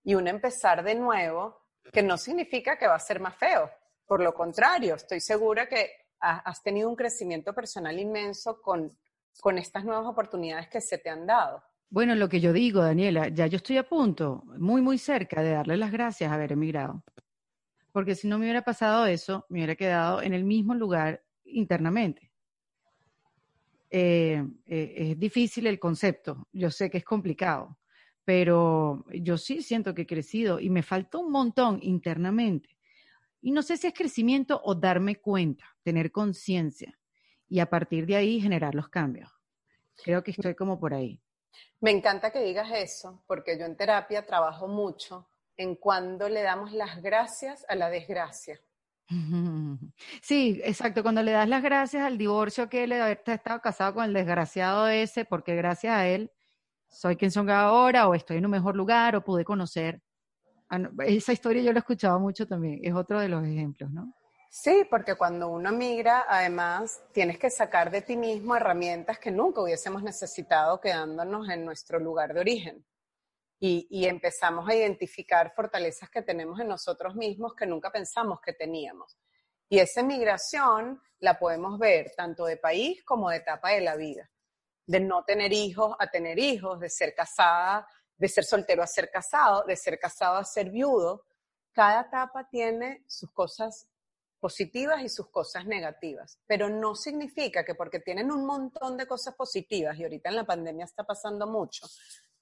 y 0.03 0.15
un 0.15 0.27
empezar 0.27 0.83
de 0.83 0.95
nuevo, 0.95 1.65
que 1.91 2.03
no 2.03 2.17
significa 2.17 2.77
que 2.77 2.87
va 2.87 2.95
a 2.95 2.99
ser 2.99 3.19
más 3.19 3.35
feo. 3.35 3.71
Por 4.05 4.21
lo 4.21 4.33
contrario, 4.33 4.95
estoy 4.95 5.19
segura 5.19 5.67
que 5.67 5.91
has 6.19 6.61
tenido 6.61 6.89
un 6.89 6.95
crecimiento 6.95 7.53
personal 7.53 7.99
inmenso 7.99 8.61
con, 8.61 8.95
con 9.41 9.57
estas 9.57 9.85
nuevas 9.85 10.05
oportunidades 10.05 10.67
que 10.69 10.81
se 10.81 10.97
te 10.97 11.09
han 11.09 11.25
dado. 11.25 11.63
Bueno, 11.89 12.15
lo 12.15 12.27
que 12.27 12.39
yo 12.39 12.51
digo, 12.51 12.81
Daniela, 12.81 13.29
ya 13.29 13.47
yo 13.47 13.57
estoy 13.57 13.77
a 13.77 13.87
punto, 13.87 14.43
muy, 14.57 14.81
muy 14.81 14.97
cerca 14.97 15.41
de 15.41 15.51
darle 15.51 15.77
las 15.77 15.91
gracias 15.91 16.31
a 16.31 16.35
haber 16.35 16.53
emigrado. 16.53 17.03
Porque 17.91 18.15
si 18.15 18.27
no 18.27 18.37
me 18.37 18.45
hubiera 18.45 18.63
pasado 18.63 19.05
eso, 19.05 19.45
me 19.49 19.59
hubiera 19.59 19.75
quedado 19.75 20.21
en 20.21 20.33
el 20.33 20.43
mismo 20.43 20.73
lugar 20.73 21.23
internamente. 21.45 22.31
Eh, 23.89 24.43
eh, 24.65 24.93
es 24.97 25.19
difícil 25.19 25.67
el 25.67 25.79
concepto, 25.79 26.47
yo 26.51 26.69
sé 26.69 26.89
que 26.89 26.97
es 26.97 27.05
complicado, 27.05 27.77
pero 28.25 29.05
yo 29.13 29.37
sí 29.37 29.61
siento 29.61 29.93
que 29.93 30.01
he 30.01 30.07
crecido 30.07 30.59
y 30.59 30.69
me 30.69 30.83
falta 30.83 31.19
un 31.19 31.31
montón 31.31 31.79
internamente. 31.81 32.75
Y 33.41 33.51
no 33.51 33.61
sé 33.61 33.77
si 33.77 33.87
es 33.87 33.93
crecimiento 33.93 34.59
o 34.63 34.73
darme 34.73 35.17
cuenta, 35.17 35.63
tener 35.83 36.11
conciencia 36.11 36.97
y 37.47 37.59
a 37.59 37.69
partir 37.69 38.05
de 38.05 38.15
ahí 38.15 38.39
generar 38.39 38.75
los 38.75 38.89
cambios. 38.89 39.31
Creo 40.03 40.23
que 40.23 40.31
estoy 40.31 40.55
como 40.55 40.79
por 40.79 40.93
ahí. 40.93 41.21
Me 41.79 41.91
encanta 41.91 42.31
que 42.31 42.43
digas 42.43 42.69
eso, 42.73 43.23
porque 43.27 43.57
yo 43.57 43.65
en 43.65 43.77
terapia 43.77 44.25
trabajo 44.25 44.67
mucho 44.67 45.29
en 45.57 45.75
cuando 45.75 46.27
le 46.27 46.41
damos 46.41 46.71
las 46.73 47.01
gracias 47.01 47.65
a 47.69 47.75
la 47.75 47.89
desgracia. 47.89 48.59
Sí, 50.21 50.59
exacto. 50.63 51.03
Cuando 51.03 51.21
le 51.21 51.31
das 51.31 51.47
las 51.47 51.61
gracias 51.61 52.03
al 52.03 52.17
divorcio 52.17 52.67
que 52.69 52.83
él 52.83 52.89
de 52.89 53.01
haber 53.01 53.21
estado 53.25 53.61
casado 53.61 53.93
con 53.93 54.05
el 54.05 54.13
desgraciado 54.13 54.87
ese, 54.87 55.25
porque 55.25 55.55
gracias 55.55 55.93
a 55.93 56.07
él 56.07 56.31
soy 56.87 57.15
quien 57.15 57.29
soy 57.29 57.49
ahora, 57.51 58.07
o 58.07 58.15
estoy 58.15 58.37
en 58.37 58.45
un 58.45 58.51
mejor 58.51 58.75
lugar, 58.75 59.15
o 59.15 59.23
pude 59.23 59.43
conocer. 59.43 60.01
Esa 61.05 61.33
historia 61.33 61.61
yo 61.61 61.71
la 61.71 61.79
he 61.79 61.81
escuchado 61.81 62.19
mucho 62.19 62.47
también, 62.47 62.79
es 62.81 62.93
otro 62.93 63.19
de 63.19 63.29
los 63.29 63.45
ejemplos, 63.45 63.91
¿no? 63.91 64.13
Sí, 64.57 64.87
porque 64.89 65.15
cuando 65.15 65.49
uno 65.49 65.73
migra, 65.73 66.25
además, 66.29 67.01
tienes 67.11 67.37
que 67.37 67.49
sacar 67.49 67.91
de 67.91 68.01
ti 68.01 68.15
mismo 68.15 68.55
herramientas 68.55 69.19
que 69.19 69.29
nunca 69.29 69.59
hubiésemos 69.59 70.01
necesitado 70.01 70.79
quedándonos 70.79 71.49
en 71.49 71.65
nuestro 71.65 71.99
lugar 71.99 72.33
de 72.33 72.39
origen. 72.39 72.85
Y, 73.59 74.05
empezamos 74.07 74.69
a 74.69 74.73
identificar 74.73 75.53
fortalezas 75.53 76.09
que 76.09 76.21
tenemos 76.21 76.57
en 76.61 76.69
nosotros 76.69 77.15
mismos 77.15 77.53
que 77.53 77.65
nunca 77.65 77.91
pensamos 77.91 78.39
que 78.39 78.53
teníamos. 78.53 79.17
Y 79.67 79.79
esa 79.79 80.01
migración 80.03 81.01
la 81.19 81.37
podemos 81.37 81.77
ver 81.77 82.13
tanto 82.15 82.45
de 82.45 82.55
país 82.55 83.03
como 83.03 83.31
de 83.31 83.37
etapa 83.37 83.71
de 83.71 83.81
la 83.81 83.97
vida. 83.97 84.31
De 84.87 85.01
no 85.01 85.25
tener 85.25 85.51
hijos 85.51 85.97
a 85.99 86.07
tener 86.07 86.39
hijos, 86.39 86.79
de 86.79 86.89
ser 86.89 87.13
casada, 87.13 87.85
de 88.15 88.29
ser 88.29 88.45
soltero 88.45 88.81
a 88.81 88.87
ser 88.87 89.11
casado, 89.11 89.65
de 89.65 89.75
ser 89.75 89.99
casado 89.99 90.37
a 90.37 90.45
ser 90.45 90.69
viudo. 90.69 91.25
Cada 91.73 92.03
etapa 92.03 92.47
tiene 92.47 93.03
sus 93.05 93.29
cosas 93.33 93.89
positivas 94.45 95.01
y 95.01 95.09
sus 95.09 95.31
cosas 95.31 95.65
negativas, 95.65 96.39
pero 96.45 96.69
no 96.69 96.93
significa 96.93 97.65
que 97.65 97.73
porque 97.73 97.99
tienen 97.99 98.31
un 98.31 98.45
montón 98.45 98.95
de 98.95 99.07
cosas 99.07 99.33
positivas 99.33 99.97
y 99.97 100.03
ahorita 100.03 100.29
en 100.29 100.35
la 100.35 100.43
pandemia 100.43 100.85
está 100.85 101.03
pasando 101.03 101.47
mucho, 101.47 101.87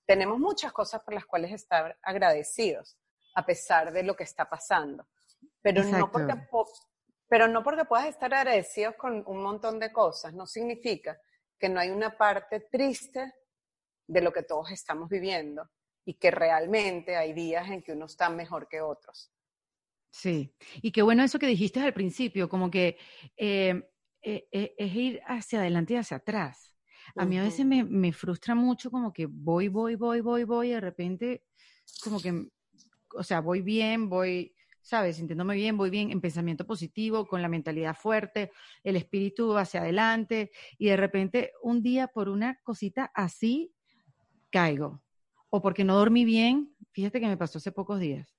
tenemos 0.05 0.37
muchas 0.37 0.73
cosas 0.73 1.01
por 1.01 1.13
las 1.13 1.25
cuales 1.25 1.53
estar 1.53 1.97
agradecidos 2.01 2.97
a 3.35 3.45
pesar 3.45 3.93
de 3.93 4.03
lo 4.03 4.17
que 4.17 4.25
está 4.25 4.49
pasando, 4.49 5.07
pero 5.61 5.81
no 5.85 6.11
porque 6.11 6.35
pero 7.29 7.47
no 7.47 7.63
porque 7.63 7.85
puedas 7.85 8.07
estar 8.07 8.33
agradecidos 8.33 8.95
con 8.95 9.23
un 9.25 9.41
montón 9.41 9.79
de 9.79 9.93
cosas, 9.93 10.33
no 10.33 10.45
significa 10.45 11.17
que 11.57 11.69
no 11.69 11.79
hay 11.79 11.89
una 11.89 12.17
parte 12.17 12.59
triste 12.69 13.33
de 14.05 14.21
lo 14.21 14.33
que 14.33 14.43
todos 14.43 14.71
estamos 14.71 15.07
viviendo 15.07 15.69
y 16.03 16.15
que 16.15 16.31
realmente 16.31 17.15
hay 17.15 17.31
días 17.31 17.69
en 17.69 17.81
que 17.81 17.93
uno 17.93 18.07
está 18.07 18.29
mejor 18.29 18.67
que 18.67 18.81
otros. 18.81 19.32
Sí, 20.13 20.53
y 20.83 20.91
qué 20.91 21.01
bueno 21.01 21.23
eso 21.23 21.39
que 21.39 21.47
dijiste 21.47 21.79
al 21.79 21.91
principio, 21.91 22.47
como 22.47 22.69
que 22.69 22.97
eh, 23.35 23.81
eh, 24.21 24.47
eh, 24.51 24.75
es 24.77 24.95
ir 24.95 25.21
hacia 25.25 25.59
adelante 25.59 25.95
y 25.95 25.97
hacia 25.97 26.17
atrás. 26.17 26.77
A 27.15 27.25
mí 27.25 27.39
a 27.39 27.41
veces 27.41 27.65
me, 27.65 27.83
me, 27.83 28.13
frustra 28.13 28.53
mucho 28.53 28.91
como 28.91 29.11
que 29.11 29.25
voy, 29.25 29.69
voy, 29.69 29.95
voy, 29.95 30.21
voy, 30.21 30.43
voy, 30.43 30.67
y 30.67 30.71
de 30.73 30.81
repente 30.81 31.45
como 32.03 32.19
que, 32.19 32.45
o 33.15 33.23
sea, 33.23 33.41
voy 33.41 33.61
bien, 33.61 34.07
voy, 34.07 34.53
¿sabes? 34.83 35.15
Sintiéndome 35.15 35.55
bien, 35.55 35.77
voy 35.77 35.89
bien, 35.89 36.11
en 36.11 36.21
pensamiento 36.21 36.67
positivo, 36.67 37.25
con 37.25 37.41
la 37.41 37.49
mentalidad 37.49 37.95
fuerte, 37.95 38.51
el 38.83 38.97
espíritu 38.97 39.57
hacia 39.57 39.81
adelante, 39.81 40.51
y 40.77 40.89
de 40.89 40.97
repente 40.97 41.53
un 41.63 41.81
día 41.81 42.07
por 42.07 42.29
una 42.29 42.59
cosita 42.61 43.11
así 43.15 43.73
caigo. 44.51 45.01
O 45.49 45.59
porque 45.59 45.83
no 45.83 45.95
dormí 45.95 46.23
bien, 46.23 46.75
fíjate 46.91 47.19
que 47.19 47.27
me 47.27 47.37
pasó 47.37 47.57
hace 47.57 47.71
pocos 47.71 47.99
días 47.99 48.33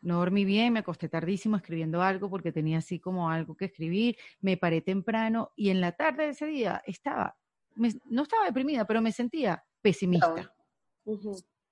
no 0.00 0.18
dormí 0.18 0.44
bien, 0.44 0.72
me 0.72 0.80
acosté 0.80 1.08
tardísimo 1.08 1.56
escribiendo 1.56 2.02
algo 2.02 2.30
porque 2.30 2.52
tenía 2.52 2.78
así 2.78 3.00
como 3.00 3.30
algo 3.30 3.56
que 3.56 3.66
escribir, 3.66 4.16
me 4.40 4.56
paré 4.56 4.80
temprano 4.80 5.52
y 5.56 5.70
en 5.70 5.80
la 5.80 5.92
tarde 5.92 6.24
de 6.24 6.30
ese 6.30 6.46
día 6.46 6.82
estaba, 6.86 7.36
no 7.74 8.22
estaba 8.22 8.44
deprimida, 8.44 8.84
pero 8.84 9.02
me 9.02 9.12
sentía 9.12 9.64
pesimista. 9.80 10.54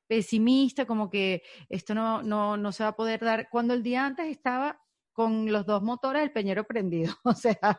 Pesimista, 0.06 0.86
como 0.86 1.10
que 1.10 1.42
esto 1.68 1.94
no, 1.94 2.22
no, 2.22 2.56
no 2.56 2.72
se 2.72 2.84
va 2.84 2.90
a 2.90 2.96
poder 2.96 3.20
dar. 3.20 3.48
Cuando 3.50 3.74
el 3.74 3.82
día 3.82 4.06
antes 4.06 4.26
estaba 4.28 4.80
con 5.12 5.50
los 5.50 5.66
dos 5.66 5.82
motores 5.82 6.22
del 6.22 6.32
peñero 6.32 6.64
prendido, 6.64 7.14
o 7.24 7.32
sea, 7.34 7.78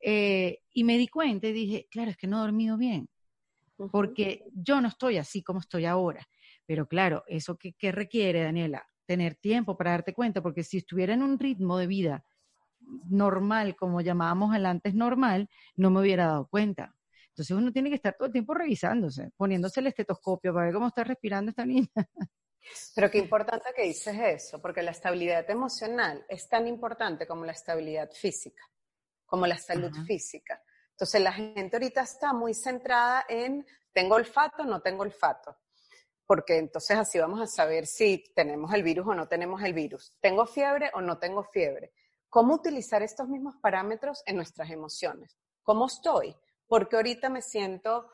eh, 0.00 0.58
y 0.72 0.84
me 0.84 0.98
di 0.98 1.08
cuenta 1.08 1.48
y 1.48 1.52
dije, 1.52 1.88
claro, 1.90 2.10
es 2.10 2.16
que 2.16 2.26
no 2.26 2.38
he 2.38 2.40
dormido 2.40 2.76
bien, 2.76 3.08
porque 3.90 4.44
yo 4.52 4.80
no 4.80 4.88
estoy 4.88 5.18
así 5.18 5.42
como 5.42 5.60
estoy 5.60 5.84
ahora. 5.84 6.26
Pero 6.66 6.86
claro, 6.86 7.24
¿eso 7.26 7.56
qué, 7.58 7.74
qué 7.74 7.92
requiere, 7.92 8.42
Daniela? 8.42 8.86
Tener 9.06 9.34
tiempo 9.36 9.76
para 9.76 9.92
darte 9.92 10.14
cuenta, 10.14 10.42
porque 10.42 10.64
si 10.64 10.78
estuviera 10.78 11.14
en 11.14 11.22
un 11.22 11.38
ritmo 11.38 11.78
de 11.78 11.86
vida 11.86 12.24
normal, 13.08 13.76
como 13.76 14.00
llamábamos 14.00 14.54
el 14.54 14.66
antes 14.66 14.94
normal, 14.94 15.48
no 15.76 15.90
me 15.90 16.00
hubiera 16.00 16.26
dado 16.26 16.48
cuenta. 16.48 16.94
Entonces 17.28 17.56
uno 17.56 17.72
tiene 17.72 17.88
que 17.88 17.96
estar 17.96 18.14
todo 18.16 18.26
el 18.26 18.32
tiempo 18.32 18.54
revisándose, 18.54 19.30
poniéndose 19.36 19.80
el 19.80 19.88
estetoscopio 19.88 20.52
para 20.52 20.66
ver 20.66 20.74
cómo 20.74 20.88
está 20.88 21.04
respirando 21.04 21.50
esta 21.50 21.66
niña. 21.66 21.88
Pero 22.94 23.10
qué 23.10 23.18
importante 23.18 23.70
que 23.76 23.82
dices 23.82 24.16
eso, 24.18 24.60
porque 24.60 24.82
la 24.82 24.92
estabilidad 24.92 25.48
emocional 25.50 26.24
es 26.28 26.48
tan 26.48 26.66
importante 26.66 27.26
como 27.26 27.44
la 27.44 27.52
estabilidad 27.52 28.10
física, 28.12 28.62
como 29.26 29.46
la 29.46 29.58
salud 29.58 29.92
física. 30.06 30.62
Entonces 30.90 31.20
la 31.20 31.32
gente 31.32 31.76
ahorita 31.76 32.02
está 32.02 32.32
muy 32.32 32.54
centrada 32.54 33.26
en 33.28 33.66
tengo 33.92 34.14
olfato, 34.14 34.64
no 34.64 34.80
tengo 34.80 35.02
olfato 35.02 35.56
porque 36.26 36.58
entonces 36.58 36.96
así 36.96 37.18
vamos 37.18 37.40
a 37.40 37.46
saber 37.46 37.86
si 37.86 38.24
tenemos 38.34 38.72
el 38.72 38.82
virus 38.82 39.06
o 39.08 39.14
no 39.14 39.28
tenemos 39.28 39.62
el 39.62 39.74
virus. 39.74 40.14
¿Tengo 40.20 40.46
fiebre 40.46 40.90
o 40.94 41.00
no 41.00 41.18
tengo 41.18 41.44
fiebre? 41.44 41.92
¿Cómo 42.28 42.54
utilizar 42.54 43.02
estos 43.02 43.28
mismos 43.28 43.56
parámetros 43.56 44.22
en 44.26 44.36
nuestras 44.36 44.70
emociones? 44.70 45.38
¿Cómo 45.62 45.86
estoy? 45.86 46.34
Porque 46.66 46.96
ahorita 46.96 47.28
me 47.28 47.42
siento 47.42 48.10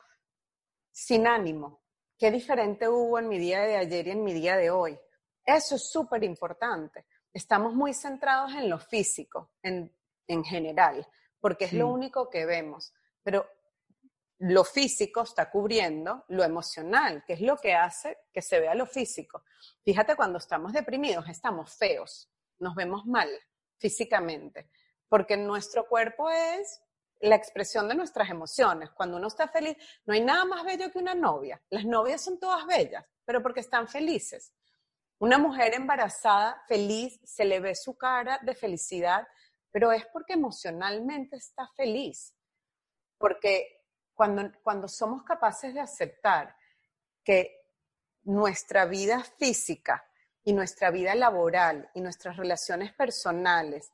sin 0.91 1.25
ánimo. 1.25 1.81
¿Qué 2.17 2.29
diferente 2.29 2.87
hubo 2.87 3.17
en 3.17 3.27
mi 3.27 3.39
día 3.39 3.61
de 3.61 3.77
ayer 3.77 4.07
y 4.07 4.11
en 4.11 4.23
mi 4.23 4.33
día 4.33 4.57
de 4.57 4.69
hoy? 4.69 4.99
Eso 5.43 5.75
es 5.75 5.89
súper 5.89 6.23
importante. 6.23 7.05
Estamos 7.33 7.73
muy 7.73 7.93
centrados 7.93 8.53
en 8.53 8.69
lo 8.69 8.77
físico, 8.77 9.51
en, 9.63 9.91
en 10.27 10.43
general, 10.43 11.07
porque 11.39 11.65
es 11.65 11.73
lo 11.73 11.87
único 11.87 12.29
que 12.29 12.45
vemos. 12.45 12.93
Pero 13.23 13.47
lo 14.41 14.63
físico 14.63 15.21
está 15.21 15.51
cubriendo 15.51 16.25
lo 16.29 16.43
emocional, 16.43 17.23
que 17.25 17.33
es 17.33 17.41
lo 17.41 17.57
que 17.57 17.75
hace 17.75 18.17
que 18.33 18.41
se 18.41 18.59
vea 18.59 18.73
lo 18.73 18.87
físico. 18.87 19.43
Fíjate, 19.83 20.15
cuando 20.15 20.39
estamos 20.39 20.73
deprimidos, 20.73 21.29
estamos 21.29 21.75
feos, 21.75 22.27
nos 22.57 22.73
vemos 22.73 23.05
mal 23.05 23.29
físicamente, 23.77 24.71
porque 25.07 25.37
nuestro 25.37 25.87
cuerpo 25.87 26.31
es 26.31 26.81
la 27.19 27.35
expresión 27.35 27.87
de 27.87 27.93
nuestras 27.93 28.31
emociones. 28.31 28.89
Cuando 28.89 29.17
uno 29.17 29.27
está 29.27 29.47
feliz, 29.47 29.77
no 30.05 30.15
hay 30.15 30.21
nada 30.21 30.43
más 30.45 30.65
bello 30.65 30.91
que 30.91 30.97
una 30.97 31.13
novia. 31.13 31.61
Las 31.69 31.85
novias 31.85 32.21
son 32.21 32.39
todas 32.39 32.65
bellas, 32.65 33.05
pero 33.23 33.43
porque 33.43 33.59
están 33.59 33.87
felices. 33.87 34.55
Una 35.19 35.37
mujer 35.37 35.75
embarazada, 35.75 36.63
feliz, 36.67 37.19
se 37.23 37.45
le 37.45 37.59
ve 37.59 37.75
su 37.75 37.95
cara 37.95 38.39
de 38.41 38.55
felicidad, 38.55 39.27
pero 39.69 39.91
es 39.91 40.07
porque 40.07 40.33
emocionalmente 40.33 41.35
está 41.35 41.67
feliz. 41.75 42.33
Porque 43.19 43.80
cuando, 44.63 44.87
somos 44.87 45.23
capaces 45.23 45.73
de 45.73 45.79
aceptar 45.79 46.55
que 47.23 47.59
nuestra 48.23 48.85
vida 48.85 49.23
física 49.23 50.05
y 50.43 50.53
nuestra 50.53 50.91
vida 50.91 51.15
laboral 51.15 51.89
y 51.93 52.01
nuestras 52.01 52.37
relaciones 52.37 52.93
personales 52.93 53.91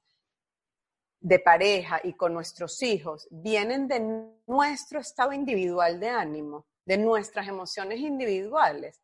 de 1.19 1.39
pareja 1.39 1.99
y 2.03 2.13
con 2.13 2.33
nuestros 2.33 2.81
hijos 2.83 3.27
vienen 3.31 3.87
de 3.87 3.99
nuestro 4.45 4.99
estado 4.99 5.33
individual 5.33 5.99
de 5.99 6.09
ánimo, 6.09 6.65
de 6.85 6.97
nuestras 6.97 7.47
emociones 7.47 7.99
individuales, 7.99 9.01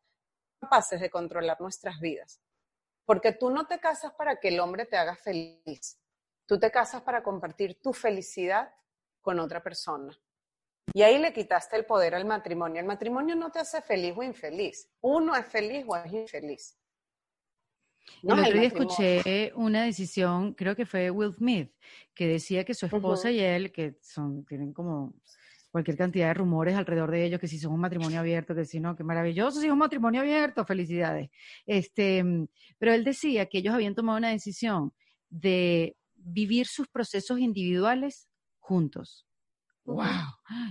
capaces 0.60 1.00
de 1.00 1.10
controlar 1.10 1.60
nuestras 1.60 2.00
vidas. 2.00 2.40
Porque 3.04 3.32
tú 3.32 3.50
no 3.50 3.66
te 3.66 3.80
casas 3.80 4.12
para 4.14 4.40
que 4.40 4.48
el 4.48 4.60
hombre 4.60 4.86
te 4.86 4.96
haga 4.96 5.16
feliz, 5.16 5.98
tú 6.46 6.58
te 6.58 6.70
casas 6.70 7.02
para 7.02 7.22
compartir 7.22 7.80
tu 7.82 7.92
felicidad 7.92 8.72
con 9.20 9.38
otra 9.40 9.62
persona. 9.62 10.18
Y 10.92 11.02
ahí 11.02 11.18
le 11.18 11.32
quitaste 11.32 11.76
el 11.76 11.86
poder 11.86 12.14
al 12.14 12.24
matrimonio. 12.24 12.80
El 12.80 12.86
matrimonio 12.86 13.34
no 13.34 13.50
te 13.50 13.58
hace 13.58 13.80
feliz 13.82 14.14
o 14.16 14.22
infeliz. 14.22 14.88
Uno 15.00 15.34
es 15.34 15.46
feliz 15.46 15.84
o 15.88 15.96
es 15.96 16.12
infeliz. 16.12 16.78
No 18.22 18.34
el 18.34 18.40
otro 18.40 18.52
día 18.52 18.68
escuché 18.68 19.52
una 19.54 19.84
decisión, 19.84 20.52
creo 20.52 20.76
que 20.76 20.86
fue 20.86 21.10
Will 21.10 21.32
Smith, 21.32 21.72
que 22.14 22.26
decía 22.26 22.64
que 22.64 22.74
su 22.74 22.86
esposa 22.86 23.30
y 23.30 23.40
él, 23.40 23.72
que 23.72 23.96
son, 24.02 24.44
tienen 24.44 24.72
como 24.72 25.14
cualquier 25.70 25.96
cantidad 25.96 26.28
de 26.28 26.34
rumores 26.34 26.76
alrededor 26.76 27.10
de 27.10 27.24
ellos, 27.24 27.40
que 27.40 27.48
si 27.48 27.58
son 27.58 27.72
un 27.72 27.80
matrimonio 27.80 28.20
abierto, 28.20 28.54
que 28.54 28.64
si 28.64 28.78
no, 28.78 28.94
que 28.94 29.02
maravilloso, 29.02 29.58
si 29.58 29.66
es 29.66 29.72
un 29.72 29.78
matrimonio 29.78 30.20
abierto, 30.20 30.64
felicidades. 30.64 31.30
Este, 31.66 32.24
pero 32.78 32.92
él 32.92 33.02
decía 33.02 33.46
que 33.46 33.58
ellos 33.58 33.74
habían 33.74 33.94
tomado 33.94 34.18
una 34.18 34.30
decisión 34.30 34.92
de 35.30 35.96
vivir 36.14 36.66
sus 36.66 36.88
procesos 36.88 37.40
individuales 37.40 38.28
juntos. 38.58 39.26
¡Wow! 39.84 40.04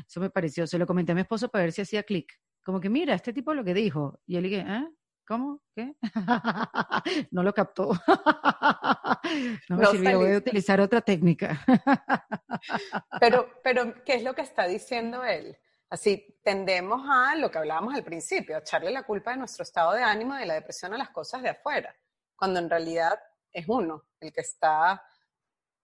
Eso 0.08 0.20
me 0.20 0.30
pareció. 0.30 0.68
Se 0.68 0.78
lo 0.78 0.88
comenté 0.88 1.12
a 1.12 1.16
mi 1.16 1.22
esposo 1.22 1.50
para 1.50 1.64
ver 1.64 1.72
si 1.72 1.82
hacía 1.82 2.04
clic. 2.04 2.32
Como 2.64 2.80
que, 2.80 2.90
mira, 2.90 3.14
este 3.14 3.34
tipo 3.34 3.54
lo 3.54 3.64
que 3.64 3.74
dijo. 3.74 4.20
Y 4.26 4.38
él 4.38 4.44
dije, 4.44 4.66
¿eh? 4.68 4.88
¿Cómo? 5.26 5.62
¿Qué? 5.74 5.96
no 7.32 7.44
lo 7.44 7.54
captó. 7.54 7.92
no 9.70 9.78
me 9.78 9.86
sirvió, 9.88 10.20
voy 10.20 10.34
a 10.34 10.38
utilizar 10.38 10.82
otra 10.82 11.02
técnica. 11.02 11.64
pero, 13.20 13.62
pero, 13.64 14.04
¿qué 14.04 14.16
es 14.16 14.24
lo 14.24 14.34
que 14.34 14.42
está 14.42 14.68
diciendo 14.68 15.24
él? 15.24 15.58
Así 15.90 16.40
tendemos 16.44 17.08
a 17.08 17.36
lo 17.36 17.52
que 17.52 17.58
hablábamos 17.60 17.94
al 17.94 18.04
principio, 18.04 18.56
a 18.56 18.60
echarle 18.60 18.92
la 18.92 19.04
culpa 19.04 19.32
de 19.32 19.38
nuestro 19.38 19.64
estado 19.64 19.94
de 19.94 20.04
ánimo 20.04 20.36
y 20.36 20.40
de 20.40 20.46
la 20.48 20.56
depresión 20.56 20.94
a 20.94 20.98
las 20.98 21.10
cosas 21.10 21.42
de 21.42 21.50
afuera, 21.50 21.96
cuando 22.36 22.60
en 22.60 22.70
realidad 22.70 23.20
es 23.52 23.66
uno 23.68 24.04
el 24.20 24.34
que 24.34 24.42
está 24.42 25.04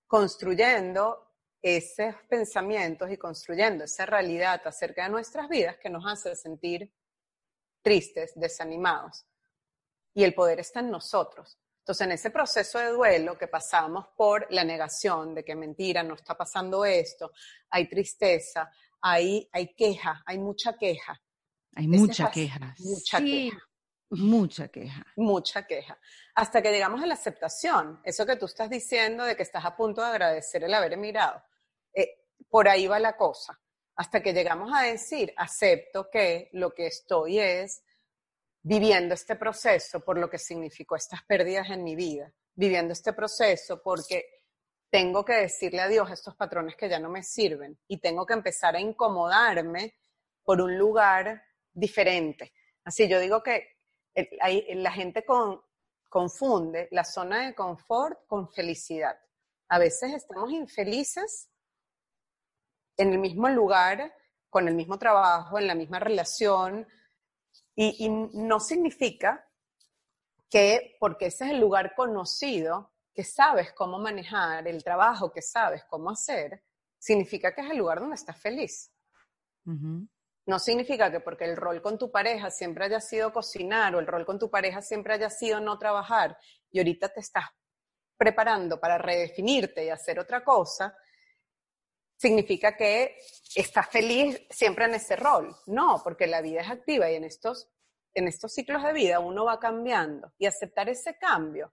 construyendo 0.08 1.29
esos 1.62 2.16
pensamientos 2.30 3.12
y 3.12 3.18
construyendo 3.18 3.84
esa 3.84 4.06
realidad 4.06 4.62
acerca 4.66 5.04
de 5.04 5.10
nuestras 5.10 5.50
vidas 5.50 5.78
que 5.78 5.90
nos 5.90 6.06
hace 6.06 6.36
sentir 6.36 6.94
tristes, 7.82 8.34
desanimados. 8.36 9.26
Y 10.14 10.24
el 10.24 10.34
poder 10.34 10.60
está 10.60 10.80
en 10.80 10.92
nosotros. 10.92 11.58
Entonces, 11.80 12.06
en 12.06 12.12
ese 12.12 12.30
proceso 12.30 12.78
de 12.80 12.92
duelo 12.92 13.38
que 13.38 13.48
pasamos 13.48 14.08
por 14.16 14.46
la 14.52 14.64
negación 14.64 15.34
de 15.34 15.44
que 15.44 15.56
mentira, 15.56 16.04
no 16.04 16.14
está 16.14 16.36
pasando 16.36 16.86
esto, 16.86 17.32
hay 17.70 17.90
tristeza, 17.90 18.70
hay, 19.02 19.50
hay 19.52 19.74
queja, 19.74 20.22
hay 20.26 20.38
mucha 20.38 20.78
queja. 20.78 21.20
Hay 21.76 21.88
mucha 21.88 22.30
queja. 22.30 22.76
Mucha 22.80 23.20
queja. 23.20 23.58
Mucha 24.12 24.68
queja. 24.68 25.06
Mucha 25.16 25.68
queja. 25.68 26.00
Hasta 26.36 26.62
que 26.62 26.72
llegamos 26.72 27.02
a 27.02 27.06
la 27.06 27.14
aceptación. 27.14 28.02
Eso 28.04 28.26
que 28.26 28.36
tú 28.36 28.46
estás 28.46 28.70
diciendo 28.70 29.24
de 29.24 29.36
que 29.36 29.44
estás 29.44 29.66
a 29.66 29.76
punto 29.76 30.02
de 30.02 30.08
agradecer 30.08 30.64
el 30.64 30.74
haber 30.74 30.94
emigrado. 30.94 31.42
Eh, 32.40 32.46
por 32.50 32.68
ahí 32.68 32.88
va 32.88 33.00
la 33.00 33.16
cosa. 33.16 33.60
Hasta 33.96 34.22
que 34.22 34.34
llegamos 34.34 34.72
a 34.74 34.84
decir, 34.84 35.34
acepto 35.36 36.10
que 36.10 36.50
lo 36.54 36.74
que 36.74 36.88
estoy 36.88 37.40
es 37.40 37.84
viviendo 38.62 39.14
este 39.14 39.36
proceso 39.36 40.00
por 40.02 40.18
lo 40.18 40.30
que 40.30 40.38
significó 40.38 40.96
estas 40.96 41.24
pérdidas 41.24 41.70
en 41.70 41.84
mi 41.84 41.96
vida. 41.96 42.32
Viviendo 42.56 42.94
este 42.94 43.14
proceso 43.14 43.82
porque 43.82 44.26
tengo 44.90 45.24
que 45.24 45.34
decirle 45.34 45.82
adiós 45.82 46.10
a 46.10 46.14
estos 46.14 46.36
patrones 46.36 46.76
que 46.76 46.90
ya 46.90 47.00
no 47.00 47.10
me 47.10 47.24
sirven 47.24 47.80
y 47.88 48.00
tengo 48.00 48.26
que 48.26 48.34
empezar 48.34 48.76
a 48.76 48.80
incomodarme 48.80 49.96
por 50.44 50.62
un 50.62 50.78
lugar 50.78 51.44
diferente. 51.72 52.54
Así 52.84 53.08
yo 53.08 53.20
digo 53.20 53.44
que 53.44 53.78
la 54.16 54.92
gente 54.92 55.24
confunde 56.10 56.88
la 56.92 57.04
zona 57.04 57.46
de 57.46 57.54
confort 57.54 58.26
con 58.28 58.50
felicidad. 58.50 59.18
A 59.70 59.78
veces 59.78 60.14
estamos 60.14 60.52
infelices 60.52 61.49
en 63.00 63.14
el 63.14 63.20
mismo 63.20 63.50
lugar, 63.50 64.14
con 64.50 64.68
el 64.68 64.76
mismo 64.76 65.00
trabajo, 65.00 65.58
en 65.58 65.68
la 65.68 65.76
misma 65.76 66.00
relación, 66.00 66.88
y 67.76 68.10
no 68.10 68.60
significa 68.60 69.48
que 70.50 70.98
porque 71.00 71.28
ese 71.28 71.46
es 71.46 71.52
el 71.52 71.60
lugar 71.60 71.96
conocido, 71.96 72.92
que 73.14 73.24
sabes 73.24 73.72
cómo 73.74 74.00
manejar, 74.00 74.68
el 74.68 74.84
trabajo 74.84 75.32
que 75.32 75.42
sabes 75.42 75.84
cómo 75.86 76.10
hacer, 76.10 76.64
significa 76.98 77.54
que 77.54 77.62
es 77.62 77.70
el 77.70 77.78
lugar 77.78 78.00
donde 78.00 78.16
estás 78.16 78.38
feliz. 78.38 78.92
No 80.46 80.58
significa 80.58 81.12
que 81.12 81.20
porque 81.20 81.46
el 81.46 81.56
rol 81.56 81.82
con 81.82 81.98
tu 81.98 82.12
pareja 82.12 82.50
siempre 82.50 82.86
haya 82.86 83.00
sido 83.00 83.32
cocinar 83.32 83.96
o 83.96 84.00
el 84.00 84.08
rol 84.08 84.26
con 84.26 84.40
tu 84.40 84.50
pareja 84.50 84.82
siempre 84.82 85.14
haya 85.14 85.30
sido 85.30 85.60
no 85.60 85.78
trabajar 85.78 86.38
y 86.72 86.80
ahorita 86.80 87.10
te 87.10 87.20
estás 87.20 87.46
preparando 88.18 88.80
para 88.80 88.98
redefinirte 88.98 89.86
y 89.86 89.90
hacer 89.90 90.20
otra 90.20 90.44
cosa, 90.44 90.98
significa 92.20 92.76
que 92.76 93.16
estás 93.56 93.88
feliz 93.90 94.42
siempre 94.50 94.86
en 94.86 94.96
ese 94.96 95.16
rol. 95.16 95.56
No, 95.68 96.02
porque 96.04 96.28
la 96.28 96.42
vida 96.42 96.62
es 96.62 96.70
activa 96.70 97.10
y 97.10 97.16
en 97.16 97.24
estos, 97.24 97.70
en 98.14 98.28
estos 98.28 98.54
ciclos 98.54 98.84
de 98.84 98.92
vida 98.92 99.20
uno 99.20 99.46
va 99.46 99.60
cambiando 99.60 100.34
y 100.38 100.46
aceptar 100.46 100.90
ese 100.90 101.18
cambio 101.18 101.72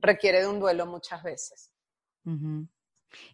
requiere 0.00 0.40
de 0.40 0.48
un 0.48 0.58
duelo 0.58 0.86
muchas 0.86 1.22
veces. 1.22 1.72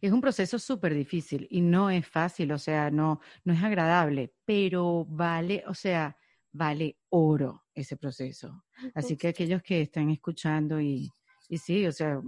Es 0.02 0.12
un 0.12 0.20
proceso 0.20 0.58
súper 0.58 0.92
difícil 0.92 1.48
y 1.50 1.62
no 1.62 1.88
es 1.88 2.06
fácil, 2.06 2.52
o 2.52 2.58
sea, 2.58 2.90
no, 2.90 3.20
no 3.44 3.54
es 3.54 3.62
agradable, 3.62 4.34
pero 4.44 5.06
vale, 5.08 5.64
o 5.66 5.72
sea, 5.72 6.14
vale 6.52 6.98
oro 7.08 7.64
ese 7.74 7.96
proceso. 7.96 8.64
Así 8.94 9.16
que 9.16 9.28
aquellos 9.28 9.62
que 9.62 9.80
están 9.80 10.10
escuchando 10.10 10.78
y, 10.78 11.10
y 11.48 11.56
sí, 11.56 11.86
o 11.86 11.92
sea, 11.92 12.20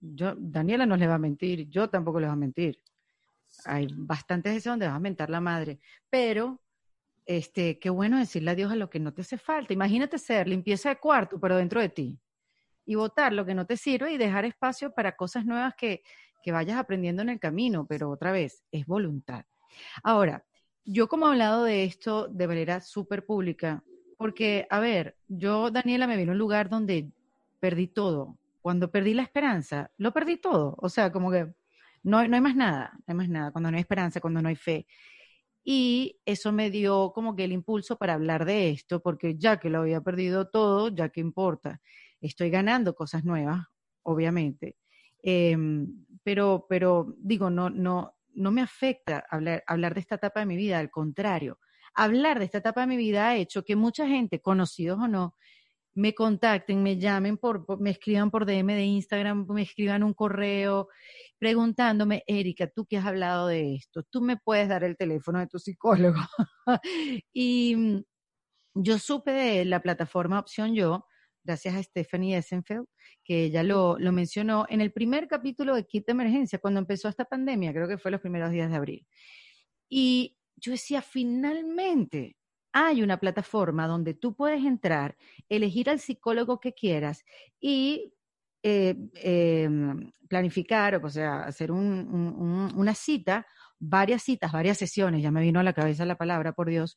yo, 0.00 0.34
Daniela 0.36 0.84
no 0.84 0.96
le 0.96 1.06
va 1.06 1.14
a 1.14 1.18
mentir, 1.18 1.66
yo 1.70 1.88
tampoco 1.88 2.20
le 2.20 2.26
voy 2.26 2.34
a 2.34 2.36
mentir. 2.36 2.76
Hay 3.66 3.88
bastantes 3.90 4.54
veces 4.54 4.70
donde 4.70 4.86
vas 4.86 4.96
a 4.96 5.00
mentar 5.00 5.30
la 5.30 5.40
madre, 5.40 5.80
pero 6.08 6.60
este, 7.26 7.78
qué 7.78 7.90
bueno 7.90 8.18
decirle 8.18 8.50
adiós 8.52 8.72
a 8.72 8.76
lo 8.76 8.90
que 8.90 9.00
no 9.00 9.12
te 9.12 9.22
hace 9.22 9.38
falta. 9.38 9.72
Imagínate 9.72 10.18
ser 10.18 10.48
limpieza 10.48 10.88
de 10.88 10.96
cuarto, 10.96 11.38
pero 11.40 11.56
dentro 11.56 11.80
de 11.80 11.88
ti 11.88 12.20
y 12.90 12.96
votar 12.96 13.32
lo 13.32 13.46
que 13.46 13.54
no 13.54 13.66
te 13.66 13.76
sirve 13.76 14.12
y 14.12 14.18
dejar 14.18 14.44
espacio 14.44 14.92
para 14.92 15.14
cosas 15.14 15.44
nuevas 15.44 15.74
que, 15.76 16.02
que 16.42 16.50
vayas 16.50 16.76
aprendiendo 16.76 17.22
en 17.22 17.28
el 17.28 17.38
camino, 17.38 17.86
pero 17.86 18.10
otra 18.10 18.32
vez, 18.32 18.64
es 18.72 18.84
voluntad. 18.84 19.44
Ahora, 20.02 20.44
yo 20.84 21.06
como 21.08 21.26
he 21.26 21.30
hablado 21.30 21.62
de 21.62 21.84
esto 21.84 22.26
de 22.26 22.48
manera 22.48 22.80
súper 22.80 23.24
pública, 23.24 23.84
porque, 24.16 24.66
a 24.70 24.80
ver, 24.80 25.16
yo, 25.28 25.70
Daniela, 25.70 26.08
me 26.08 26.16
vino 26.16 26.32
a 26.32 26.34
un 26.34 26.38
lugar 26.38 26.68
donde 26.68 27.12
perdí 27.60 27.86
todo. 27.86 28.36
Cuando 28.60 28.90
perdí 28.90 29.14
la 29.14 29.22
esperanza, 29.22 29.90
lo 29.96 30.12
perdí 30.12 30.36
todo. 30.36 30.74
O 30.78 30.88
sea, 30.88 31.12
como 31.12 31.30
que 31.30 31.54
no, 32.02 32.26
no 32.26 32.34
hay 32.34 32.40
más 32.40 32.56
nada, 32.56 32.92
no 32.94 33.04
hay 33.06 33.14
más 33.14 33.28
nada. 33.28 33.52
Cuando 33.52 33.70
no 33.70 33.76
hay 33.76 33.82
esperanza, 33.82 34.20
cuando 34.20 34.42
no 34.42 34.48
hay 34.48 34.56
fe. 34.56 34.86
Y 35.62 36.18
eso 36.24 36.52
me 36.52 36.70
dio 36.70 37.12
como 37.14 37.36
que 37.36 37.44
el 37.44 37.52
impulso 37.52 37.96
para 37.96 38.14
hablar 38.14 38.44
de 38.44 38.70
esto, 38.70 39.00
porque 39.02 39.36
ya 39.36 39.58
que 39.58 39.70
lo 39.70 39.80
había 39.80 40.00
perdido 40.00 40.48
todo, 40.48 40.88
ya 40.88 41.10
que 41.10 41.20
importa 41.20 41.80
estoy 42.20 42.50
ganando 42.50 42.94
cosas 42.94 43.24
nuevas, 43.24 43.66
obviamente. 44.02 44.76
Em, 45.22 46.04
pero, 46.22 46.66
pero 46.68 47.14
digo, 47.18 47.50
no, 47.50 47.70
no, 47.70 48.14
no 48.34 48.50
me 48.50 48.62
afecta 48.62 49.24
hablar, 49.30 49.62
hablar 49.66 49.94
de 49.94 50.00
esta 50.00 50.16
etapa 50.16 50.40
de 50.40 50.46
mi 50.46 50.56
vida, 50.56 50.78
al 50.78 50.90
contrario. 50.90 51.58
Hablar 51.94 52.38
de 52.38 52.44
esta 52.46 52.58
etapa 52.58 52.82
de 52.82 52.86
mi 52.86 52.96
vida 52.96 53.28
ha 53.28 53.36
hecho 53.36 53.64
que 53.64 53.76
mucha 53.76 54.06
gente, 54.06 54.40
conocidos 54.40 54.98
o 55.00 55.08
no, 55.08 55.34
me 55.94 56.14
contacten, 56.14 56.82
me 56.82 56.98
llamen, 56.98 57.36
por, 57.36 57.80
me 57.80 57.90
escriban 57.90 58.30
por 58.30 58.46
DM 58.46 58.74
de 58.74 58.84
Instagram, 58.84 59.46
me 59.48 59.62
escriban 59.62 60.02
un 60.02 60.14
correo 60.14 60.88
preguntándome, 61.40 62.22
Erika, 62.26 62.68
tú 62.68 62.84
que 62.84 62.98
has 62.98 63.06
hablado 63.06 63.48
de 63.48 63.74
esto, 63.74 64.02
tú 64.04 64.20
me 64.20 64.36
puedes 64.36 64.68
dar 64.68 64.84
el 64.84 64.96
teléfono 64.96 65.38
de 65.38 65.46
tu 65.46 65.58
psicólogo. 65.58 66.20
y 67.32 67.74
mm, 67.74 68.02
yo 68.74 68.98
supe 68.98 69.32
de 69.32 69.64
la 69.64 69.80
plataforma 69.80 70.38
Opción 70.38 70.74
Yo, 70.74 71.06
gracias 71.42 71.74
a 71.74 71.82
Stephanie 71.82 72.36
Essenfeld, 72.36 72.86
que 73.24 73.44
ella 73.44 73.62
lo, 73.62 73.98
lo, 73.98 74.12
mencionó 74.12 74.66
en 74.68 74.82
el 74.82 74.92
primer 74.92 75.28
capítulo 75.28 75.74
de 75.74 75.86
Kit 75.86 76.04
de 76.06 76.12
Emergencia, 76.12 76.58
cuando 76.58 76.78
empezó 76.78 77.08
esta 77.08 77.24
pandemia, 77.24 77.72
creo 77.72 77.88
que 77.88 77.96
fue 77.96 78.10
los 78.10 78.20
primeros 78.20 78.50
días 78.50 78.70
de 78.70 78.76
abril. 78.76 79.06
Y 79.88 80.36
yo 80.56 80.72
decía, 80.72 81.00
finalmente 81.00 82.36
hay 82.72 83.02
una 83.02 83.18
plataforma 83.18 83.86
donde 83.86 84.12
tú 84.12 84.34
puedes 84.34 84.62
entrar, 84.62 85.16
elegir 85.48 85.88
al 85.88 86.00
psicólogo 86.00 86.60
que 86.60 86.74
quieras 86.74 87.24
y 87.58 88.12
eh, 88.62 88.94
em, 89.14 90.10
planificar, 90.28 91.04
o 91.04 91.08
sea, 91.08 91.44
hacer 91.44 91.72
una 91.72 92.94
cita, 92.94 93.46
varias 93.78 94.22
citas, 94.22 94.52
varias 94.52 94.78
sesiones, 94.78 95.22
ya 95.22 95.30
me 95.30 95.40
vino 95.40 95.60
a 95.60 95.62
la 95.62 95.72
cabeza 95.72 96.04
la 96.04 96.18
palabra, 96.18 96.52
por 96.52 96.68
Dios, 96.68 96.96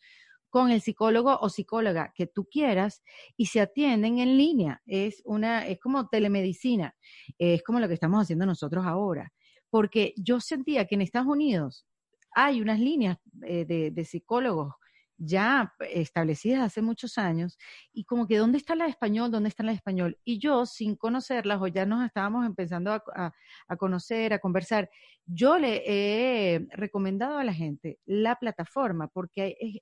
con 0.49 0.69
el 0.69 0.81
psicólogo 0.81 1.39
o 1.41 1.49
psicóloga 1.49 2.13
que 2.13 2.27
tú 2.27 2.45
quieras 2.45 3.01
y 3.35 3.47
se 3.47 3.59
atienden 3.59 4.19
en 4.19 4.37
línea. 4.37 4.83
Es 4.85 5.23
una, 5.25 5.65
es 5.65 5.79
como 5.79 6.09
telemedicina, 6.09 6.95
es 7.39 7.63
como 7.63 7.79
lo 7.79 7.87
que 7.87 7.95
estamos 7.95 8.21
haciendo 8.21 8.45
nosotros 8.45 8.85
ahora. 8.85 9.33
Porque 9.71 10.13
yo 10.15 10.39
sentía 10.39 10.85
que 10.85 10.93
en 10.93 11.01
Estados 11.01 11.27
Unidos 11.27 11.87
hay 12.35 12.61
unas 12.61 12.79
líneas 12.79 13.17
eh, 13.47 13.65
de, 13.65 14.05
psicólogos 14.05 14.75
ya 15.17 15.73
establecidas 15.91 16.61
hace 16.61 16.81
muchos 16.81 17.17
años 17.17 17.57
y 17.91 18.05
como 18.05 18.27
que 18.27 18.37
dónde 18.37 18.57
está 18.57 18.75
la 18.75 18.87
español, 18.87 19.31
dónde 19.31 19.49
está 19.49 19.63
la 19.63 19.71
español. 19.71 20.17
Y 20.23 20.39
yo, 20.39 20.65
sin 20.65 20.95
conocerlas, 20.95 21.61
o 21.61 21.67
ya 21.67 21.85
nos 21.85 22.05
estábamos 22.05 22.45
empezando 22.45 22.91
a, 22.91 23.33
a, 23.67 23.77
conocer, 23.77 24.33
a 24.33 24.39
conversar, 24.39 24.89
yo 25.25 25.57
le 25.57 25.83
he 25.85 26.67
recomendado 26.71 27.37
a 27.37 27.43
la 27.43 27.53
gente 27.53 27.99
la 28.05 28.35
plataforma 28.35 29.07
porque 29.07 29.55
es, 29.59 29.77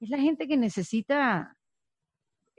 es 0.00 0.08
la 0.08 0.18
gente 0.18 0.48
que 0.48 0.56
necesita, 0.56 1.56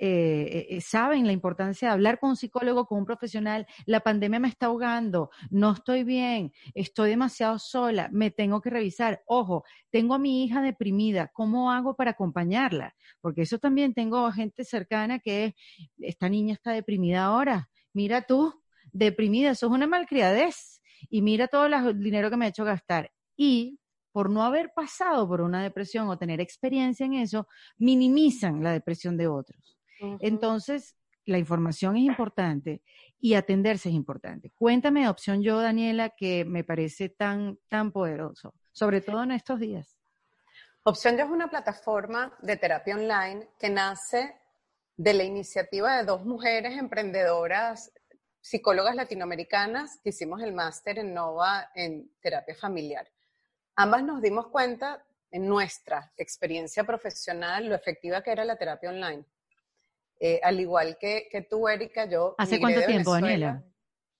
eh, 0.03 0.65
eh, 0.67 0.81
saben 0.81 1.27
la 1.27 1.31
importancia 1.31 1.87
de 1.87 1.93
hablar 1.93 2.17
con 2.17 2.31
un 2.31 2.35
psicólogo, 2.35 2.87
con 2.87 2.97
un 2.97 3.05
profesional. 3.05 3.67
La 3.85 3.99
pandemia 3.99 4.39
me 4.39 4.47
está 4.47 4.65
ahogando, 4.65 5.29
no 5.51 5.73
estoy 5.73 6.03
bien, 6.03 6.51
estoy 6.73 7.11
demasiado 7.11 7.59
sola, 7.59 8.09
me 8.11 8.31
tengo 8.31 8.61
que 8.61 8.71
revisar. 8.71 9.21
Ojo, 9.27 9.63
tengo 9.91 10.15
a 10.15 10.17
mi 10.17 10.43
hija 10.43 10.63
deprimida, 10.63 11.27
¿cómo 11.27 11.71
hago 11.71 11.95
para 11.95 12.11
acompañarla? 12.11 12.95
Porque 13.21 13.43
eso 13.43 13.59
también 13.59 13.93
tengo 13.93 14.31
gente 14.31 14.63
cercana 14.65 15.19
que 15.19 15.45
es, 15.45 15.53
esta 15.99 16.29
niña 16.29 16.55
está 16.55 16.71
deprimida 16.71 17.25
ahora. 17.25 17.69
Mira 17.93 18.23
tú, 18.23 18.59
deprimida, 18.91 19.51
eso 19.51 19.67
es 19.67 19.71
una 19.71 19.85
malcriadez. 19.85 20.81
Y 21.11 21.21
mira 21.21 21.47
todo 21.47 21.67
el 21.67 21.99
dinero 21.99 22.31
que 22.31 22.37
me 22.37 22.45
ha 22.45 22.49
hecho 22.49 22.65
gastar. 22.65 23.11
Y 23.37 23.79
por 24.11 24.31
no 24.31 24.41
haber 24.41 24.71
pasado 24.73 25.27
por 25.27 25.41
una 25.41 25.61
depresión 25.61 26.09
o 26.09 26.17
tener 26.17 26.41
experiencia 26.41 27.05
en 27.05 27.13
eso, 27.13 27.47
minimizan 27.77 28.63
la 28.63 28.71
depresión 28.71 29.15
de 29.15 29.27
otros. 29.27 29.80
Entonces, 30.19 30.95
la 31.25 31.37
información 31.37 31.95
es 31.97 32.03
importante 32.03 32.81
y 33.19 33.35
atenderse 33.35 33.89
es 33.89 33.95
importante. 33.95 34.51
Cuéntame 34.55 35.07
opción 35.07 35.43
yo, 35.43 35.59
Daniela, 35.59 36.09
que 36.09 36.45
me 36.45 36.63
parece 36.63 37.09
tan, 37.09 37.57
tan 37.67 37.91
poderoso, 37.91 38.55
sobre 38.71 39.01
todo 39.01 39.23
en 39.23 39.31
estos 39.31 39.59
días. 39.59 39.97
Opción 40.83 41.15
Yo 41.15 41.25
es 41.25 41.29
una 41.29 41.49
plataforma 41.49 42.35
de 42.41 42.57
terapia 42.57 42.95
online 42.95 43.49
que 43.59 43.69
nace 43.69 44.35
de 44.97 45.13
la 45.13 45.23
iniciativa 45.23 45.97
de 45.97 46.05
dos 46.05 46.25
mujeres 46.25 46.75
emprendedoras, 46.77 47.93
psicólogas 48.39 48.95
latinoamericanas, 48.95 49.99
que 50.03 50.09
hicimos 50.09 50.41
el 50.41 50.53
máster 50.53 50.97
en 50.97 51.13
Nova 51.13 51.69
en 51.75 52.11
terapia 52.19 52.55
familiar. 52.55 53.07
Ambas 53.75 54.03
nos 54.03 54.21
dimos 54.23 54.47
cuenta 54.47 55.05
en 55.29 55.47
nuestra 55.47 56.11
experiencia 56.17 56.83
profesional 56.83 57.67
lo 57.67 57.75
efectiva 57.75 58.23
que 58.23 58.31
era 58.31 58.43
la 58.43 58.57
terapia 58.57 58.89
online. 58.89 59.23
Eh, 60.23 60.39
al 60.43 60.59
igual 60.59 60.97
que, 60.99 61.27
que, 61.31 61.41
tú, 61.41 61.67
Erika, 61.67 62.05
yo... 62.05 62.35
¿Hace 62.37 62.59
cuánto 62.59 62.83
tiempo, 62.83 63.11
Daniela? 63.11 63.63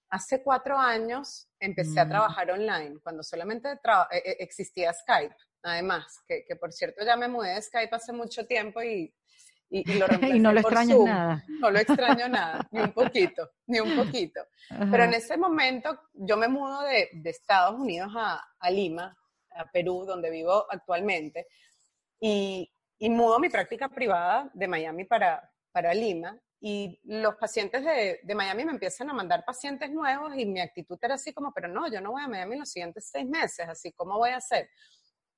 Hace 0.10 0.42
cuatro 0.42 0.76
años 0.76 1.48
empecé 1.60 2.00
a 2.00 2.06
mm. 2.06 2.10
trabajar 2.10 2.50
online, 2.50 3.00
cuando 3.04 3.22
solamente 3.22 3.70
e, 3.70 4.18
e, 4.18 4.38
existía 4.40 4.92
Skype, 4.94 5.36
además, 5.62 6.24
que, 6.28 6.44
que, 6.44 6.56
por 6.56 6.74
cierto 6.74 7.06
ya 7.06 7.16
me 7.16 7.28
mudé 7.28 7.54
de 7.54 7.62
Skype 7.62 7.96
hace 7.96 8.14
mucho 8.14 8.48
tiempo 8.48 8.82
y, 8.82 9.14
y, 9.70 9.94
lo 9.94 10.08
y 10.36 10.40
no 10.40 10.52
lo 10.52 10.62
extraño 10.62 11.06
nada. 11.06 11.46
No 11.48 11.70
lo 11.70 11.78
extraño 11.78 12.28
nada, 12.28 12.68
ni 12.72 12.82
un 12.82 12.94
poquito, 12.94 13.52
ni 13.68 13.80
un 13.80 13.96
poquito. 13.96 14.42
Pero 14.70 15.04
en 15.04 15.14
ese 15.14 15.38
momento 15.38 16.00
yo 16.14 16.36
me 16.36 16.48
mudo 16.48 16.82
de, 16.82 17.10
de 17.14 17.30
Estados 17.30 17.80
Unidos 17.80 18.12
a, 18.18 18.44
a 18.60 18.72
Lima, 18.72 19.16
a 19.56 19.70
Perú, 19.70 20.04
donde 20.08 20.32
vivo 20.32 20.66
actualmente, 20.68 21.46
y, 22.20 22.74
y 22.98 23.10
mudo 23.12 23.38
mi 23.38 23.50
práctica 23.50 23.88
privada 23.88 24.50
de 24.52 24.68
Miami 24.68 25.06
para, 25.06 25.51
para 25.72 25.94
Lima 25.94 26.40
y 26.60 27.00
los 27.04 27.36
pacientes 27.36 27.84
de, 27.84 28.20
de, 28.22 28.36
Miami 28.36 28.66
me 28.66 28.72
empiezan 28.72 29.10
a 29.10 29.14
mandar 29.14 29.44
pacientes 29.44 29.90
nuevos 29.90 30.34
y 30.36 30.46
mi 30.46 30.60
actitud 30.60 30.98
era 31.02 31.16
así 31.16 31.34
como, 31.34 31.52
pero 31.54 31.68
no, 31.68 31.92
yo 31.92 32.00
no 32.02 32.12
voy 32.12 32.22
a 32.22 32.28
Miami 32.28 32.58
los 32.58 32.70
siguientes 32.70 33.10
seis 33.12 33.28
meses, 33.28 33.68
así, 33.68 33.92
¿cómo 33.94 34.18
voy 34.18 34.30
a 34.30 34.38
hacer? 34.38 34.70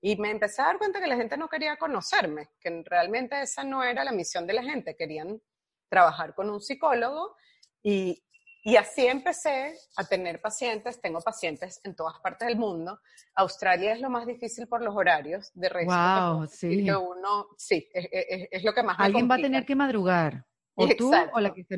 Y 0.02 0.18
me 0.18 0.32
empecé 0.32 0.62
a 0.62 0.66
dar 0.66 0.78
cuenta 0.78 1.00
que 1.00 1.08
la 1.08 1.16
gente 1.16 1.38
no 1.38 1.48
quería 1.48 1.78
conocerme, 1.78 2.50
que 2.60 2.84
realmente 2.86 3.42
esa 3.42 3.64
no 3.64 3.84
era 3.84 4.04
la 4.04 4.12
misión 4.12 4.46
de 4.46 4.54
la 4.54 4.64
gente, 4.64 4.98
querían 4.98 5.42
trabajar 5.88 6.36
con 6.36 6.50
un 6.50 6.60
psicólogo 6.60 7.38
y, 7.82 8.22
y 8.66 8.78
así 8.78 9.06
empecé 9.06 9.76
a 9.98 10.06
tener 10.06 10.40
pacientes, 10.40 11.02
tengo 11.02 11.20
pacientes 11.20 11.82
en 11.84 11.96
todas 11.96 12.18
partes 12.22 12.48
del 12.48 12.58
mundo. 12.58 12.98
Australia 13.36 13.92
es 13.92 14.00
lo 14.00 14.10
más 14.10 14.26
difícil 14.26 14.68
por 14.68 14.82
los 14.82 14.96
horarios, 14.96 15.52
de 15.54 15.68
resto. 15.68 15.94
Wow, 15.94 16.48
sí. 16.48 16.90
uno, 16.90 17.50
sí, 17.58 17.90
es, 17.94 18.08
es, 18.10 18.48
es, 18.50 18.64
lo 18.64 18.74
que 18.74 18.82
más 18.82 18.96
Alguien 19.00 19.30
va 19.30 19.36
a 19.36 19.40
tener 19.40 19.66
que 19.66 19.76
madrugar, 19.76 20.46
o 20.76 20.88
tú 20.96 21.12
o 21.34 21.40
la 21.42 21.54
que 21.54 21.62
está 21.62 21.76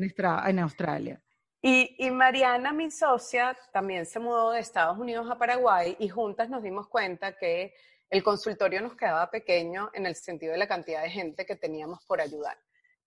en 0.48 0.58
Australia. 0.60 1.20
Y, 1.60 1.96
y, 1.98 2.10
Mariana, 2.12 2.72
mi 2.72 2.92
socia, 2.92 3.58
también 3.72 4.06
se 4.06 4.20
mudó 4.20 4.52
de 4.52 4.60
Estados 4.60 4.96
Unidos 4.96 5.28
a 5.28 5.36
Paraguay 5.36 5.96
y 5.98 6.08
juntas 6.08 6.48
nos 6.48 6.62
dimos 6.62 6.86
cuenta 6.86 7.36
que 7.36 7.74
el 8.10 8.22
consultorio 8.22 8.80
nos 8.80 8.94
quedaba 8.94 9.28
pequeño 9.28 9.90
en 9.92 10.06
el 10.06 10.14
sentido 10.14 10.52
de 10.52 10.58
la 10.58 10.68
cantidad 10.68 11.02
de 11.02 11.10
gente 11.10 11.44
que 11.44 11.56
teníamos 11.56 12.04
por 12.04 12.20
ayudar, 12.20 12.56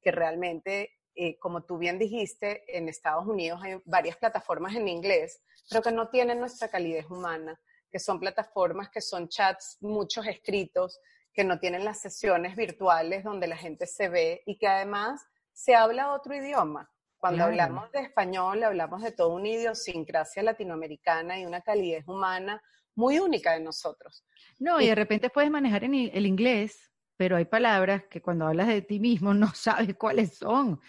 que 0.02 0.12
realmente 0.12 0.99
eh, 1.16 1.38
como 1.40 1.64
tú 1.64 1.78
bien 1.78 2.00
dijiste, 2.00 2.64
en 2.78 2.90
Estados 2.90 3.26
Unidos 3.28 3.60
hay 3.64 3.82
varias 3.86 4.18
plataformas 4.18 4.76
en 4.76 4.88
inglés, 4.88 5.42
pero 5.70 5.82
que 5.82 5.92
no 5.92 6.10
tienen 6.10 6.40
nuestra 6.40 6.70
calidez 6.70 7.10
humana, 7.10 7.60
que 7.92 8.00
son 8.00 8.20
plataformas 8.20 8.90
que 8.90 9.02
son 9.02 9.28
chats, 9.28 9.78
muchos 9.82 10.26
escritos, 10.28 11.00
que 11.34 11.44
no 11.44 11.60
tienen 11.60 11.86
las 11.86 12.02
sesiones 12.02 12.56
virtuales 12.56 13.24
donde 13.24 13.48
la 13.48 13.58
gente 13.58 13.86
se 13.86 14.10
ve 14.10 14.42
y 14.46 14.58
que 14.58 14.68
además 14.68 15.22
se 15.54 15.76
habla 15.76 16.14
otro 16.14 16.36
idioma. 16.36 16.90
Cuando 17.18 17.44
hablamos 17.44 17.92
de 17.92 18.00
español, 18.00 18.64
hablamos 18.64 19.04
de 19.04 19.12
toda 19.12 19.36
una 19.36 19.50
idiosincrasia 19.50 20.42
latinoamericana 20.42 21.38
y 21.38 21.46
una 21.46 21.62
calidez 21.62 22.08
humana 22.08 22.62
muy 22.96 23.20
única 23.20 23.54
de 23.54 23.60
nosotros. 23.60 24.26
No, 24.58 24.80
y, 24.80 24.88
de 24.88 24.96
repente 24.96 25.30
puedes 25.30 25.52
manejar 25.52 25.84
en 25.84 25.96
el 25.96 26.26
inglés 26.26 26.89
pero 27.20 27.36
hay 27.36 27.44
palabras 27.44 28.06
que 28.10 28.22
cuando 28.22 28.48
hablas 28.48 28.70
de 28.70 28.82
ti 28.82 28.98
mismo 28.98 29.34
no 29.34 29.54
sabes 29.54 29.94
cuáles 29.98 30.38
son. 30.38 30.80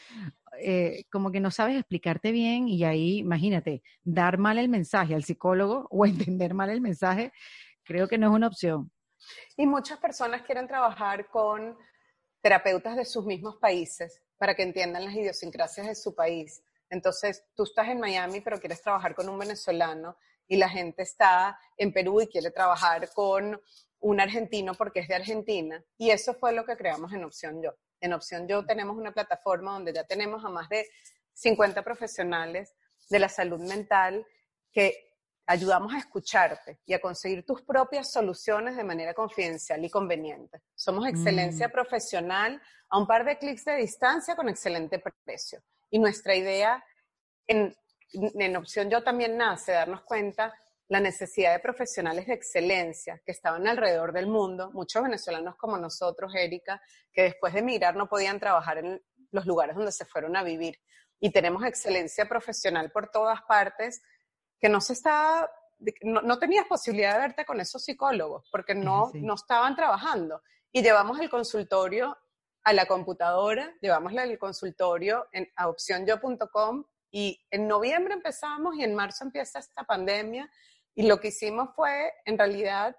Eh, 0.62 1.04
como 1.10 1.32
que 1.32 1.40
no 1.40 1.50
sabes 1.50 1.76
explicarte 1.76 2.30
bien 2.30 2.68
y 2.68 2.84
ahí, 2.84 3.18
imagínate, 3.18 3.82
dar 4.04 4.38
mal 4.38 4.58
el 4.58 4.68
mensaje 4.68 5.14
al 5.16 5.24
psicólogo 5.24 5.88
o 5.90 6.06
entender 6.06 6.54
mal 6.54 6.70
el 6.70 6.80
mensaje, 6.80 7.32
creo 7.82 8.06
que 8.06 8.16
no 8.16 8.28
es 8.28 8.32
una 8.32 8.46
opción. 8.46 8.92
Y 9.56 9.66
muchas 9.66 9.98
personas 9.98 10.42
quieren 10.42 10.68
trabajar 10.68 11.28
con 11.28 11.76
terapeutas 12.40 12.94
de 12.94 13.04
sus 13.04 13.24
mismos 13.24 13.56
países 13.56 14.22
para 14.38 14.54
que 14.54 14.62
entiendan 14.62 15.06
las 15.06 15.14
idiosincrasias 15.14 15.88
de 15.88 15.96
su 15.96 16.14
país. 16.14 16.62
Entonces, 16.90 17.44
tú 17.56 17.64
estás 17.64 17.88
en 17.88 17.98
Miami, 17.98 18.40
pero 18.40 18.60
quieres 18.60 18.82
trabajar 18.82 19.16
con 19.16 19.28
un 19.28 19.38
venezolano 19.38 20.16
y 20.46 20.56
la 20.56 20.68
gente 20.68 21.02
está 21.02 21.58
en 21.76 21.92
Perú 21.92 22.20
y 22.20 22.28
quiere 22.28 22.52
trabajar 22.52 23.08
con 23.14 23.60
un 24.00 24.20
argentino 24.20 24.74
porque 24.74 25.00
es 25.00 25.08
de 25.08 25.14
Argentina. 25.14 25.82
Y 25.98 26.10
eso 26.10 26.34
fue 26.34 26.52
lo 26.52 26.64
que 26.64 26.76
creamos 26.76 27.12
en 27.12 27.24
Opción 27.24 27.62
Yo. 27.62 27.74
En 28.00 28.12
Opción 28.12 28.48
Yo 28.48 28.64
tenemos 28.64 28.96
una 28.96 29.12
plataforma 29.12 29.72
donde 29.72 29.92
ya 29.92 30.04
tenemos 30.04 30.44
a 30.44 30.48
más 30.48 30.68
de 30.68 30.86
50 31.34 31.82
profesionales 31.82 32.74
de 33.08 33.18
la 33.18 33.28
salud 33.28 33.60
mental 33.60 34.26
que 34.72 35.10
ayudamos 35.46 35.92
a 35.94 35.98
escucharte 35.98 36.78
y 36.86 36.94
a 36.94 37.00
conseguir 37.00 37.44
tus 37.44 37.62
propias 37.62 38.12
soluciones 38.12 38.76
de 38.76 38.84
manera 38.84 39.14
confidencial 39.14 39.84
y 39.84 39.90
conveniente. 39.90 40.62
Somos 40.74 41.08
excelencia 41.08 41.68
mm. 41.68 41.72
profesional 41.72 42.62
a 42.88 42.98
un 42.98 43.06
par 43.06 43.24
de 43.24 43.36
clics 43.36 43.64
de 43.64 43.76
distancia 43.76 44.36
con 44.36 44.48
excelente 44.48 45.02
precio. 45.24 45.60
Y 45.90 45.98
nuestra 45.98 46.36
idea 46.36 46.84
en, 47.46 47.74
en 48.12 48.56
Opción 48.56 48.88
Yo 48.90 49.02
también 49.02 49.36
nace 49.36 49.72
darnos 49.72 50.02
cuenta 50.02 50.54
la 50.90 50.98
necesidad 50.98 51.52
de 51.52 51.60
profesionales 51.60 52.26
de 52.26 52.34
excelencia 52.34 53.22
que 53.24 53.30
estaban 53.30 53.68
alrededor 53.68 54.12
del 54.12 54.26
mundo, 54.26 54.72
muchos 54.72 55.04
venezolanos 55.04 55.54
como 55.54 55.78
nosotros, 55.78 56.34
Erika, 56.34 56.82
que 57.12 57.22
después 57.22 57.52
de 57.52 57.60
emigrar 57.60 57.94
no 57.94 58.08
podían 58.08 58.40
trabajar 58.40 58.78
en 58.78 59.00
los 59.30 59.46
lugares 59.46 59.76
donde 59.76 59.92
se 59.92 60.04
fueron 60.04 60.36
a 60.36 60.42
vivir. 60.42 60.80
Y 61.20 61.30
tenemos 61.30 61.64
excelencia 61.64 62.28
profesional 62.28 62.90
por 62.90 63.08
todas 63.08 63.40
partes, 63.42 64.02
que 64.58 64.68
no 64.68 64.80
se 64.80 64.94
está, 64.94 65.48
no, 66.02 66.38
tenías 66.40 66.66
posibilidad 66.66 67.14
de 67.14 67.20
verte 67.20 67.44
con 67.44 67.60
esos 67.60 67.84
psicólogos, 67.84 68.48
porque 68.50 68.74
no, 68.74 69.12
no 69.14 69.34
estaban 69.34 69.76
trabajando. 69.76 70.42
Y 70.72 70.82
llevamos 70.82 71.20
el 71.20 71.30
consultorio 71.30 72.18
a 72.64 72.72
la 72.72 72.86
computadora, 72.86 73.72
llevamos 73.80 74.12
el 74.12 74.36
consultorio 74.40 75.28
en, 75.30 75.48
a 75.54 75.68
opcionyo.com 75.68 76.84
y 77.12 77.40
en 77.52 77.68
noviembre 77.68 78.14
empezamos 78.14 78.74
y 78.74 78.82
en 78.82 78.96
marzo 78.96 79.22
empieza 79.22 79.60
esta 79.60 79.84
pandemia 79.84 80.50
y 80.94 81.06
lo 81.06 81.20
que 81.20 81.28
hicimos 81.28 81.70
fue, 81.74 82.12
en 82.24 82.38
realidad, 82.38 82.96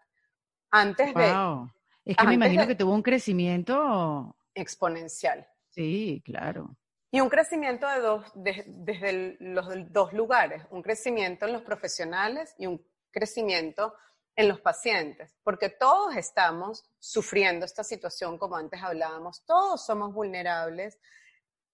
antes 0.72 1.14
wow. 1.14 1.66
de... 1.66 2.12
Es 2.12 2.18
que 2.18 2.28
me 2.28 2.34
imagino 2.34 2.66
que 2.68 2.76
tuvo 2.76 2.94
un 2.94 3.04
crecimiento... 3.04 4.36
Exponencial. 4.54 5.48
Sí, 5.70 6.22
claro. 6.26 6.76
Y 7.12 7.20
un 7.20 7.30
crecimiento 7.30 7.88
de 7.88 8.00
dos, 8.00 8.32
desde 8.34 9.38
los 9.40 9.68
dos 9.92 10.14
lugares, 10.14 10.64
un 10.70 10.82
crecimiento 10.82 11.46
en 11.46 11.54
los 11.54 11.62
profesionales 11.62 12.56
y 12.58 12.68
un 12.68 12.86
crecimiento 13.12 13.94
en 14.36 14.48
los 14.48 14.62
pacientes, 14.62 15.36
porque 15.44 15.70
todos 15.70 16.16
estamos 16.16 16.86
sufriendo 17.00 17.66
esta 17.66 17.84
situación, 17.84 18.38
como 18.38 18.56
antes 18.56 18.82
hablábamos, 18.82 19.46
todos 19.46 19.86
somos 19.86 20.14
vulnerables 20.14 21.00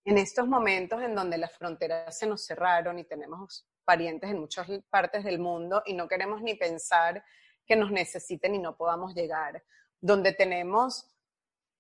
en 0.06 0.18
estos 0.18 0.48
momentos 0.48 1.02
en 1.02 1.14
donde 1.14 1.38
las 1.38 1.52
fronteras 1.56 2.18
se 2.18 2.26
nos 2.26 2.46
cerraron 2.46 2.98
y 2.98 3.04
tenemos 3.04 3.68
parientes 3.88 4.30
en 4.30 4.42
muchas 4.42 4.68
partes 4.90 5.24
del 5.24 5.40
mundo 5.40 5.82
y 5.86 5.94
no 5.94 6.10
queremos 6.10 6.42
ni 6.42 6.56
pensar 6.56 7.24
que 7.66 7.78
nos 7.78 7.90
necesiten 7.90 8.54
y 8.54 8.60
no 8.60 8.76
podamos 8.76 9.16
llegar, 9.16 9.64
donde 10.02 10.34
tenemos 10.34 11.10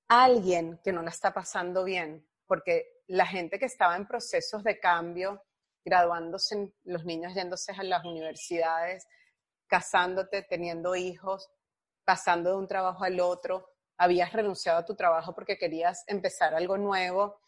alguien 0.08 0.80
que 0.86 0.94
no 0.94 1.02
la 1.02 1.10
está 1.10 1.34
pasando 1.34 1.84
bien, 1.84 2.26
porque 2.46 3.04
la 3.08 3.26
gente 3.26 3.60
que 3.60 3.66
estaba 3.66 3.98
en 3.98 4.08
procesos 4.08 4.64
de 4.64 4.80
cambio, 4.80 5.44
graduándose, 5.84 6.72
los 6.86 7.04
niños 7.04 7.34
yéndose 7.34 7.74
a 7.74 7.84
las 7.84 8.06
universidades, 8.06 9.06
casándote, 9.68 10.44
teniendo 10.44 10.96
hijos, 10.96 11.50
pasando 12.06 12.52
de 12.52 12.56
un 12.56 12.70
trabajo 12.70 13.04
al 13.04 13.20
otro, 13.20 13.70
habías 13.98 14.32
renunciado 14.32 14.80
a 14.80 14.86
tu 14.86 14.96
trabajo 14.96 15.36
porque 15.36 15.58
querías 15.58 16.06
empezar 16.08 16.56
algo 16.56 16.78
nuevo, 16.78 17.42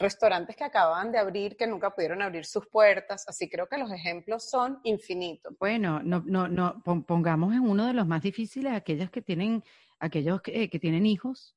restaurantes 0.00 0.56
que 0.56 0.64
acaban 0.64 1.12
de 1.12 1.18
abrir 1.18 1.56
que 1.56 1.66
nunca 1.66 1.94
pudieron 1.94 2.22
abrir 2.22 2.46
sus 2.46 2.66
puertas, 2.66 3.28
así 3.28 3.48
creo 3.48 3.68
que 3.68 3.78
los 3.78 3.92
ejemplos 3.92 4.48
son 4.50 4.80
infinitos. 4.82 5.54
Bueno, 5.58 6.00
no, 6.02 6.22
no, 6.26 6.48
no, 6.48 6.82
pongamos 6.82 7.54
en 7.54 7.60
uno 7.60 7.86
de 7.86 7.92
los 7.92 8.06
más 8.06 8.22
difíciles 8.22 8.72
aquellos 8.72 9.10
que 9.10 9.20
tienen, 9.20 9.62
aquellos 9.98 10.40
que, 10.40 10.68
que 10.70 10.78
tienen 10.78 11.06
hijos 11.06 11.54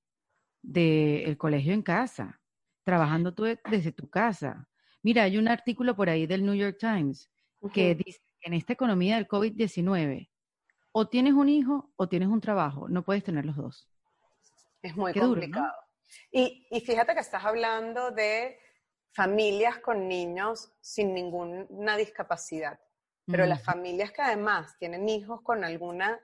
del 0.61 1.37
colegio 1.37 1.73
en 1.73 1.81
casa, 1.81 2.41
trabajando 2.83 3.33
tú 3.33 3.43
desde 3.43 3.91
tu 3.93 4.09
casa. 4.09 4.67
Mira, 5.01 5.23
hay 5.23 5.37
un 5.37 5.47
artículo 5.47 5.95
por 5.95 6.09
ahí 6.09 6.27
del 6.27 6.45
New 6.45 6.55
York 6.55 6.77
Times 6.79 7.29
que 7.73 7.95
dice 7.95 8.19
que 8.41 8.49
en 8.49 8.53
esta 8.55 8.73
economía 8.73 9.15
del 9.15 9.27
COVID-19, 9.27 10.29
o 10.91 11.07
tienes 11.07 11.33
un 11.33 11.47
hijo 11.47 11.91
o 11.95 12.07
tienes 12.07 12.27
un 12.27 12.41
trabajo, 12.41 12.89
no 12.89 13.03
puedes 13.03 13.23
tener 13.23 13.45
los 13.45 13.55
dos. 13.55 13.89
Es 14.81 14.95
muy 14.97 15.13
complicado. 15.13 15.71
Y, 16.31 16.67
fíjate 16.85 17.13
que 17.13 17.21
estás 17.21 17.45
hablando 17.45 18.11
de 18.11 18.59
familias 19.11 19.79
con 19.79 20.07
niños 20.07 20.73
sin 20.81 21.13
ninguna 21.13 21.97
discapacidad, 21.97 22.79
pero 23.25 23.45
las 23.45 23.63
familias 23.63 24.11
que 24.11 24.21
además 24.21 24.75
tienen 24.77 25.07
hijos 25.07 25.41
con 25.43 25.63
alguna 25.63 26.19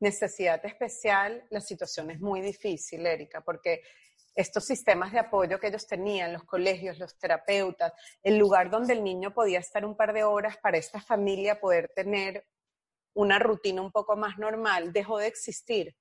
necesidad 0.00 0.64
especial, 0.64 1.46
la 1.50 1.60
situación 1.60 2.10
es 2.10 2.20
muy 2.20 2.40
difícil, 2.40 3.06
Erika, 3.06 3.42
porque 3.42 3.82
estos 4.34 4.64
sistemas 4.64 5.12
de 5.12 5.20
apoyo 5.20 5.60
que 5.60 5.68
ellos 5.68 5.86
tenían, 5.86 6.32
los 6.32 6.44
colegios, 6.44 6.98
los 6.98 7.16
terapeutas, 7.18 7.92
el 8.22 8.36
lugar 8.36 8.68
donde 8.68 8.94
el 8.94 9.04
niño 9.04 9.32
podía 9.32 9.60
estar 9.60 9.84
un 9.84 9.96
par 9.96 10.12
de 10.12 10.24
horas 10.24 10.56
para 10.56 10.76
esta 10.76 11.00
familia 11.00 11.60
poder 11.60 11.92
tener 11.94 12.44
una 13.14 13.38
rutina 13.38 13.80
un 13.80 13.92
poco 13.92 14.16
más 14.16 14.38
normal, 14.38 14.92
dejó 14.92 15.18
de 15.18 15.28
existir. 15.28 15.96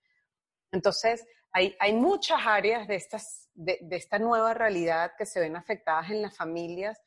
Entonces, 0.71 1.25
hay, 1.53 1.75
hay 1.79 1.93
muchas 1.93 2.39
áreas 2.45 2.87
de, 2.87 2.95
estas, 2.95 3.49
de, 3.53 3.79
esta 3.91 4.19
nueva 4.19 4.53
realidad 4.53 5.13
que 5.17 5.25
se 5.25 5.39
ven 5.39 5.55
afectadas 5.55 6.09
en 6.09 6.21
las 6.21 6.35
familias 6.35 6.99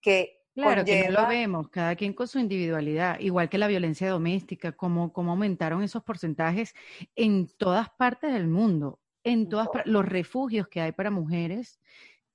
que 0.00 0.38
Claro, 0.54 0.84
que 0.84 1.08
no 1.08 1.22
lo 1.22 1.28
vemos, 1.28 1.70
cada 1.70 1.96
quien 1.96 2.12
con 2.12 2.28
su 2.28 2.38
individualidad, 2.38 3.18
igual 3.20 3.48
que 3.48 3.56
la 3.56 3.68
violencia 3.68 4.10
doméstica, 4.10 4.72
como, 4.72 5.10
como 5.10 5.30
aumentaron 5.30 5.82
esos 5.82 6.02
porcentajes 6.04 6.74
en 7.16 7.48
todas 7.56 7.88
partes 7.96 8.34
del 8.34 8.48
mundo, 8.48 9.00
en 9.24 9.48
todas 9.48 9.68
los 9.86 10.04
refugios 10.04 10.68
que 10.68 10.82
hay 10.82 10.92
para 10.92 11.10
mujeres 11.10 11.80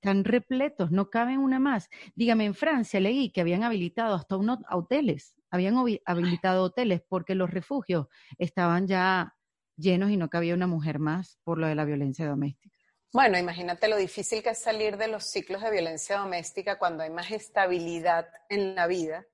están 0.00 0.24
repletos, 0.24 0.90
no 0.90 1.10
caben 1.10 1.38
una 1.38 1.58
más. 1.58 1.90
Dígame, 2.14 2.44
en 2.44 2.54
Francia 2.54 3.00
leí 3.00 3.30
que 3.30 3.40
habían 3.40 3.62
habilitado 3.62 4.14
hasta 4.14 4.36
unos 4.36 4.58
hoteles, 4.70 5.36
habían 5.50 5.76
habilitado 6.04 6.64
hoteles 6.64 7.02
porque 7.08 7.34
los 7.34 7.50
refugios 7.50 8.06
estaban 8.38 8.86
ya 8.86 9.37
llenos 9.78 10.10
y 10.10 10.16
no 10.16 10.28
cabía 10.28 10.54
una 10.54 10.66
mujer 10.66 10.98
más 10.98 11.38
por 11.44 11.58
lo 11.58 11.66
de 11.66 11.74
la 11.74 11.84
violencia 11.84 12.26
doméstica. 12.26 12.76
Bueno, 13.12 13.38
imagínate 13.38 13.88
lo 13.88 13.96
difícil 13.96 14.42
que 14.42 14.50
es 14.50 14.58
salir 14.58 14.98
de 14.98 15.08
los 15.08 15.24
ciclos 15.24 15.62
de 15.62 15.70
violencia 15.70 16.18
doméstica 16.18 16.78
cuando 16.78 17.02
hay 17.02 17.10
más 17.10 17.30
estabilidad 17.30 18.28
en 18.50 18.74
la 18.74 18.86
vida. 18.86 19.24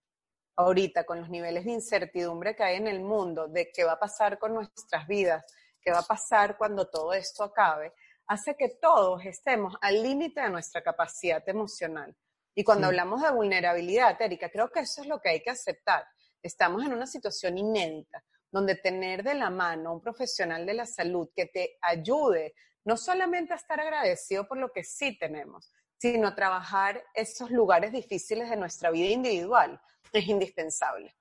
Ahorita, 0.56 1.04
con 1.04 1.20
los 1.20 1.28
niveles 1.28 1.64
de 1.64 1.72
incertidumbre 1.72 2.54
que 2.54 2.62
hay 2.62 2.76
en 2.76 2.86
el 2.86 3.00
mundo, 3.00 3.48
de 3.48 3.72
qué 3.74 3.82
va 3.82 3.94
a 3.94 3.98
pasar 3.98 4.38
con 4.38 4.54
nuestras 4.54 5.08
vidas, 5.08 5.44
qué 5.80 5.90
va 5.90 5.98
a 5.98 6.06
pasar 6.06 6.56
cuando 6.56 6.88
todo 6.88 7.12
esto 7.14 7.42
acabe, 7.42 7.92
hace 8.28 8.54
que 8.56 8.76
todos 8.80 9.24
estemos 9.24 9.74
al 9.80 10.00
límite 10.00 10.40
de 10.40 10.50
nuestra 10.50 10.80
capacidad 10.80 11.42
emocional. 11.48 12.14
Y 12.54 12.62
cuando 12.62 12.86
hablamos 12.86 13.22
de 13.22 13.32
vulnerabilidad, 13.32 14.20
Erika, 14.22 14.48
creo 14.48 14.70
que 14.70 14.80
eso 14.80 15.02
es 15.02 15.08
lo 15.08 15.20
que 15.20 15.30
hay 15.30 15.42
que 15.42 15.50
aceptar. 15.50 16.06
Estamos 16.40 16.84
en 16.84 16.92
una 16.92 17.06
situación 17.06 17.58
inédita, 17.58 18.22
donde 18.54 18.76
tener 18.76 19.24
de 19.24 19.34
la 19.34 19.50
mano 19.50 19.94
un 19.94 20.00
profesional 20.00 20.64
de 20.64 20.74
la 20.74 20.86
salud 20.86 21.28
que 21.34 21.46
te 21.46 21.76
ayude 21.82 22.54
no 22.84 22.96
solamente 22.96 23.52
a 23.52 23.56
estar 23.56 23.80
agradecido 23.80 24.46
por 24.46 24.58
lo 24.58 24.70
que 24.70 24.84
sí 24.84 25.18
tenemos, 25.18 25.72
sino 25.98 26.28
a 26.28 26.36
trabajar 26.36 27.02
esos 27.14 27.50
lugares 27.50 27.90
difíciles 27.90 28.48
de 28.48 28.56
nuestra 28.56 28.92
vida 28.92 29.08
individual. 29.10 29.80
Es 30.12 30.28
indispensable. 30.28 31.12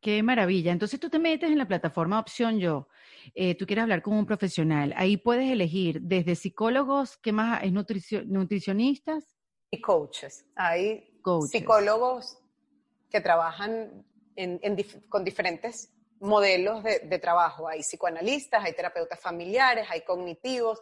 Qué 0.00 0.22
maravilla. 0.22 0.72
Entonces 0.72 0.98
tú 0.98 1.10
te 1.10 1.18
metes 1.18 1.50
en 1.50 1.58
la 1.58 1.68
plataforma 1.68 2.18
Opción 2.18 2.58
Yo. 2.58 2.88
Eh, 3.34 3.54
tú 3.56 3.66
quieres 3.66 3.82
hablar 3.82 4.00
con 4.00 4.14
un 4.14 4.24
profesional. 4.24 4.94
Ahí 4.96 5.18
puedes 5.18 5.50
elegir 5.50 6.00
desde 6.00 6.34
psicólogos, 6.34 7.18
¿qué 7.18 7.32
más? 7.32 7.62
¿Es 7.62 7.72
nutricionistas? 7.72 9.36
Y 9.70 9.82
coaches. 9.82 10.46
Hay 10.56 11.20
psicólogos 11.50 12.38
que 13.10 13.20
trabajan 13.20 14.06
con 15.10 15.24
diferentes 15.24 15.93
modelos 16.20 16.82
de, 16.82 17.18
trabajo. 17.18 17.68
Hay 17.68 17.80
psicoanalistas, 17.80 18.64
hay 18.64 18.72
terapeutas 18.72 19.20
familiares, 19.20 19.86
hay 19.90 20.02
cognitivos, 20.02 20.80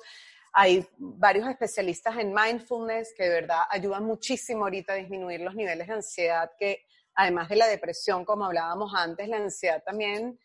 hay 0.52 0.86
varios 0.98 1.48
especialistas 1.48 2.16
en 2.18 2.32
mindfulness 2.32 3.14
que 3.16 3.24
de 3.24 3.30
verdad 3.30 3.62
ayudan 3.70 4.04
muchísimo 4.04 4.64
ahorita 4.64 4.92
a 4.92 4.96
disminuir 4.96 5.40
los 5.40 5.54
niveles 5.54 5.86
de 5.86 5.94
ansiedad, 5.94 6.50
que 6.58 6.84
además 7.14 7.48
de 7.48 7.56
la 7.56 7.66
depresión, 7.66 8.24
como 8.24 8.44
hablábamos 8.44 8.92
antes, 8.94 9.28
la 9.28 9.38
ansiedad 9.38 9.82
también 9.84 10.38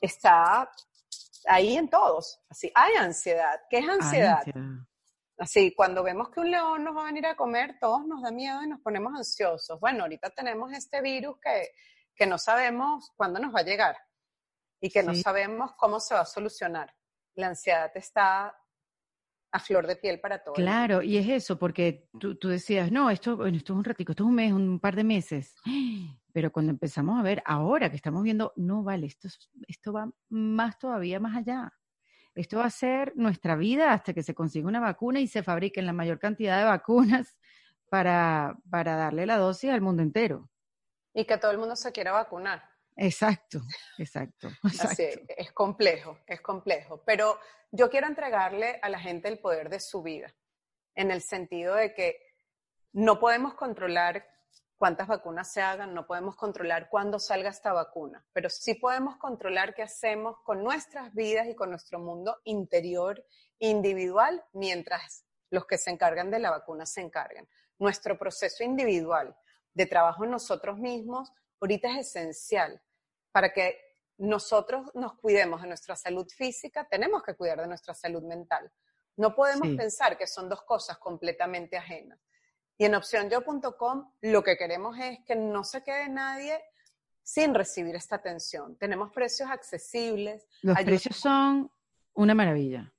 está 0.00 0.70
ahí 1.46 1.76
en 1.76 1.88
todos. 1.88 2.40
Así, 2.48 2.70
hay 2.74 2.94
ansiedad. 2.94 3.60
¿Qué 3.68 3.78
es 3.78 3.88
ansiedad? 3.88 4.42
Así, 5.38 5.74
cuando 5.74 6.02
vemos 6.02 6.30
que 6.30 6.40
un 6.40 6.50
león 6.50 6.84
nos 6.84 6.96
va 6.96 7.02
a 7.02 7.06
venir 7.06 7.26
a 7.26 7.36
comer, 7.36 7.76
todos 7.80 8.06
nos 8.06 8.22
da 8.22 8.30
miedo 8.30 8.62
y 8.62 8.68
nos 8.68 8.80
ponemos 8.80 9.12
ansiosos. 9.14 9.78
Bueno, 9.80 10.04
ahorita 10.04 10.30
tenemos 10.30 10.72
este 10.72 11.00
virus 11.00 11.36
que, 11.42 11.70
que 12.14 12.26
no 12.26 12.38
sabemos 12.38 13.10
cuándo 13.16 13.40
nos 13.40 13.54
va 13.54 13.60
a 13.60 13.64
llegar 13.64 13.96
y 14.82 14.90
que 14.90 15.02
no 15.04 15.14
sabemos 15.14 15.72
cómo 15.76 16.00
se 16.00 16.12
va 16.14 16.22
a 16.22 16.26
solucionar. 16.26 16.92
La 17.36 17.46
ansiedad 17.46 17.90
está 17.94 18.54
a 19.52 19.60
flor 19.60 19.86
de 19.86 19.94
piel 19.94 20.18
para 20.18 20.42
todos. 20.42 20.56
Claro, 20.56 21.02
y 21.02 21.18
es 21.18 21.28
eso, 21.28 21.56
porque 21.56 22.08
tú, 22.18 22.48
decías, 22.48 22.90
no, 22.90 23.08
esto, 23.08 23.46
esto 23.46 23.72
es 23.72 23.76
un 23.76 23.84
ratico, 23.84 24.10
esto 24.12 24.24
es 24.24 24.28
un 24.28 24.34
mes, 24.34 24.52
un 24.52 24.80
par 24.80 24.96
de 24.96 25.04
meses. 25.04 25.54
Pero 26.32 26.50
cuando 26.50 26.72
empezamos 26.72 27.18
a 27.18 27.22
ver, 27.22 27.42
ahora 27.46 27.90
que 27.90 27.96
estamos 27.96 28.24
viendo, 28.24 28.52
no 28.56 28.82
vale, 28.82 29.06
esto, 29.06 29.28
esto 29.68 29.92
va 29.92 30.10
más 30.30 30.78
todavía 30.78 31.20
más 31.20 31.36
allá. 31.36 31.72
Esto 32.34 32.58
va 32.58 32.64
a 32.64 32.70
ser 32.70 33.12
nuestra 33.14 33.54
vida 33.54 33.92
hasta 33.92 34.12
que 34.12 34.24
se 34.24 34.34
consiga 34.34 34.66
una 34.66 34.80
vacuna 34.80 35.20
y 35.20 35.28
se 35.28 35.44
fabriquen 35.44 35.86
la 35.86 35.92
mayor 35.92 36.18
cantidad 36.18 36.58
de 36.58 36.64
vacunas 36.64 37.36
para, 37.88 38.56
para 38.68 38.96
darle 38.96 39.26
la 39.26 39.36
dosis 39.36 39.70
al 39.70 39.80
mundo 39.80 40.02
entero. 40.02 40.50
Y 41.14 41.24
que 41.24 41.38
todo 41.38 41.52
el 41.52 41.58
mundo 41.58 41.76
se 41.76 41.92
quiera 41.92 42.10
vacunar. 42.10 42.71
Exacto, 42.96 43.60
exacto. 43.98 44.48
Así, 44.80 45.06
es 45.28 45.52
complejo, 45.52 46.18
es 46.26 46.40
complejo. 46.40 47.02
Pero 47.04 47.38
yo 47.70 47.90
quiero 47.90 48.06
entregarle 48.06 48.78
a 48.82 48.88
la 48.88 48.98
gente 48.98 49.28
el 49.28 49.38
poder 49.38 49.68
de 49.68 49.80
su 49.80 50.02
vida, 50.02 50.34
en 50.94 51.10
el 51.10 51.22
sentido 51.22 51.74
de 51.74 51.94
que 51.94 52.18
no 52.92 53.18
podemos 53.18 53.54
controlar 53.54 54.26
cuántas 54.76 55.06
vacunas 55.06 55.52
se 55.52 55.62
hagan, 55.62 55.94
no 55.94 56.06
podemos 56.06 56.36
controlar 56.36 56.88
cuándo 56.90 57.18
salga 57.18 57.50
esta 57.50 57.72
vacuna, 57.72 58.26
pero 58.32 58.50
sí 58.50 58.74
podemos 58.74 59.16
controlar 59.16 59.74
qué 59.74 59.82
hacemos 59.82 60.36
con 60.44 60.62
nuestras 60.62 61.14
vidas 61.14 61.46
y 61.46 61.54
con 61.54 61.70
nuestro 61.70 62.00
mundo 62.00 62.40
interior 62.44 63.24
individual 63.60 64.44
mientras 64.52 65.24
los 65.50 65.66
que 65.66 65.78
se 65.78 65.90
encargan 65.90 66.30
de 66.30 66.40
la 66.40 66.50
vacuna 66.50 66.84
se 66.84 67.00
encargan. 67.00 67.48
Nuestro 67.78 68.18
proceso 68.18 68.64
individual 68.64 69.36
de 69.72 69.86
trabajo 69.86 70.24
en 70.24 70.32
nosotros 70.32 70.78
mismos 70.78 71.32
ahorita 71.62 71.98
es 71.98 72.08
esencial 72.08 72.82
para 73.30 73.52
que 73.52 73.78
nosotros 74.18 74.90
nos 74.94 75.14
cuidemos 75.14 75.62
de 75.62 75.68
nuestra 75.68 75.96
salud 75.96 76.28
física, 76.28 76.86
tenemos 76.88 77.22
que 77.22 77.34
cuidar 77.34 77.60
de 77.60 77.68
nuestra 77.68 77.94
salud 77.94 78.22
mental. 78.22 78.70
No 79.16 79.34
podemos 79.34 79.68
pensar 79.76 80.18
que 80.18 80.26
son 80.26 80.48
dos 80.48 80.62
cosas 80.62 80.98
completamente 80.98 81.76
ajenas. 81.76 82.18
Y 82.78 82.84
en 82.84 82.94
opcionyo.com 82.94 84.12
lo 84.22 84.42
que 84.42 84.56
queremos 84.56 84.98
es 84.98 85.20
que 85.24 85.36
no 85.36 85.64
se 85.64 85.82
quede 85.82 86.08
nadie 86.08 86.60
sin 87.22 87.54
recibir 87.54 87.94
esta 87.94 88.16
atención. 88.16 88.76
Tenemos 88.76 89.12
precios 89.12 89.48
accesibles. 89.50 90.46
Los 90.62 90.80
precios 90.82 91.16
son 91.16 91.70
una 92.14 92.34
maravilla. 92.34 92.92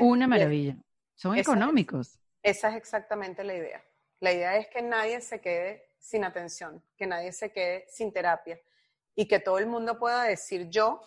Una 0.00 0.26
maravilla. 0.26 0.76
Son 1.14 1.36
económicos. 1.36 2.18
esa 2.42 2.68
es 2.70 2.76
exactamente 2.76 3.42
la 3.42 3.54
idea. 3.54 3.84
La 4.20 4.32
idea 4.32 4.56
es 4.56 4.68
que 4.68 4.82
nadie 4.82 5.20
se 5.20 5.40
quede 5.40 5.91
sin 6.02 6.24
atención, 6.24 6.84
que 6.96 7.06
nadie 7.06 7.32
se 7.32 7.52
quede 7.52 7.86
sin 7.88 8.12
terapia 8.12 8.60
y 9.14 9.26
que 9.28 9.38
todo 9.38 9.58
el 9.58 9.66
mundo 9.66 9.98
pueda 9.98 10.24
decir 10.24 10.68
yo, 10.68 11.00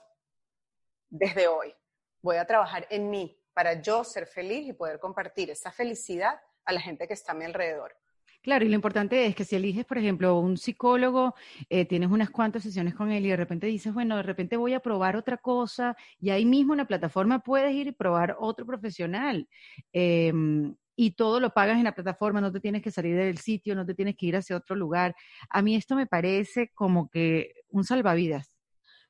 desde 1.10 1.48
hoy, 1.48 1.76
voy 2.22 2.38
a 2.38 2.46
trabajar 2.46 2.88
en 2.90 3.10
mí 3.10 3.38
para 3.54 3.82
yo 3.82 4.04
ser 4.04 4.26
feliz 4.26 4.68
y 4.68 4.74
poder 4.74 5.00
compartir 5.00 5.50
esa 5.50 5.72
felicidad 5.72 6.40
a 6.64 6.74
la 6.74 6.80
gente 6.80 7.08
que 7.08 7.14
está 7.14 7.34
a 7.34 7.36
mi 7.36 7.46
alrededor. 7.46 7.96
Claro, 8.42 8.64
y 8.64 8.70
lo 8.70 8.76
importante 8.76 9.26
es 9.26 9.36
que 9.36 9.44
si 9.44 9.56
eliges, 9.56 9.86
por 9.86 9.98
ejemplo, 9.98 10.40
un 10.40 10.56
psicólogo, 10.56 11.34
eh, 11.68 11.86
tienes 11.86 12.10
unas 12.10 12.30
cuantas 12.30 12.64
sesiones 12.64 12.94
con 12.94 13.12
él 13.12 13.26
y 13.26 13.30
de 13.30 13.36
repente 13.36 13.68
dices, 13.68 13.94
bueno, 13.94 14.18
de 14.18 14.24
repente 14.24 14.56
voy 14.56 14.74
a 14.74 14.80
probar 14.80 15.16
otra 15.16 15.38
cosa 15.38 15.98
y 16.20 16.30
ahí 16.30 16.46
mismo 16.46 16.74
en 16.74 16.78
la 16.78 16.86
plataforma 16.86 17.40
puedes 17.40 17.74
ir 17.74 17.88
y 17.88 17.92
probar 17.92 18.38
otro 18.40 18.66
profesional. 18.66 19.50
Em, 19.92 20.76
y 20.96 21.12
todo 21.12 21.40
lo 21.40 21.52
pagas 21.52 21.78
en 21.78 21.84
la 21.84 21.94
plataforma, 21.94 22.42
no 22.42 22.52
te 22.52 22.60
tienes 22.60 22.82
que 22.82 22.92
salir 22.92 23.16
del 23.18 23.38
sitio, 23.38 23.76
no 23.76 23.86
te 23.86 23.94
tienes 23.94 24.16
que 24.16 24.28
ir 24.28 24.36
hacia 24.36 24.56
otro 24.56 24.76
lugar. 24.76 25.16
A 25.50 25.62
mí 25.62 25.76
esto 25.76 25.96
me 25.96 26.08
parece 26.08 26.72
como 26.74 27.10
que 27.10 27.54
un 27.70 27.84
salvavidas. 27.84 28.54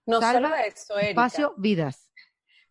No 0.05 0.21
solo 0.21 0.53
eso, 0.55 0.97
Erika, 0.97 1.09
espacio 1.09 1.53
vidas. 1.57 2.11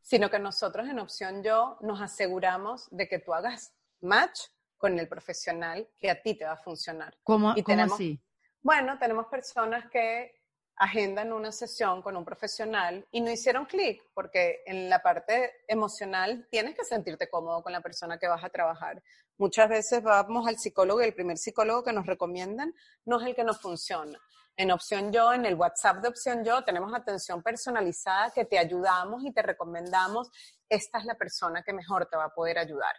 Sino 0.02 0.30
que 0.30 0.38
nosotros 0.38 0.88
en 0.88 0.98
Opción 0.98 1.42
Yo 1.42 1.78
nos 1.80 2.00
aseguramos 2.00 2.88
de 2.90 3.08
que 3.08 3.18
tú 3.18 3.32
hagas 3.34 3.74
match 4.00 4.40
con 4.76 4.98
el 4.98 5.08
profesional 5.08 5.88
que 5.98 6.10
a 6.10 6.20
ti 6.20 6.36
te 6.36 6.44
va 6.44 6.52
a 6.52 6.56
funcionar. 6.58 7.16
¿Cómo, 7.22 7.54
¿cómo 7.64 7.82
así? 7.82 8.20
Bueno, 8.60 8.98
tenemos 8.98 9.26
personas 9.26 9.90
que 9.90 10.43
agendan 10.76 11.32
una 11.32 11.52
sesión 11.52 12.02
con 12.02 12.16
un 12.16 12.24
profesional 12.24 13.06
y 13.10 13.20
no 13.20 13.30
hicieron 13.30 13.64
clic, 13.66 14.02
porque 14.12 14.62
en 14.66 14.88
la 14.90 15.02
parte 15.02 15.52
emocional 15.68 16.46
tienes 16.50 16.74
que 16.74 16.84
sentirte 16.84 17.28
cómodo 17.28 17.62
con 17.62 17.72
la 17.72 17.80
persona 17.80 18.18
que 18.18 18.28
vas 18.28 18.42
a 18.42 18.48
trabajar. 18.48 19.02
Muchas 19.38 19.68
veces 19.68 20.02
vamos 20.02 20.46
al 20.46 20.58
psicólogo 20.58 21.00
y 21.00 21.06
el 21.06 21.14
primer 21.14 21.38
psicólogo 21.38 21.84
que 21.84 21.92
nos 21.92 22.06
recomiendan 22.06 22.74
no 23.04 23.20
es 23.20 23.26
el 23.26 23.34
que 23.34 23.44
nos 23.44 23.60
funciona. 23.60 24.18
En 24.56 24.70
Opción 24.70 25.12
Yo, 25.12 25.32
en 25.32 25.46
el 25.46 25.56
WhatsApp 25.56 25.96
de 25.96 26.08
Opción 26.08 26.44
Yo, 26.44 26.62
tenemos 26.62 26.94
atención 26.94 27.42
personalizada 27.42 28.30
que 28.30 28.44
te 28.44 28.58
ayudamos 28.58 29.24
y 29.24 29.32
te 29.32 29.42
recomendamos, 29.42 30.30
esta 30.68 30.98
es 30.98 31.04
la 31.04 31.16
persona 31.16 31.62
que 31.62 31.72
mejor 31.72 32.06
te 32.06 32.16
va 32.16 32.26
a 32.26 32.34
poder 32.34 32.58
ayudar. 32.58 32.94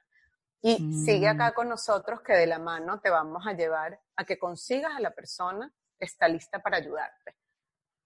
Y 0.61 0.93
sigue 1.05 1.27
acá 1.27 1.51
mm. 1.51 1.53
con 1.53 1.69
nosotros 1.69 2.21
que 2.21 2.33
de 2.33 2.47
la 2.47 2.59
mano 2.59 2.99
te 2.99 3.09
vamos 3.09 3.45
a 3.45 3.53
llevar 3.53 3.99
a 4.15 4.25
que 4.25 4.39
consigas 4.39 4.93
a 4.95 4.99
la 4.99 5.11
persona 5.11 5.71
que 5.97 6.05
está 6.05 6.27
lista 6.27 6.59
para 6.59 6.77
ayudarte. 6.77 7.35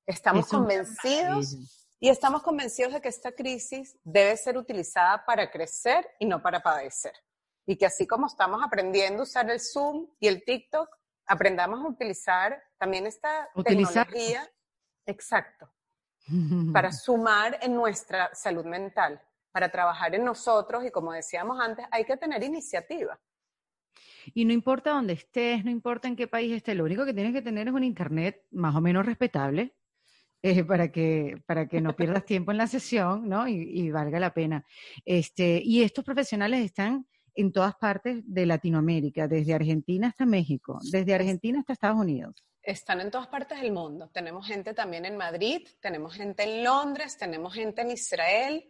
Estamos 0.09 0.47
convencidos 0.47 1.55
Y 1.99 2.09
estamos 2.09 2.41
convencidos 2.41 2.93
de 2.93 3.01
que 3.01 3.09
esta 3.09 3.31
crisis 3.31 3.95
debe 4.03 4.35
ser 4.37 4.57
utilizada 4.57 5.23
para 5.23 5.51
crecer 5.51 6.07
y 6.17 6.25
no 6.25 6.41
para 6.41 6.63
padecer. 6.63 7.13
Y 7.67 7.77
que 7.77 7.85
así 7.85 8.07
como 8.07 8.25
estamos 8.25 8.63
aprendiendo 8.63 9.21
a 9.21 9.23
usar 9.23 9.47
el 9.51 9.59
Zoom 9.59 10.07
y 10.19 10.27
el 10.27 10.43
TikTok, 10.43 10.89
aprendamos 11.27 11.85
a 11.85 11.87
utilizar 11.87 12.59
también 12.79 13.05
esta 13.05 13.49
tecnología. 13.63 14.49
Exacto. 15.05 15.69
Para 16.73 16.91
sumar 16.91 17.59
en 17.61 17.75
nuestra 17.75 18.33
salud 18.33 18.65
mental, 18.65 19.21
para 19.51 19.69
trabajar 19.69 20.15
en 20.15 20.25
nosotros 20.25 20.83
y 20.85 20.89
como 20.89 21.11
decíamos 21.11 21.59
antes, 21.59 21.85
hay 21.91 22.05
que 22.05 22.17
tener 22.17 22.41
iniciativa. 22.43 23.19
Y 24.33 24.45
no 24.45 24.53
importa 24.53 24.91
dónde 24.91 25.13
estés, 25.13 25.63
no 25.63 25.69
importa 25.69 26.07
en 26.07 26.15
qué 26.15 26.27
país 26.27 26.51
estés, 26.55 26.75
lo 26.75 26.85
único 26.85 27.05
que 27.05 27.13
tienes 27.13 27.33
que 27.33 27.43
tener 27.43 27.67
es 27.67 27.73
un 27.73 27.83
internet 27.83 28.43
más 28.49 28.75
o 28.75 28.81
menos 28.81 29.05
respetable 29.05 29.75
eh, 30.41 30.63
para, 30.63 30.89
que, 30.89 31.41
para 31.45 31.67
que 31.67 31.81
no 31.81 31.95
pierdas 31.95 32.23
tiempo 32.23 32.51
en 32.51 32.57
la 32.57 32.67
sesión, 32.67 33.27
¿no? 33.27 33.45
Y, 33.47 33.91
valga 33.91 34.19
la 34.21 34.33
pena. 34.33 34.65
Este, 35.03 35.61
y 35.61 35.83
estos 35.83 36.05
profesionales 36.05 36.63
están 36.63 37.05
en 37.35 37.51
todas 37.51 37.75
partes 37.75 38.21
de 38.25 38.45
Latinoamérica, 38.45 39.27
desde 39.27 39.53
Argentina 39.53 40.07
hasta 40.07 40.25
México, 40.25 40.79
desde 40.91 41.13
Argentina 41.13 41.59
hasta 41.59 41.73
Estados 41.73 41.99
Unidos. 41.99 42.35
Están 42.61 43.01
en 43.01 43.11
todas 43.11 43.27
partes 43.27 43.59
del 43.59 43.73
mundo. 43.73 44.09
Tenemos 44.13 44.47
gente 44.47 44.73
también 44.73 45.05
en 45.05 45.17
Madrid, 45.17 45.67
tenemos 45.81 46.13
gente 46.13 46.43
en 46.43 46.63
Londres, 46.63 47.17
tenemos 47.17 47.53
gente 47.53 47.81
en 47.81 47.91
Israel, 47.91 48.69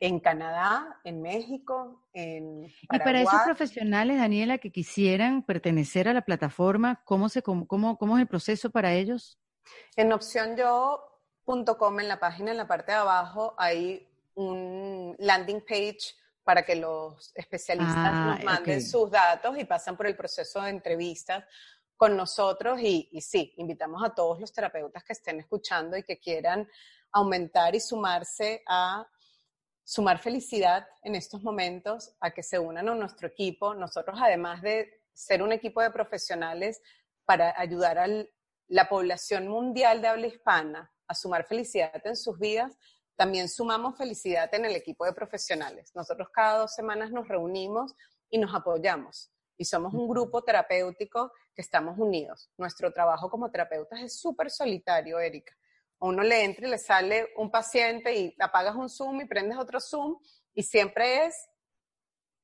en 0.00 0.18
Canadá, 0.18 1.00
en 1.04 1.22
México, 1.22 2.08
en 2.12 2.62
Paraguay. 2.62 2.80
Y 2.82 2.98
para 2.98 3.22
esos 3.22 3.40
profesionales, 3.44 4.18
Daniela, 4.18 4.58
que 4.58 4.72
quisieran 4.72 5.44
pertenecer 5.44 6.08
a 6.08 6.12
la 6.12 6.22
plataforma, 6.22 7.02
¿cómo, 7.04 7.28
se, 7.28 7.42
cómo, 7.42 7.66
cómo 7.68 8.16
es 8.16 8.20
el 8.20 8.28
proceso 8.28 8.70
para 8.70 8.94
ellos? 8.94 9.38
En 9.96 10.12
opcionyo.com, 10.12 12.00
en 12.00 12.08
la 12.08 12.20
página, 12.20 12.50
en 12.50 12.56
la 12.56 12.68
parte 12.68 12.92
de 12.92 12.98
abajo, 12.98 13.54
hay 13.58 14.08
un 14.34 15.16
landing 15.18 15.60
page 15.60 16.14
para 16.44 16.64
que 16.64 16.76
los 16.76 17.32
especialistas 17.34 17.96
ah, 17.96 18.34
nos 18.34 18.44
manden 18.44 18.82
sus 18.82 19.10
datos 19.10 19.58
y 19.58 19.64
pasan 19.64 19.96
por 19.96 20.06
el 20.06 20.16
proceso 20.16 20.62
de 20.62 20.70
entrevistas 20.70 21.44
con 21.96 22.16
nosotros. 22.16 22.80
Y, 22.80 23.08
y 23.12 23.20
sí, 23.20 23.52
invitamos 23.58 24.02
a 24.02 24.14
todos 24.14 24.40
los 24.40 24.52
terapeutas 24.52 25.04
que 25.04 25.12
estén 25.12 25.40
escuchando 25.40 25.96
y 25.96 26.04
que 26.04 26.18
quieran 26.18 26.66
aumentar 27.12 27.74
y 27.74 27.80
sumarse 27.80 28.62
a 28.66 29.06
sumar 29.84 30.18
felicidad 30.18 30.86
en 31.02 31.14
estos 31.14 31.42
momentos, 31.42 32.14
a 32.20 32.30
que 32.30 32.42
se 32.42 32.58
unan 32.58 32.88
a 32.88 32.94
nuestro 32.94 33.28
equipo. 33.28 33.74
Nosotros, 33.74 34.18
además 34.22 34.62
de 34.62 35.02
ser 35.12 35.42
un 35.42 35.50
equipo 35.50 35.82
de 35.82 35.90
profesionales 35.90 36.80
para 37.24 37.58
ayudar 37.58 37.98
a 37.98 38.06
la 38.68 38.88
población 38.88 39.48
mundial 39.48 40.00
de 40.00 40.08
habla 40.08 40.26
hispana 40.26 40.92
a 41.06 41.14
sumar 41.14 41.46
felicidad 41.46 42.00
en 42.04 42.16
sus 42.16 42.38
vidas, 42.38 42.76
también 43.16 43.48
sumamos 43.48 43.96
felicidad 43.96 44.54
en 44.54 44.64
el 44.64 44.76
equipo 44.76 45.04
de 45.04 45.12
profesionales. 45.12 45.90
Nosotros 45.94 46.28
cada 46.32 46.58
dos 46.58 46.74
semanas 46.74 47.10
nos 47.10 47.26
reunimos 47.26 47.94
y 48.30 48.38
nos 48.38 48.54
apoyamos. 48.54 49.32
Y 49.56 49.64
somos 49.64 49.92
un 49.92 50.08
grupo 50.08 50.44
terapéutico 50.44 51.32
que 51.54 51.62
estamos 51.62 51.98
unidos. 51.98 52.50
Nuestro 52.56 52.92
trabajo 52.92 53.28
como 53.28 53.50
terapeutas 53.50 54.00
es 54.00 54.20
súper 54.20 54.50
solitario, 54.50 55.18
Erika 55.18 55.52
uno 56.00 56.22
le 56.22 56.44
entra 56.44 56.66
y 56.66 56.70
le 56.70 56.78
sale 56.78 57.28
un 57.36 57.50
paciente 57.50 58.14
y 58.14 58.34
apagas 58.38 58.76
un 58.76 58.88
Zoom 58.88 59.22
y 59.22 59.24
prendes 59.24 59.58
otro 59.58 59.80
Zoom 59.80 60.18
y 60.54 60.62
siempre 60.62 61.26
es 61.26 61.48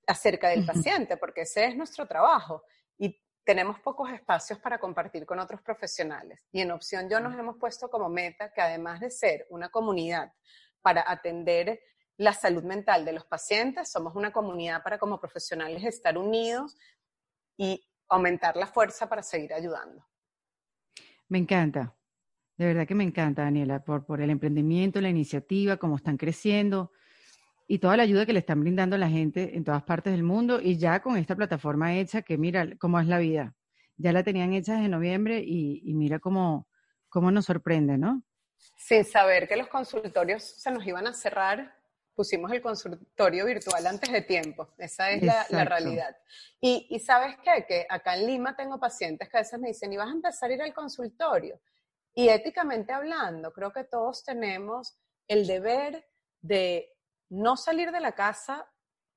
acerca 0.07 0.49
del 0.49 0.67
paciente, 0.67 1.17
porque 1.17 1.43
ese 1.43 1.67
es 1.67 1.77
nuestro 1.77 2.07
trabajo. 2.07 2.63
Y 2.99 3.19
tenemos 3.45 3.79
pocos 3.81 4.11
espacios 4.11 4.59
para 4.59 4.79
compartir 4.79 5.27
con 5.27 5.39
otros 5.39 5.61
profesionales. 5.61 6.41
Y 6.51 6.61
en 6.61 6.71
Opción 6.71 7.09
Yo 7.09 7.21
nos 7.21 7.39
hemos 7.39 7.57
puesto 7.59 7.89
como 7.91 8.09
meta 8.09 8.53
que 8.53 8.61
además 8.61 9.01
de 9.01 9.11
ser 9.11 9.47
una 9.51 9.69
comunidad 9.69 10.33
para 10.81 11.05
atender 11.07 11.81
la 12.17 12.33
salud 12.33 12.63
mental 12.63 13.05
de 13.05 13.13
los 13.13 13.25
pacientes, 13.25 13.91
somos 13.91 14.15
una 14.15 14.33
comunidad 14.33 14.83
para 14.83 14.99
como 14.99 15.21
profesionales 15.21 15.85
estar 15.85 16.17
unidos 16.17 16.77
y 17.57 17.85
aumentar 18.09 18.57
la 18.57 18.67
fuerza 18.67 19.09
para 19.09 19.23
seguir 19.23 19.53
ayudando. 19.53 20.07
Me 21.29 21.39
encanta, 21.39 21.95
de 22.57 22.67
verdad 22.67 22.87
que 22.87 22.95
me 22.95 23.05
encanta, 23.05 23.43
Daniela, 23.43 23.85
por, 23.85 24.07
por 24.07 24.21
el 24.21 24.31
emprendimiento, 24.31 25.01
la 25.01 25.09
iniciativa, 25.09 25.77
cómo 25.77 25.97
están 25.97 26.17
creciendo 26.17 26.93
y 27.67 27.79
toda 27.79 27.97
la 27.97 28.03
ayuda 28.03 28.27
que 28.27 28.33
le 28.33 28.41
están 28.41 28.61
brindando 28.61 28.97
a 28.97 28.99
la 28.99 29.09
gente 29.09 29.57
en 29.57 29.65
todas 29.65 29.83
partes 29.83 30.13
del 30.13 30.23
mundo 30.23 30.61
y 30.61 30.77
ya 30.77 31.01
con 31.01 31.17
esta 31.17 31.35
plataforma 31.35 31.95
hecha 31.95 32.23
que 32.23 32.37
mira 32.37 32.69
cómo 32.79 33.01
es 33.01 33.07
la 33.07 33.19
vida. 33.19 33.55
Ya 33.97 34.13
la 34.13 34.23
tenían 34.23 34.53
hecha 34.53 34.75
desde 34.75 34.89
noviembre 34.89 35.43
y, 35.45 35.81
y 35.85 35.95
mira 35.95 36.19
cómo, 36.19 36.69
cómo 37.09 37.31
nos 37.31 37.47
sorprende, 37.47 37.97
¿no? 37.97 38.23
Sin 38.77 39.05
saber 39.05 39.49
que 39.49 39.57
los 39.57 39.69
consultorios 39.69 40.43
se 40.43 40.71
nos 40.71 40.87
iban 40.87 41.07
a 41.07 41.15
cerrar, 41.15 41.75
pusimos 42.15 42.53
el 42.53 42.61
consultorio 42.61 43.47
virtual 43.47 43.87
antes 43.87 44.11
de 44.11 44.23
tiempo. 44.23 44.75
Esa 44.79 45.11
es 45.11 45.23
la, 45.23 45.47
la, 45.49 45.65
realidad. 45.65 46.17
Y, 46.61 46.87
y 46.91 46.99
sabes 46.99 47.37
qué? 47.43 47.65
Que 47.67 47.87
acá 47.89 48.17
en 48.17 48.27
Lima 48.27 48.55
tengo 48.57 48.79
pacientes 48.79 49.29
que 49.29 49.37
a 49.37 49.41
veces 49.41 49.59
me 49.59 49.69
dicen, 49.69 49.93
¿y 49.93 49.97
vas 49.97 50.09
a 50.09 50.13
empezar 50.13 50.51
a 50.51 50.55
ir 50.55 50.63
al 50.63 50.75
consultorio? 50.75 51.61
Y 52.15 52.29
éticamente 52.29 52.93
hablando, 52.93 53.53
creo 53.53 53.73
que 53.73 53.85
todos 53.85 54.25
tenemos 54.25 54.97
el 55.27 55.47
deber 55.47 56.07
de 56.41 56.94
no 57.35 57.57
salir 57.57 57.91
de 57.91 58.01
la 58.01 58.13
casa 58.13 58.71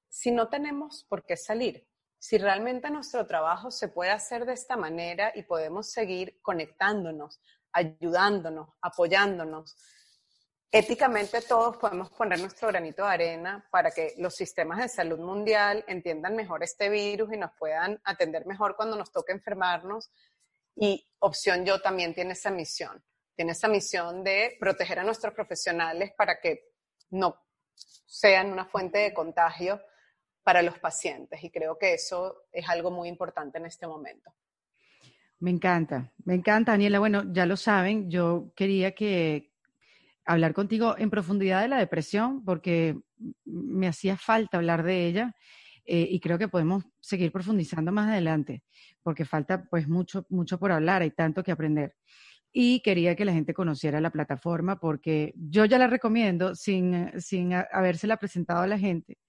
si 0.09 0.31
no 0.31 0.49
tenemos 0.49 1.05
por 1.07 1.25
qué 1.25 1.37
salir. 1.37 1.87
Si 2.19 2.37
realmente 2.37 2.89
nuestro 2.89 3.27
trabajo 3.27 3.69
se 3.69 3.89
puede 3.89 4.09
hacer 4.09 4.45
de 4.45 4.53
esta 4.53 4.75
manera 4.75 5.31
y 5.35 5.43
podemos 5.43 5.91
seguir 5.91 6.39
conectándonos, 6.41 7.39
ayudándonos, 7.71 8.69
apoyándonos, 8.81 9.75
éticamente 10.71 11.41
todos 11.41 11.77
podemos 11.77 12.09
poner 12.09 12.39
nuestro 12.39 12.69
granito 12.69 13.03
de 13.03 13.09
arena 13.09 13.67
para 13.71 13.91
que 13.91 14.15
los 14.17 14.35
sistemas 14.35 14.79
de 14.79 14.89
salud 14.89 15.19
mundial 15.19 15.85
entiendan 15.87 16.35
mejor 16.35 16.63
este 16.63 16.89
virus 16.89 17.31
y 17.33 17.37
nos 17.37 17.51
puedan 17.57 18.01
atender 18.03 18.47
mejor 18.47 18.75
cuando 18.75 18.97
nos 18.97 19.11
toque 19.11 19.31
enfermarnos 19.31 20.09
y 20.75 21.07
Opción 21.19 21.65
Yo 21.65 21.81
también 21.81 22.13
tiene 22.13 22.33
esa 22.33 22.49
misión. 22.51 23.03
Tiene 23.35 23.51
esa 23.51 23.67
misión 23.67 24.23
de 24.23 24.57
proteger 24.59 24.99
a 24.99 25.03
nuestros 25.03 25.33
profesionales 25.33 26.11
para 26.17 26.39
que 26.39 26.71
no 27.11 27.46
sean 28.05 28.51
una 28.51 28.65
fuente 28.65 28.99
de 28.99 29.13
contagio 29.13 29.81
para 30.43 30.61
los 30.61 30.79
pacientes. 30.79 31.43
Y 31.43 31.49
creo 31.49 31.77
que 31.77 31.93
eso 31.93 32.43
es 32.51 32.67
algo 32.69 32.89
muy 32.91 33.09
importante 33.09 33.57
en 33.57 33.65
este 33.65 33.87
momento. 33.87 34.33
Me 35.39 35.51
encanta, 35.51 36.11
me 36.25 36.33
encanta, 36.33 36.71
Daniela. 36.71 36.99
Bueno, 36.99 37.23
ya 37.31 37.45
lo 37.45 37.57
saben, 37.57 38.09
yo 38.09 38.51
quería 38.55 38.95
que 38.95 39.51
hablar 40.25 40.53
contigo 40.53 40.95
en 40.97 41.09
profundidad 41.09 41.61
de 41.61 41.67
la 41.67 41.77
depresión 41.77 42.43
porque 42.43 42.97
me 43.45 43.87
hacía 43.87 44.17
falta 44.17 44.57
hablar 44.57 44.83
de 44.83 45.05
ella 45.05 45.35
eh, 45.85 46.07
y 46.09 46.19
creo 46.19 46.37
que 46.37 46.49
podemos 46.49 46.83
seguir 46.99 47.31
profundizando 47.31 47.91
más 47.91 48.09
adelante, 48.09 48.63
porque 49.01 49.25
falta 49.25 49.63
pues 49.69 49.87
mucho, 49.87 50.25
mucho 50.29 50.59
por 50.59 50.71
hablar, 50.71 51.01
hay 51.01 51.11
tanto 51.11 51.43
que 51.43 51.51
aprender. 51.51 51.95
Y 52.59 52.79
quería 52.79 53.15
que 53.15 53.23
la 53.23 53.33
gente 53.33 53.53
conociera 53.53 54.01
la 54.01 54.09
plataforma 54.09 54.79
porque 54.79 55.31
yo 55.35 55.65
ya 55.65 55.77
la 55.77 55.85
recomiendo 55.85 56.55
sin, 56.55 57.11
sin 57.21 57.53
habérsela 57.53 58.17
presentado 58.17 58.61
a 58.61 58.67
la 58.67 58.79
gente. 58.79 59.19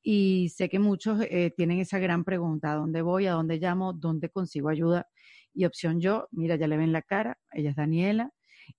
Y 0.00 0.48
sé 0.56 0.70
que 0.70 0.78
muchos 0.78 1.20
eh, 1.20 1.52
tienen 1.54 1.80
esa 1.80 1.98
gran 1.98 2.24
pregunta, 2.24 2.72
¿a 2.72 2.76
dónde 2.76 3.02
voy? 3.02 3.26
¿A 3.26 3.32
dónde 3.32 3.58
llamo? 3.58 3.92
¿Dónde 3.92 4.30
consigo 4.30 4.70
ayuda? 4.70 5.06
Y 5.52 5.66
opción 5.66 6.00
yo, 6.00 6.28
mira, 6.30 6.56
ya 6.56 6.66
le 6.66 6.78
ven 6.78 6.92
la 6.92 7.02
cara, 7.02 7.36
ella 7.52 7.68
es 7.68 7.76
Daniela, 7.76 8.30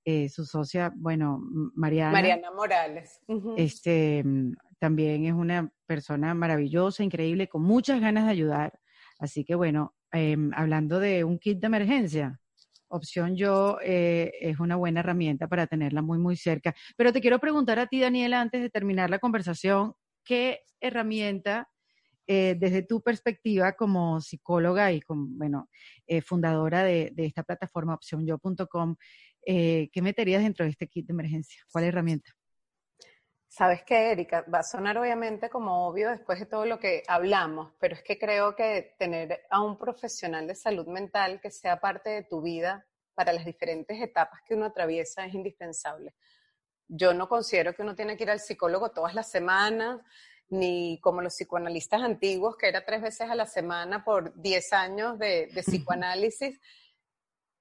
eh, 0.04 0.28
su 0.30 0.44
socia, 0.44 0.92
bueno, 0.96 1.44
Mariana. 1.76 2.12
Mariana 2.12 2.52
Morales. 2.52 3.22
Este, 3.58 4.24
también 4.80 5.26
es 5.26 5.34
una 5.34 5.72
persona 5.86 6.34
maravillosa, 6.34 7.04
increíble, 7.04 7.48
con 7.48 7.62
muchas 7.62 8.02
ganas 8.02 8.26
de 8.26 8.32
ayudar. 8.32 8.80
Así 9.20 9.46
que 9.46 9.54
bueno, 9.54 9.94
em, 10.12 10.50
hablando 10.56 11.00
de 11.00 11.24
un 11.24 11.38
kit 11.38 11.60
de 11.60 11.68
emergencia, 11.68 12.40
opción 12.90 13.36
yo 13.36 13.78
eh, 13.84 14.32
es 14.42 14.60
una 14.60 14.76
buena 14.76 15.00
herramienta 15.00 15.48
para 15.48 15.68
tenerla 15.68 16.02
muy, 16.02 16.18
muy 16.18 16.36
cerca. 16.36 16.76
Pero 16.98 17.14
te 17.14 17.22
quiero 17.22 17.40
preguntar 17.40 17.80
a 17.80 17.88
ti, 17.88 18.00
Daniela, 18.00 18.42
antes 18.42 18.62
de 18.62 18.70
terminar 18.70 19.10
la 19.10 19.20
conversación, 19.20 19.94
¿qué 20.24 20.62
herramienta, 20.80 21.70
eh, 22.28 22.56
desde 22.60 22.84
tu 22.84 23.02
perspectiva 23.02 23.74
como 23.74 24.22
psicóloga 24.22 24.92
y 24.92 25.02
como, 25.02 25.28
bueno, 25.30 25.70
eh, 26.08 26.22
fundadora 26.22 26.84
de, 26.84 27.14
esta 27.18 27.44
plataforma 27.44 27.96
opcionyo.com, 27.96 28.96
¿qué 29.46 30.02
meterías 30.02 30.44
dentro 30.44 30.66
de 30.66 30.72
este 30.72 30.88
kit 30.88 31.08
de 31.08 31.14
emergencia? 31.14 31.64
¿Cuál 31.72 31.86
herramienta? 31.86 32.39
Sabes 33.52 33.82
qué, 33.84 34.12
Erika, 34.12 34.46
va 34.54 34.60
a 34.60 34.64
sonar 34.64 34.96
obviamente 35.00 35.50
como 35.50 35.88
obvio 35.88 36.12
después 36.12 36.40
de 36.40 36.46
todo 36.46 36.68
lo 36.68 36.80
que 36.80 37.02
hablamos, 37.08 37.74
pero 37.80 37.96
es 37.96 38.04
que 38.04 38.20
creo 38.20 38.56
que 38.56 38.96
tener 39.00 39.42
a 39.50 39.62
un 39.62 39.76
profesional 39.76 40.46
de 40.46 40.54
salud 40.54 40.86
mental 40.86 41.42
que 41.42 41.50
sea 41.50 41.80
parte 41.80 42.12
de 42.12 42.24
tu 42.24 42.44
vida 42.44 42.86
para 43.16 43.34
las 43.34 43.46
diferentes 43.46 44.00
etapas 44.00 44.42
que 44.46 44.54
uno 44.54 44.66
atraviesa 44.66 45.26
es 45.26 45.34
indispensable. 45.34 46.14
Yo 46.88 47.16
no 47.16 47.28
considero 47.28 47.74
que 47.74 47.82
uno 47.82 47.96
tiene 47.96 48.16
que 48.16 48.24
ir 48.24 48.30
al 48.30 48.40
psicólogo 48.40 48.92
todas 48.92 49.16
las 49.16 49.32
semanas, 49.32 50.00
ni 50.50 51.00
como 51.02 51.22
los 51.22 51.34
psicoanalistas 51.34 52.04
antiguos, 52.04 52.56
que 52.56 52.68
era 52.68 52.86
tres 52.86 53.02
veces 53.02 53.32
a 53.32 53.36
la 53.36 53.48
semana 53.48 54.04
por 54.04 54.40
diez 54.40 54.72
años 54.74 55.18
de, 55.18 55.48
de 55.48 55.64
psicoanálisis, 55.64 56.62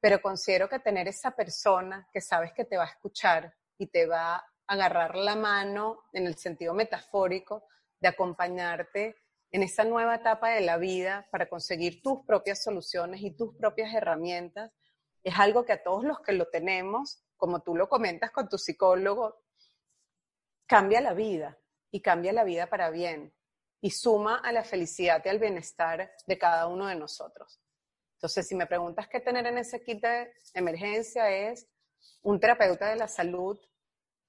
pero 0.01 0.21
considero 0.21 0.69
que 0.69 0.81
tener 0.81 1.09
esa 1.09 1.31
persona 1.31 2.07
que 2.13 2.21
sabes 2.21 2.53
que 2.53 2.67
te 2.67 2.77
va 2.77 2.85
a 2.85 2.89
escuchar, 2.89 3.55
y 3.79 3.87
te 3.87 4.07
va 4.07 4.37
a 4.37 4.45
agarrar 4.69 5.17
la 5.17 5.35
mano 5.35 6.05
en 6.13 6.27
el 6.27 6.37
sentido 6.37 6.75
metafórico 6.75 7.67
de 8.01 8.09
acompañarte 8.09 9.17
en 9.51 9.63
esa 9.63 9.85
nueva 9.85 10.17
etapa 10.17 10.51
de 10.51 10.61
la 10.61 10.77
vida 10.77 11.27
para 11.31 11.49
conseguir 11.49 12.03
tus 12.03 12.25
propias 12.25 12.63
soluciones 12.63 13.23
y 13.23 13.35
tus 13.35 13.57
propias 13.57 13.95
herramientas. 13.95 14.71
Es 15.25 15.39
algo 15.39 15.65
que 15.65 15.73
a 15.73 15.83
todos 15.83 16.05
los 16.05 16.21
que 16.21 16.33
lo 16.33 16.47
tenemos, 16.47 17.25
como 17.37 17.63
tú 17.63 17.75
lo 17.75 17.89
comentas 17.89 18.31
con 18.31 18.49
tu 18.49 18.59
psicólogo, 18.59 19.43
cambia 20.67 21.01
la 21.01 21.15
vida 21.15 21.59
y 21.91 22.03
cambia 22.03 22.33
la 22.33 22.45
vida 22.45 22.69
para 22.69 22.91
bien 22.91 23.35
y 23.81 23.91
suma 23.91 24.37
a 24.37 24.53
la 24.53 24.65
felicidad 24.65 25.23
y 25.25 25.29
al 25.29 25.39
bienestar 25.39 26.13
de 26.27 26.39
cada 26.39 26.67
uno 26.67 26.87
de 26.87 26.97
nosotros. 26.97 27.61
Entonces, 28.17 28.47
si 28.47 28.55
me 28.55 28.67
preguntas 28.67 29.09
qué 29.09 29.21
tener 29.21 29.47
en 29.47 29.59
ese 29.59 29.81
kit 29.81 30.03
de 30.03 30.33
emergencia 30.53 31.31
es 31.31 31.69
un 32.23 32.39
terapeuta 32.39 32.89
de 32.89 32.97
la 32.97 33.09
salud, 33.09 33.59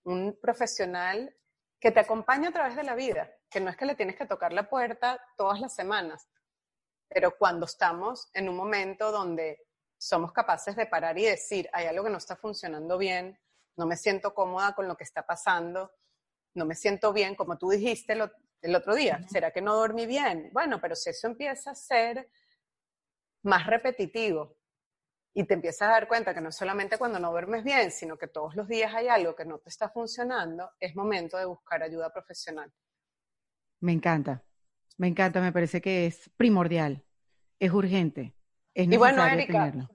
un 0.03 0.37
profesional 0.41 1.35
que 1.79 1.91
te 1.91 1.99
acompaña 1.99 2.49
a 2.49 2.53
través 2.53 2.75
de 2.75 2.83
la 2.83 2.95
vida, 2.95 3.31
que 3.49 3.59
no 3.59 3.69
es 3.69 3.77
que 3.77 3.85
le 3.85 3.95
tienes 3.95 4.15
que 4.15 4.25
tocar 4.25 4.53
la 4.53 4.69
puerta 4.69 5.23
todas 5.37 5.59
las 5.59 5.73
semanas, 5.73 6.29
pero 7.07 7.37
cuando 7.37 7.65
estamos 7.65 8.29
en 8.33 8.49
un 8.49 8.55
momento 8.55 9.11
donde 9.11 9.65
somos 9.97 10.31
capaces 10.31 10.75
de 10.75 10.85
parar 10.85 11.17
y 11.17 11.25
decir, 11.25 11.69
hay 11.73 11.87
algo 11.87 12.03
que 12.03 12.09
no 12.09 12.17
está 12.17 12.35
funcionando 12.35 12.97
bien, 12.97 13.39
no 13.77 13.85
me 13.85 13.97
siento 13.97 14.33
cómoda 14.33 14.73
con 14.73 14.87
lo 14.87 14.95
que 14.95 15.03
está 15.03 15.25
pasando, 15.25 15.91
no 16.53 16.65
me 16.65 16.75
siento 16.75 17.13
bien, 17.13 17.35
como 17.35 17.57
tú 17.57 17.69
dijiste 17.69 18.13
el 18.61 18.75
otro 18.75 18.95
día, 18.95 19.25
¿será 19.29 19.51
que 19.51 19.61
no 19.61 19.75
dormí 19.75 20.05
bien? 20.05 20.49
Bueno, 20.53 20.79
pero 20.81 20.95
si 20.95 21.09
eso 21.09 21.27
empieza 21.27 21.71
a 21.71 21.75
ser 21.75 22.29
más 23.43 23.65
repetitivo 23.67 24.57
y 25.33 25.45
te 25.45 25.53
empiezas 25.53 25.89
a 25.89 25.91
dar 25.91 26.07
cuenta 26.07 26.33
que 26.33 26.41
no 26.41 26.51
solamente 26.51 26.97
cuando 26.97 27.19
no 27.19 27.31
duermes 27.31 27.63
bien, 27.63 27.91
sino 27.91 28.17
que 28.17 28.27
todos 28.27 28.55
los 28.55 28.67
días 28.67 28.93
hay 28.93 29.07
algo 29.07 29.35
que 29.35 29.45
no 29.45 29.59
te 29.59 29.69
está 29.69 29.89
funcionando, 29.89 30.71
es 30.79 30.95
momento 30.95 31.37
de 31.37 31.45
buscar 31.45 31.83
ayuda 31.83 32.11
profesional. 32.11 32.71
Me 33.79 33.93
encanta, 33.93 34.43
me 34.97 35.07
encanta, 35.07 35.39
me 35.39 35.51
parece 35.51 35.81
que 35.81 36.07
es 36.07 36.29
primordial, 36.35 37.03
es 37.59 37.71
urgente, 37.71 38.35
es 38.73 38.87
necesario 38.87 38.95
y 38.95 38.97
bueno, 38.97 39.25
Erika, 39.25 39.89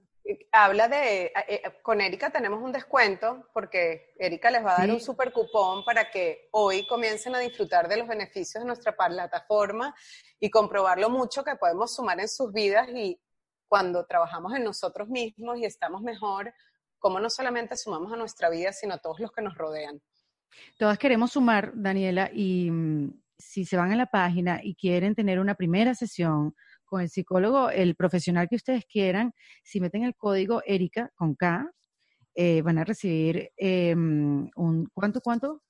habla 0.51 0.87
de, 0.87 1.25
eh, 1.25 1.33
eh, 1.47 1.61
con 1.83 2.01
Erika 2.01 2.31
tenemos 2.31 2.61
un 2.63 2.71
descuento 2.71 3.47
porque 3.53 4.13
Erika 4.17 4.49
les 4.49 4.65
va 4.65 4.75
a 4.75 4.79
dar 4.79 4.89
un 4.89 4.99
super 4.99 5.31
cupón 5.31 5.83
para 5.85 6.09
que 6.09 6.49
hoy 6.51 6.87
comiencen 6.87 7.35
a 7.35 7.39
disfrutar 7.39 7.87
de 7.87 7.97
los 7.97 8.07
beneficios 8.07 8.63
de 8.63 8.67
nuestra 8.67 8.95
plataforma 8.95 9.93
y 10.39 10.49
comprobar 10.49 10.97
lo 10.97 11.09
mucho 11.09 11.43
que 11.43 11.55
podemos 11.55 11.93
sumar 11.93 12.19
en 12.19 12.27
sus 12.27 12.51
vidas 12.51 12.89
y 12.89 13.21
cuando 13.67 14.05
trabajamos 14.05 14.53
en 14.55 14.63
nosotros 14.63 15.07
mismos 15.09 15.57
y 15.57 15.65
estamos 15.65 16.01
mejor, 16.01 16.53
cómo 16.99 17.19
no 17.19 17.29
solamente 17.29 17.77
sumamos 17.77 18.11
a 18.11 18.17
nuestra 18.17 18.49
vida, 18.49 18.71
sino 18.71 18.95
a 18.95 18.97
todos 18.97 19.19
los 19.19 19.31
que 19.31 19.41
nos 19.41 19.57
rodean. 19.57 20.01
Todas 20.77 20.97
queremos 20.97 21.31
sumar, 21.31 21.71
Daniela, 21.75 22.29
y 22.33 22.69
mm, 22.71 23.21
si 23.37 23.65
se 23.65 23.77
van 23.77 23.91
a 23.91 23.95
la 23.95 24.05
página 24.05 24.59
y 24.63 24.75
quieren 24.75 25.15
tener 25.15 25.39
una 25.39 25.55
primera 25.55 25.93
sesión 25.95 26.55
con 26.85 27.01
el 27.01 27.09
psicólogo, 27.09 27.69
el 27.69 27.95
profesional 27.95 28.47
que 28.47 28.55
ustedes 28.55 28.85
quieran, 28.85 29.33
si 29.63 29.79
meten 29.79 30.03
el 30.03 30.15
código 30.15 30.61
Erika 30.65 31.09
con 31.15 31.35
K, 31.35 31.69
eh, 32.35 32.61
van 32.61 32.77
a 32.77 32.83
recibir 32.83 33.51
em, 33.57 34.49
un, 34.55 34.89
¿cuánto, 34.93 35.21
cuánto? 35.21 35.61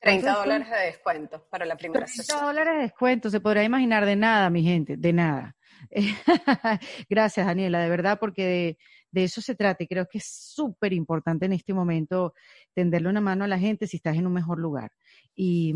30 0.00 0.32
dólares 0.32 0.70
de 0.70 0.76
descuento 0.86 1.46
para 1.50 1.66
la 1.66 1.76
primera 1.76 2.06
30 2.06 2.22
30 2.24 2.46
dólares 2.46 2.74
de 2.74 2.82
descuento, 2.82 3.30
se 3.30 3.40
podrá 3.40 3.62
imaginar 3.62 4.06
de 4.06 4.16
nada, 4.16 4.48
mi 4.50 4.62
gente, 4.62 4.96
de 4.96 5.12
nada. 5.12 5.56
Gracias, 7.08 7.46
Daniela, 7.46 7.80
de 7.80 7.88
verdad, 7.88 8.18
porque 8.20 8.76
de, 9.12 9.24
eso 9.24 9.40
se 9.40 9.54
trata 9.54 9.84
y 9.84 9.86
creo 9.86 10.06
que 10.08 10.18
es 10.18 10.26
súper 10.26 10.92
importante 10.92 11.46
en 11.46 11.52
este 11.52 11.74
momento 11.74 12.34
tenderle 12.74 13.08
una 13.08 13.20
mano 13.20 13.44
a 13.44 13.48
la 13.48 13.58
gente 13.58 13.86
si 13.86 13.96
estás 13.96 14.16
en 14.16 14.26
un 14.26 14.32
mejor 14.32 14.58
lugar 14.58 14.92
y, 15.34 15.74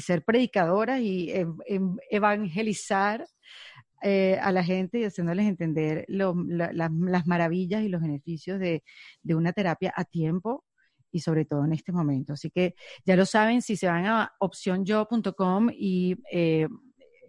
ser 0.00 0.24
predicadora 0.24 1.00
y 1.00 1.32
evangelizar 2.10 3.26
eh, 4.00 4.38
a 4.40 4.52
la 4.52 4.62
gente 4.62 5.00
y 5.00 5.04
haciéndoles 5.04 5.46
entender 5.46 6.04
las 6.08 7.26
maravillas 7.26 7.82
y 7.82 7.88
los 7.88 8.00
beneficios 8.00 8.60
de, 8.60 8.82
una 9.24 9.52
terapia 9.52 9.92
a 9.96 10.04
tiempo 10.04 10.64
y 11.10 11.20
sobre 11.20 11.44
todo 11.44 11.64
en 11.64 11.72
este 11.72 11.90
momento. 11.90 12.34
Así 12.34 12.50
que 12.50 12.74
ya 13.04 13.16
lo 13.16 13.26
saben, 13.26 13.60
si 13.60 13.76
se 13.76 13.88
van 13.88 14.06
a 14.06 14.32
opcionyo.com 14.38 15.70
y 15.72 16.16
eh, 16.30 16.68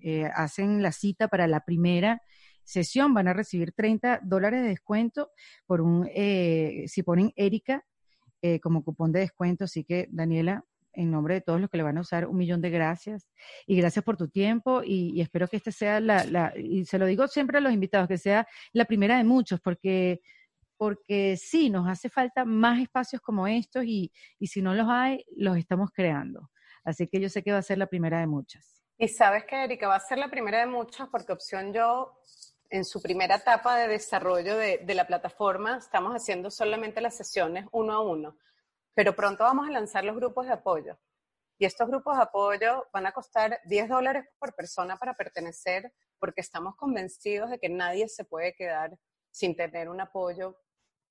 eh, 0.01 0.29
hacen 0.33 0.81
la 0.81 0.91
cita 0.91 1.27
para 1.27 1.47
la 1.47 1.61
primera 1.61 2.21
sesión, 2.63 3.13
van 3.13 3.27
a 3.27 3.33
recibir 3.33 3.71
30 3.71 4.21
dólares 4.23 4.61
de 4.61 4.69
descuento 4.69 5.31
por 5.65 5.81
un, 5.81 6.07
eh, 6.13 6.85
si 6.87 7.01
ponen 7.03 7.33
Erika 7.35 7.83
eh, 8.41 8.59
como 8.59 8.83
cupón 8.83 9.11
de 9.11 9.21
descuento. 9.21 9.63
Así 9.63 9.83
que, 9.83 10.07
Daniela, 10.11 10.63
en 10.93 11.11
nombre 11.11 11.35
de 11.35 11.41
todos 11.41 11.59
los 11.59 11.69
que 11.69 11.77
le 11.77 11.83
van 11.83 11.97
a 11.97 12.01
usar, 12.01 12.27
un 12.27 12.37
millón 12.37 12.61
de 12.61 12.69
gracias. 12.69 13.27
Y 13.65 13.75
gracias 13.77 14.05
por 14.05 14.17
tu 14.17 14.27
tiempo 14.27 14.81
y, 14.83 15.19
espero 15.21 15.47
que 15.47 15.57
este 15.57 15.71
sea 15.71 15.99
la, 15.99 16.53
y 16.57 16.85
se 16.85 16.99
lo 16.99 17.05
digo 17.05 17.27
siempre 17.27 17.57
a 17.57 17.61
los 17.61 17.73
invitados, 17.73 18.07
que 18.07 18.17
sea 18.17 18.47
la 18.73 18.85
primera 18.85 19.17
de 19.17 19.23
muchos, 19.23 19.59
porque 19.61 20.21
porque 20.77 21.35
sí, 21.35 21.69
nos 21.69 21.89
hace 21.89 22.07
falta 22.07 22.45
más 22.45 22.79
espacios 22.79 23.21
como 23.21 23.47
estos 23.47 23.83
y, 23.83 24.13
y 24.39 24.47
si 24.47 24.61
no 24.61 24.73
los 24.73 24.87
hay, 24.87 25.25
los 25.35 25.57
estamos 25.57 25.89
creando. 25.91 26.51
Así 26.85 27.07
que 27.07 27.19
yo 27.19 27.27
sé 27.27 27.43
que 27.43 27.51
va 27.51 27.57
a 27.57 27.61
ser 27.61 27.77
la 27.77 27.87
primera 27.87 28.21
de 28.21 28.27
muchas. 28.27 28.78
Y 29.01 29.07
sabes 29.07 29.45
que 29.45 29.63
Erika 29.63 29.87
va 29.87 29.95
a 29.95 30.01
ser 30.01 30.17
la 30.17 30.29
primera 30.29 30.59
de 30.59 30.65
muchas 30.65 31.07
porque 31.07 31.31
Opción 31.31 31.71
Yo, 31.71 32.19
en 32.69 32.83
su 32.83 33.01
primera 33.01 33.35
etapa 33.35 33.77
de 33.77 33.87
desarrollo 33.87 34.57
de, 34.57 34.83
la 34.93 35.07
plataforma, 35.07 35.77
estamos 35.77 36.13
haciendo 36.13 36.51
solamente 36.51 36.99
las 36.99 37.15
sesiones 37.15 37.65
uno 37.71 37.93
a 37.93 38.01
uno, 38.01 38.37
pero 38.93 39.15
pronto 39.15 39.45
vamos 39.45 39.69
a 39.69 39.71
lanzar 39.71 40.03
los 40.03 40.17
grupos 40.17 40.47
de 40.47 40.51
apoyo. 40.51 40.99
Y 41.57 41.63
estos 41.63 41.87
grupos 41.87 42.17
de 42.17 42.23
apoyo 42.23 42.89
van 42.91 43.05
a 43.05 43.13
costar 43.13 43.61
10 43.63 43.87
dólares 43.87 44.25
por 44.37 44.53
persona 44.53 44.97
para 44.97 45.13
pertenecer 45.13 45.93
porque 46.19 46.41
estamos 46.41 46.75
convencidos 46.75 47.51
de 47.51 47.57
que 47.57 47.69
nadie 47.69 48.09
se 48.09 48.25
puede 48.25 48.53
quedar 48.53 48.99
sin 49.31 49.55
tener 49.55 49.87
un 49.87 50.01
apoyo 50.01 50.59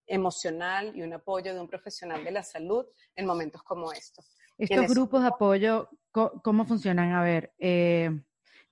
emocional 0.07 0.95
y 0.95 1.01
un 1.01 1.15
apoyo 1.15 1.55
de 1.55 1.61
un 1.61 1.69
profesional 1.69 2.23
de 2.23 2.33
la 2.33 2.43
salud 2.43 2.85
en 3.17 3.25
momentos 3.25 3.63
como 3.63 3.93
estos. 3.93 4.27
Estos 4.59 4.89
grupos 4.89 5.23
de 5.23 5.29
apoyo, 5.29 5.89
¿cómo 6.11 6.65
funcionan? 6.65 7.13
A 7.13 7.23
ver, 7.23 7.55
eh, 7.59 8.11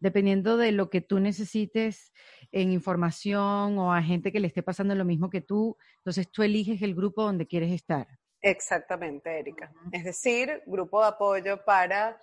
dependiendo 0.00 0.56
de 0.56 0.72
lo 0.72 0.90
que 0.90 1.00
tú 1.00 1.20
necesites 1.20 2.12
en 2.50 2.72
información 2.72 3.78
o 3.78 3.92
a 3.92 4.02
gente 4.02 4.32
que 4.32 4.40
le 4.40 4.48
esté 4.48 4.62
pasando 4.62 4.94
lo 4.94 5.04
mismo 5.04 5.30
que 5.30 5.40
tú, 5.40 5.76
entonces 5.98 6.30
tú 6.30 6.42
eliges 6.42 6.82
el 6.82 6.94
grupo 6.94 7.22
donde 7.22 7.46
quieres 7.46 7.72
estar. 7.72 8.06
Exactamente, 8.42 9.38
Erika. 9.38 9.72
Es 9.92 10.04
decir, 10.04 10.62
grupo 10.66 11.00
de 11.00 11.08
apoyo 11.08 11.64
para 11.64 12.20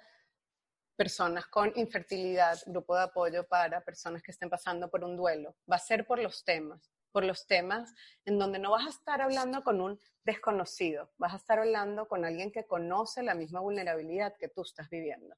personas 0.96 1.48
con 1.48 1.72
infertilidad, 1.76 2.58
grupo 2.68 2.96
de 2.96 3.04
apoyo 3.04 3.48
para 3.48 3.82
personas 3.82 4.22
que 4.22 4.32
estén 4.32 4.50
pasando 4.50 4.90
por 4.90 5.04
un 5.04 5.16
duelo. 5.16 5.56
Va 5.70 5.78
a 5.78 5.80
ser 5.80 6.06
por 6.06 6.20
los 6.20 6.44
temas 6.44 6.94
por 7.14 7.24
los 7.24 7.48
temas 7.48 7.94
en 8.26 8.38
donde 8.38 8.60
no 8.60 8.72
vas 8.72 8.86
a 8.86 8.90
estar 8.90 9.22
hablando 9.22 9.64
con 9.64 9.80
un 9.80 9.98
desconocido, 10.26 11.14
vas 11.18 11.34
a 11.34 11.38
estar 11.38 11.60
hablando 11.60 12.08
con 12.08 12.26
alguien 12.26 12.52
que 12.52 12.66
conoce 12.66 13.24
la 13.24 13.36
misma 13.36 13.62
vulnerabilidad 13.62 14.36
que 14.38 14.50
tú 14.50 14.64
estás 14.64 14.90
viviendo. 14.90 15.36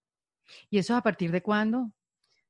¿Y 0.70 0.80
eso 0.80 0.96
a 0.96 1.02
partir 1.02 1.32
de 1.32 1.44
cuándo? 1.44 1.92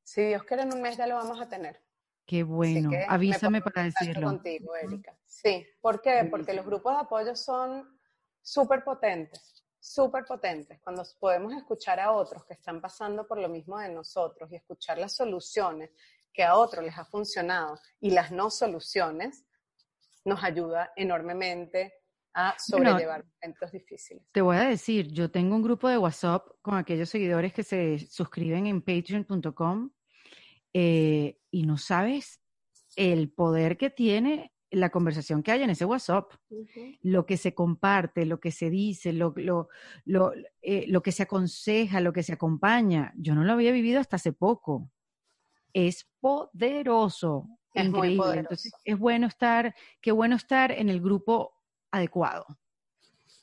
Si 0.04 0.24
Dios 0.24 0.44
quiere, 0.44 0.64
en 0.64 0.74
un 0.74 0.82
mes 0.82 0.96
ya 0.96 1.08
lo 1.08 1.16
vamos 1.16 1.42
a 1.42 1.50
tener. 1.50 1.82
Qué 2.26 2.44
bueno. 2.44 2.92
Avísame 3.08 3.62
para 3.62 3.84
decirlo. 3.84 4.28
contigo, 4.28 4.76
Erika. 4.76 5.18
Sí, 5.26 5.66
¿por 5.82 6.02
qué? 6.02 6.28
Porque 6.30 6.54
los 6.54 6.66
grupos 6.66 6.94
de 6.94 7.00
apoyo 7.02 7.36
son 7.36 8.00
súper 8.42 8.84
potentes, 8.84 9.64
súper 9.80 10.26
potentes. 10.26 10.80
Cuando 10.82 11.04
podemos 11.20 11.54
escuchar 11.54 12.00
a 12.00 12.12
otros 12.12 12.46
que 12.46 12.54
están 12.54 12.82
pasando 12.82 13.28
por 13.28 13.40
lo 13.40 13.50
mismo 13.50 13.80
de 13.80 13.90
nosotros 13.90 14.52
y 14.52 14.56
escuchar 14.56 14.98
las 14.98 15.16
soluciones 15.16 15.92
que 16.36 16.44
a 16.44 16.56
otros 16.56 16.84
les 16.84 16.98
ha 16.98 17.06
funcionado 17.06 17.80
y 18.00 18.12
las 18.12 18.32
no 18.32 18.50
soluciones, 18.50 19.46
nos 20.26 20.44
ayuda 20.44 20.92
enormemente 20.96 21.94
a 22.34 22.56
sobrellevar 22.60 23.24
momentos 23.42 23.72
difíciles. 23.72 24.24
Te 24.32 24.42
voy 24.42 24.58
a 24.58 24.68
decir, 24.68 25.12
yo 25.12 25.32
tengo 25.32 25.56
un 25.56 25.64
grupo 25.64 25.88
de 25.88 25.98
WhatsApp 25.98 26.46
con 26.62 26.76
aquellos 26.76 27.10
seguidores 27.10 27.54
que 27.54 27.64
se 27.64 28.00
suscriben 28.10 28.68
en 28.68 28.82
patreon.com 28.82 29.92
eh, 30.74 31.40
y 31.50 31.64
no 31.64 31.78
sabes 31.78 32.42
el 32.98 33.32
poder 33.32 33.78
que 33.78 33.90
tiene 33.90 34.52
la 34.72 34.90
conversación 34.90 35.42
que 35.42 35.52
hay 35.52 35.64
en 35.64 35.70
ese 35.70 35.86
WhatsApp, 35.86 36.34
lo 37.02 37.26
que 37.26 37.38
se 37.38 37.54
comparte, 37.54 38.26
lo 38.26 38.42
que 38.42 38.52
se 38.52 38.70
dice, 38.70 39.14
lo, 39.14 39.34
lo, 39.38 39.70
lo, 40.04 40.34
eh, 40.62 40.86
lo 40.90 41.02
que 41.02 41.14
se 41.14 41.24
aconseja, 41.24 42.02
lo 42.02 42.12
que 42.12 42.24
se 42.24 42.34
acompaña. 42.34 43.14
Yo 43.16 43.36
no 43.36 43.46
lo 43.46 43.54
había 43.54 43.72
vivido 43.72 44.02
hasta 44.02 44.18
hace 44.18 44.34
poco 44.34 44.92
es 45.76 46.08
poderoso. 46.22 47.50
Es 47.74 47.86
increíble. 47.86 48.40
Entonces, 48.40 48.72
es 48.86 48.98
bueno 48.98 49.28
estar, 49.28 49.76
qué 50.02 50.14
bueno 50.14 50.38
estar 50.38 50.72
en 50.72 50.90
el 50.90 51.02
grupo 51.02 51.54
adecuado. 51.92 52.46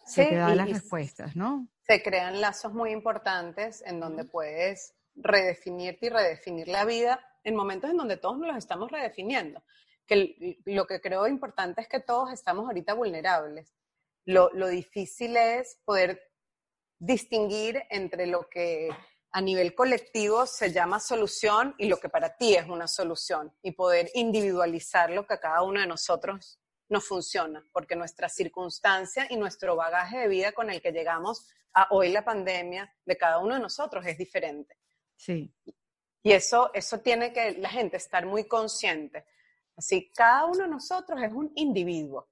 Se 0.07 0.25
te 0.25 0.37
da 0.37 0.55
las 0.55 0.69
respuestas, 0.69 1.37
¿no? 1.37 1.69
Se 1.87 2.03
crean 2.03 2.41
lazos 2.41 2.73
muy 2.73 2.91
importantes 2.91 3.83
en 3.87 4.01
donde 4.01 4.25
puedes 4.25 4.95
redefinirte 5.15 6.07
y 6.07 6.09
redefinir 6.09 6.69
la 6.69 6.87
vida 6.87 7.21
en 7.45 7.55
momentos 7.55 7.91
en 7.91 7.99
donde 7.99 8.17
todos 8.17 8.39
nos 8.39 8.49
los 8.49 8.57
estamos 8.57 8.91
redefiniendo. 8.91 9.63
Que 10.07 10.59
lo 10.65 10.87
que 10.87 11.03
creo 11.03 11.29
importante 11.29 11.83
es 11.83 11.89
que 11.89 12.01
todos 12.01 12.33
estamos 12.33 12.67
ahorita 12.67 12.95
vulnerables 12.95 13.75
Lo, 14.25 14.51
lo 14.55 14.69
difícil 14.69 15.37
es 15.37 15.79
poder 15.85 16.33
distinguir 16.99 17.83
entre 17.91 18.27
lo 18.27 18.49
que 18.49 18.89
a 19.33 19.41
nivel 19.41 19.75
colectivo 19.75 20.47
se 20.47 20.73
llama 20.73 21.01
solución 21.01 21.75
y 21.79 21.89
lo 21.89 21.99
que 21.99 22.09
para 22.09 22.37
ti 22.37 22.55
es 22.55 22.69
una 22.69 22.87
solución 22.87 23.53
y 23.63 23.73
poder 23.73 24.11
individualizar 24.15 25.11
lo 25.11 25.27
que 25.27 25.35
a 25.35 25.41
cada 25.41 25.63
uno 25.63 25.81
de 25.81 25.87
nosotros 25.87 26.61
nos 26.89 27.07
funciona, 27.07 27.65
porque 27.73 27.97
nuestra 27.97 28.29
circunstancia 28.29 29.27
y 29.31 29.37
nuestro 29.37 29.75
bagaje 29.75 30.19
de 30.19 30.29
vida 30.29 30.53
con 30.53 30.71
el 30.71 30.83
que 30.83 30.93
llegamos 30.93 31.49
a 31.73 31.89
hoy 31.91 32.11
la 32.11 32.25
pandemia 32.25 32.95
de 33.07 33.17
cada 33.17 33.39
uno 33.39 33.55
de 33.55 33.61
nosotros 33.61 34.05
es 34.07 34.19
diferente. 34.19 34.77
Sí. 35.17 35.55
Y 36.23 36.33
eso, 36.33 36.71
eso 36.75 37.01
tiene 37.01 37.33
que 37.33 37.53
la 37.53 37.71
gente 37.71 37.97
estar 37.97 38.27
muy 38.27 38.45
consciente. 38.45 39.25
Así, 39.77 40.13
cada 40.15 40.45
uno 40.45 40.65
de 40.65 40.69
nosotros 40.69 41.21
es 41.23 41.33
un 41.33 41.51
individuo. 41.57 42.29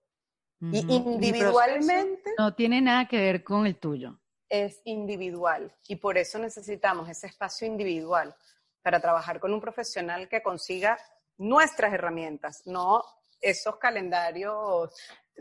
Y 0.61 0.81
individualmente... 0.95 2.35
No 2.37 2.55
tiene 2.55 2.83
nada 2.83 3.09
que 3.09 3.17
ver 3.17 3.43
con 3.43 3.67
el 3.67 3.79
tuyo. 3.79 4.21
Es 4.51 4.83
individual. 4.85 5.75
Y 5.89 5.97
por 5.97 6.19
eso 6.19 6.39
necesitamos 6.39 7.09
ese 7.09 7.29
espacio 7.29 7.67
individual 7.67 8.37
para 8.83 9.01
trabajar 9.01 9.41
con 9.41 9.55
un 9.55 9.61
profesional 9.61 10.29
que 10.29 10.43
consiga 10.43 10.99
nuestras 11.39 11.95
herramientas, 11.95 12.67
no 12.67 13.03
esos 13.41 13.77
calendarios 13.79 14.95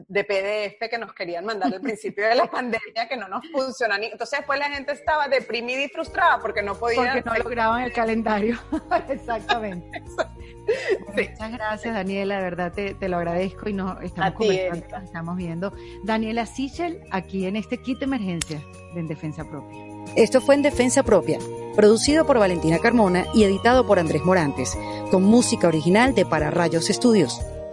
de 0.07 0.23
PDF 0.23 0.89
que 0.89 0.97
nos 0.97 1.13
querían 1.13 1.45
mandar 1.45 1.73
al 1.73 1.81
principio 1.81 2.27
de 2.27 2.35
la 2.35 2.45
pandemia 2.51 3.07
que 3.07 3.17
no 3.17 3.27
nos 3.27 3.45
funcionan. 3.51 4.03
Entonces 4.03 4.39
después 4.39 4.59
la 4.59 4.69
gente 4.69 4.93
estaba 4.93 5.27
deprimida 5.27 5.81
y 5.81 5.89
frustrada 5.89 6.39
porque 6.39 6.61
no 6.61 6.75
podía. 6.75 7.13
Porque 7.13 7.23
no 7.23 7.35
lograban 7.43 7.83
el 7.83 7.93
calendario. 7.93 8.59
Exactamente. 9.09 10.03
Muchas 11.15 11.51
gracias, 11.51 11.93
Daniela, 11.93 12.37
de 12.37 12.43
verdad 12.43 12.71
te, 12.71 12.93
te 12.93 13.09
lo 13.09 13.17
agradezco 13.17 13.69
y 13.69 13.73
nos 13.73 14.01
estamos 14.03 14.33
conversando, 14.33 14.97
estamos 15.03 15.37
viendo. 15.37 15.73
Daniela 16.03 16.45
Sichel, 16.45 17.01
aquí 17.11 17.45
en 17.45 17.55
este 17.55 17.77
kit 17.81 17.99
de 17.99 18.05
emergencia 18.05 18.61
de 18.93 18.99
En 18.99 19.07
Defensa 19.07 19.43
Propia. 19.43 19.77
Esto 20.15 20.41
fue 20.41 20.55
En 20.55 20.61
Defensa 20.61 21.03
Propia, 21.03 21.39
producido 21.75 22.25
por 22.25 22.39
Valentina 22.39 22.79
Carmona 22.79 23.25
y 23.33 23.43
editado 23.43 23.85
por 23.85 23.99
Andrés 23.99 24.23
Morantes, 24.23 24.77
con 25.11 25.23
música 25.23 25.67
original 25.67 26.13
de 26.13 26.25
Para 26.25 26.51
Rayos 26.51 26.89
Estudios. 26.89 27.41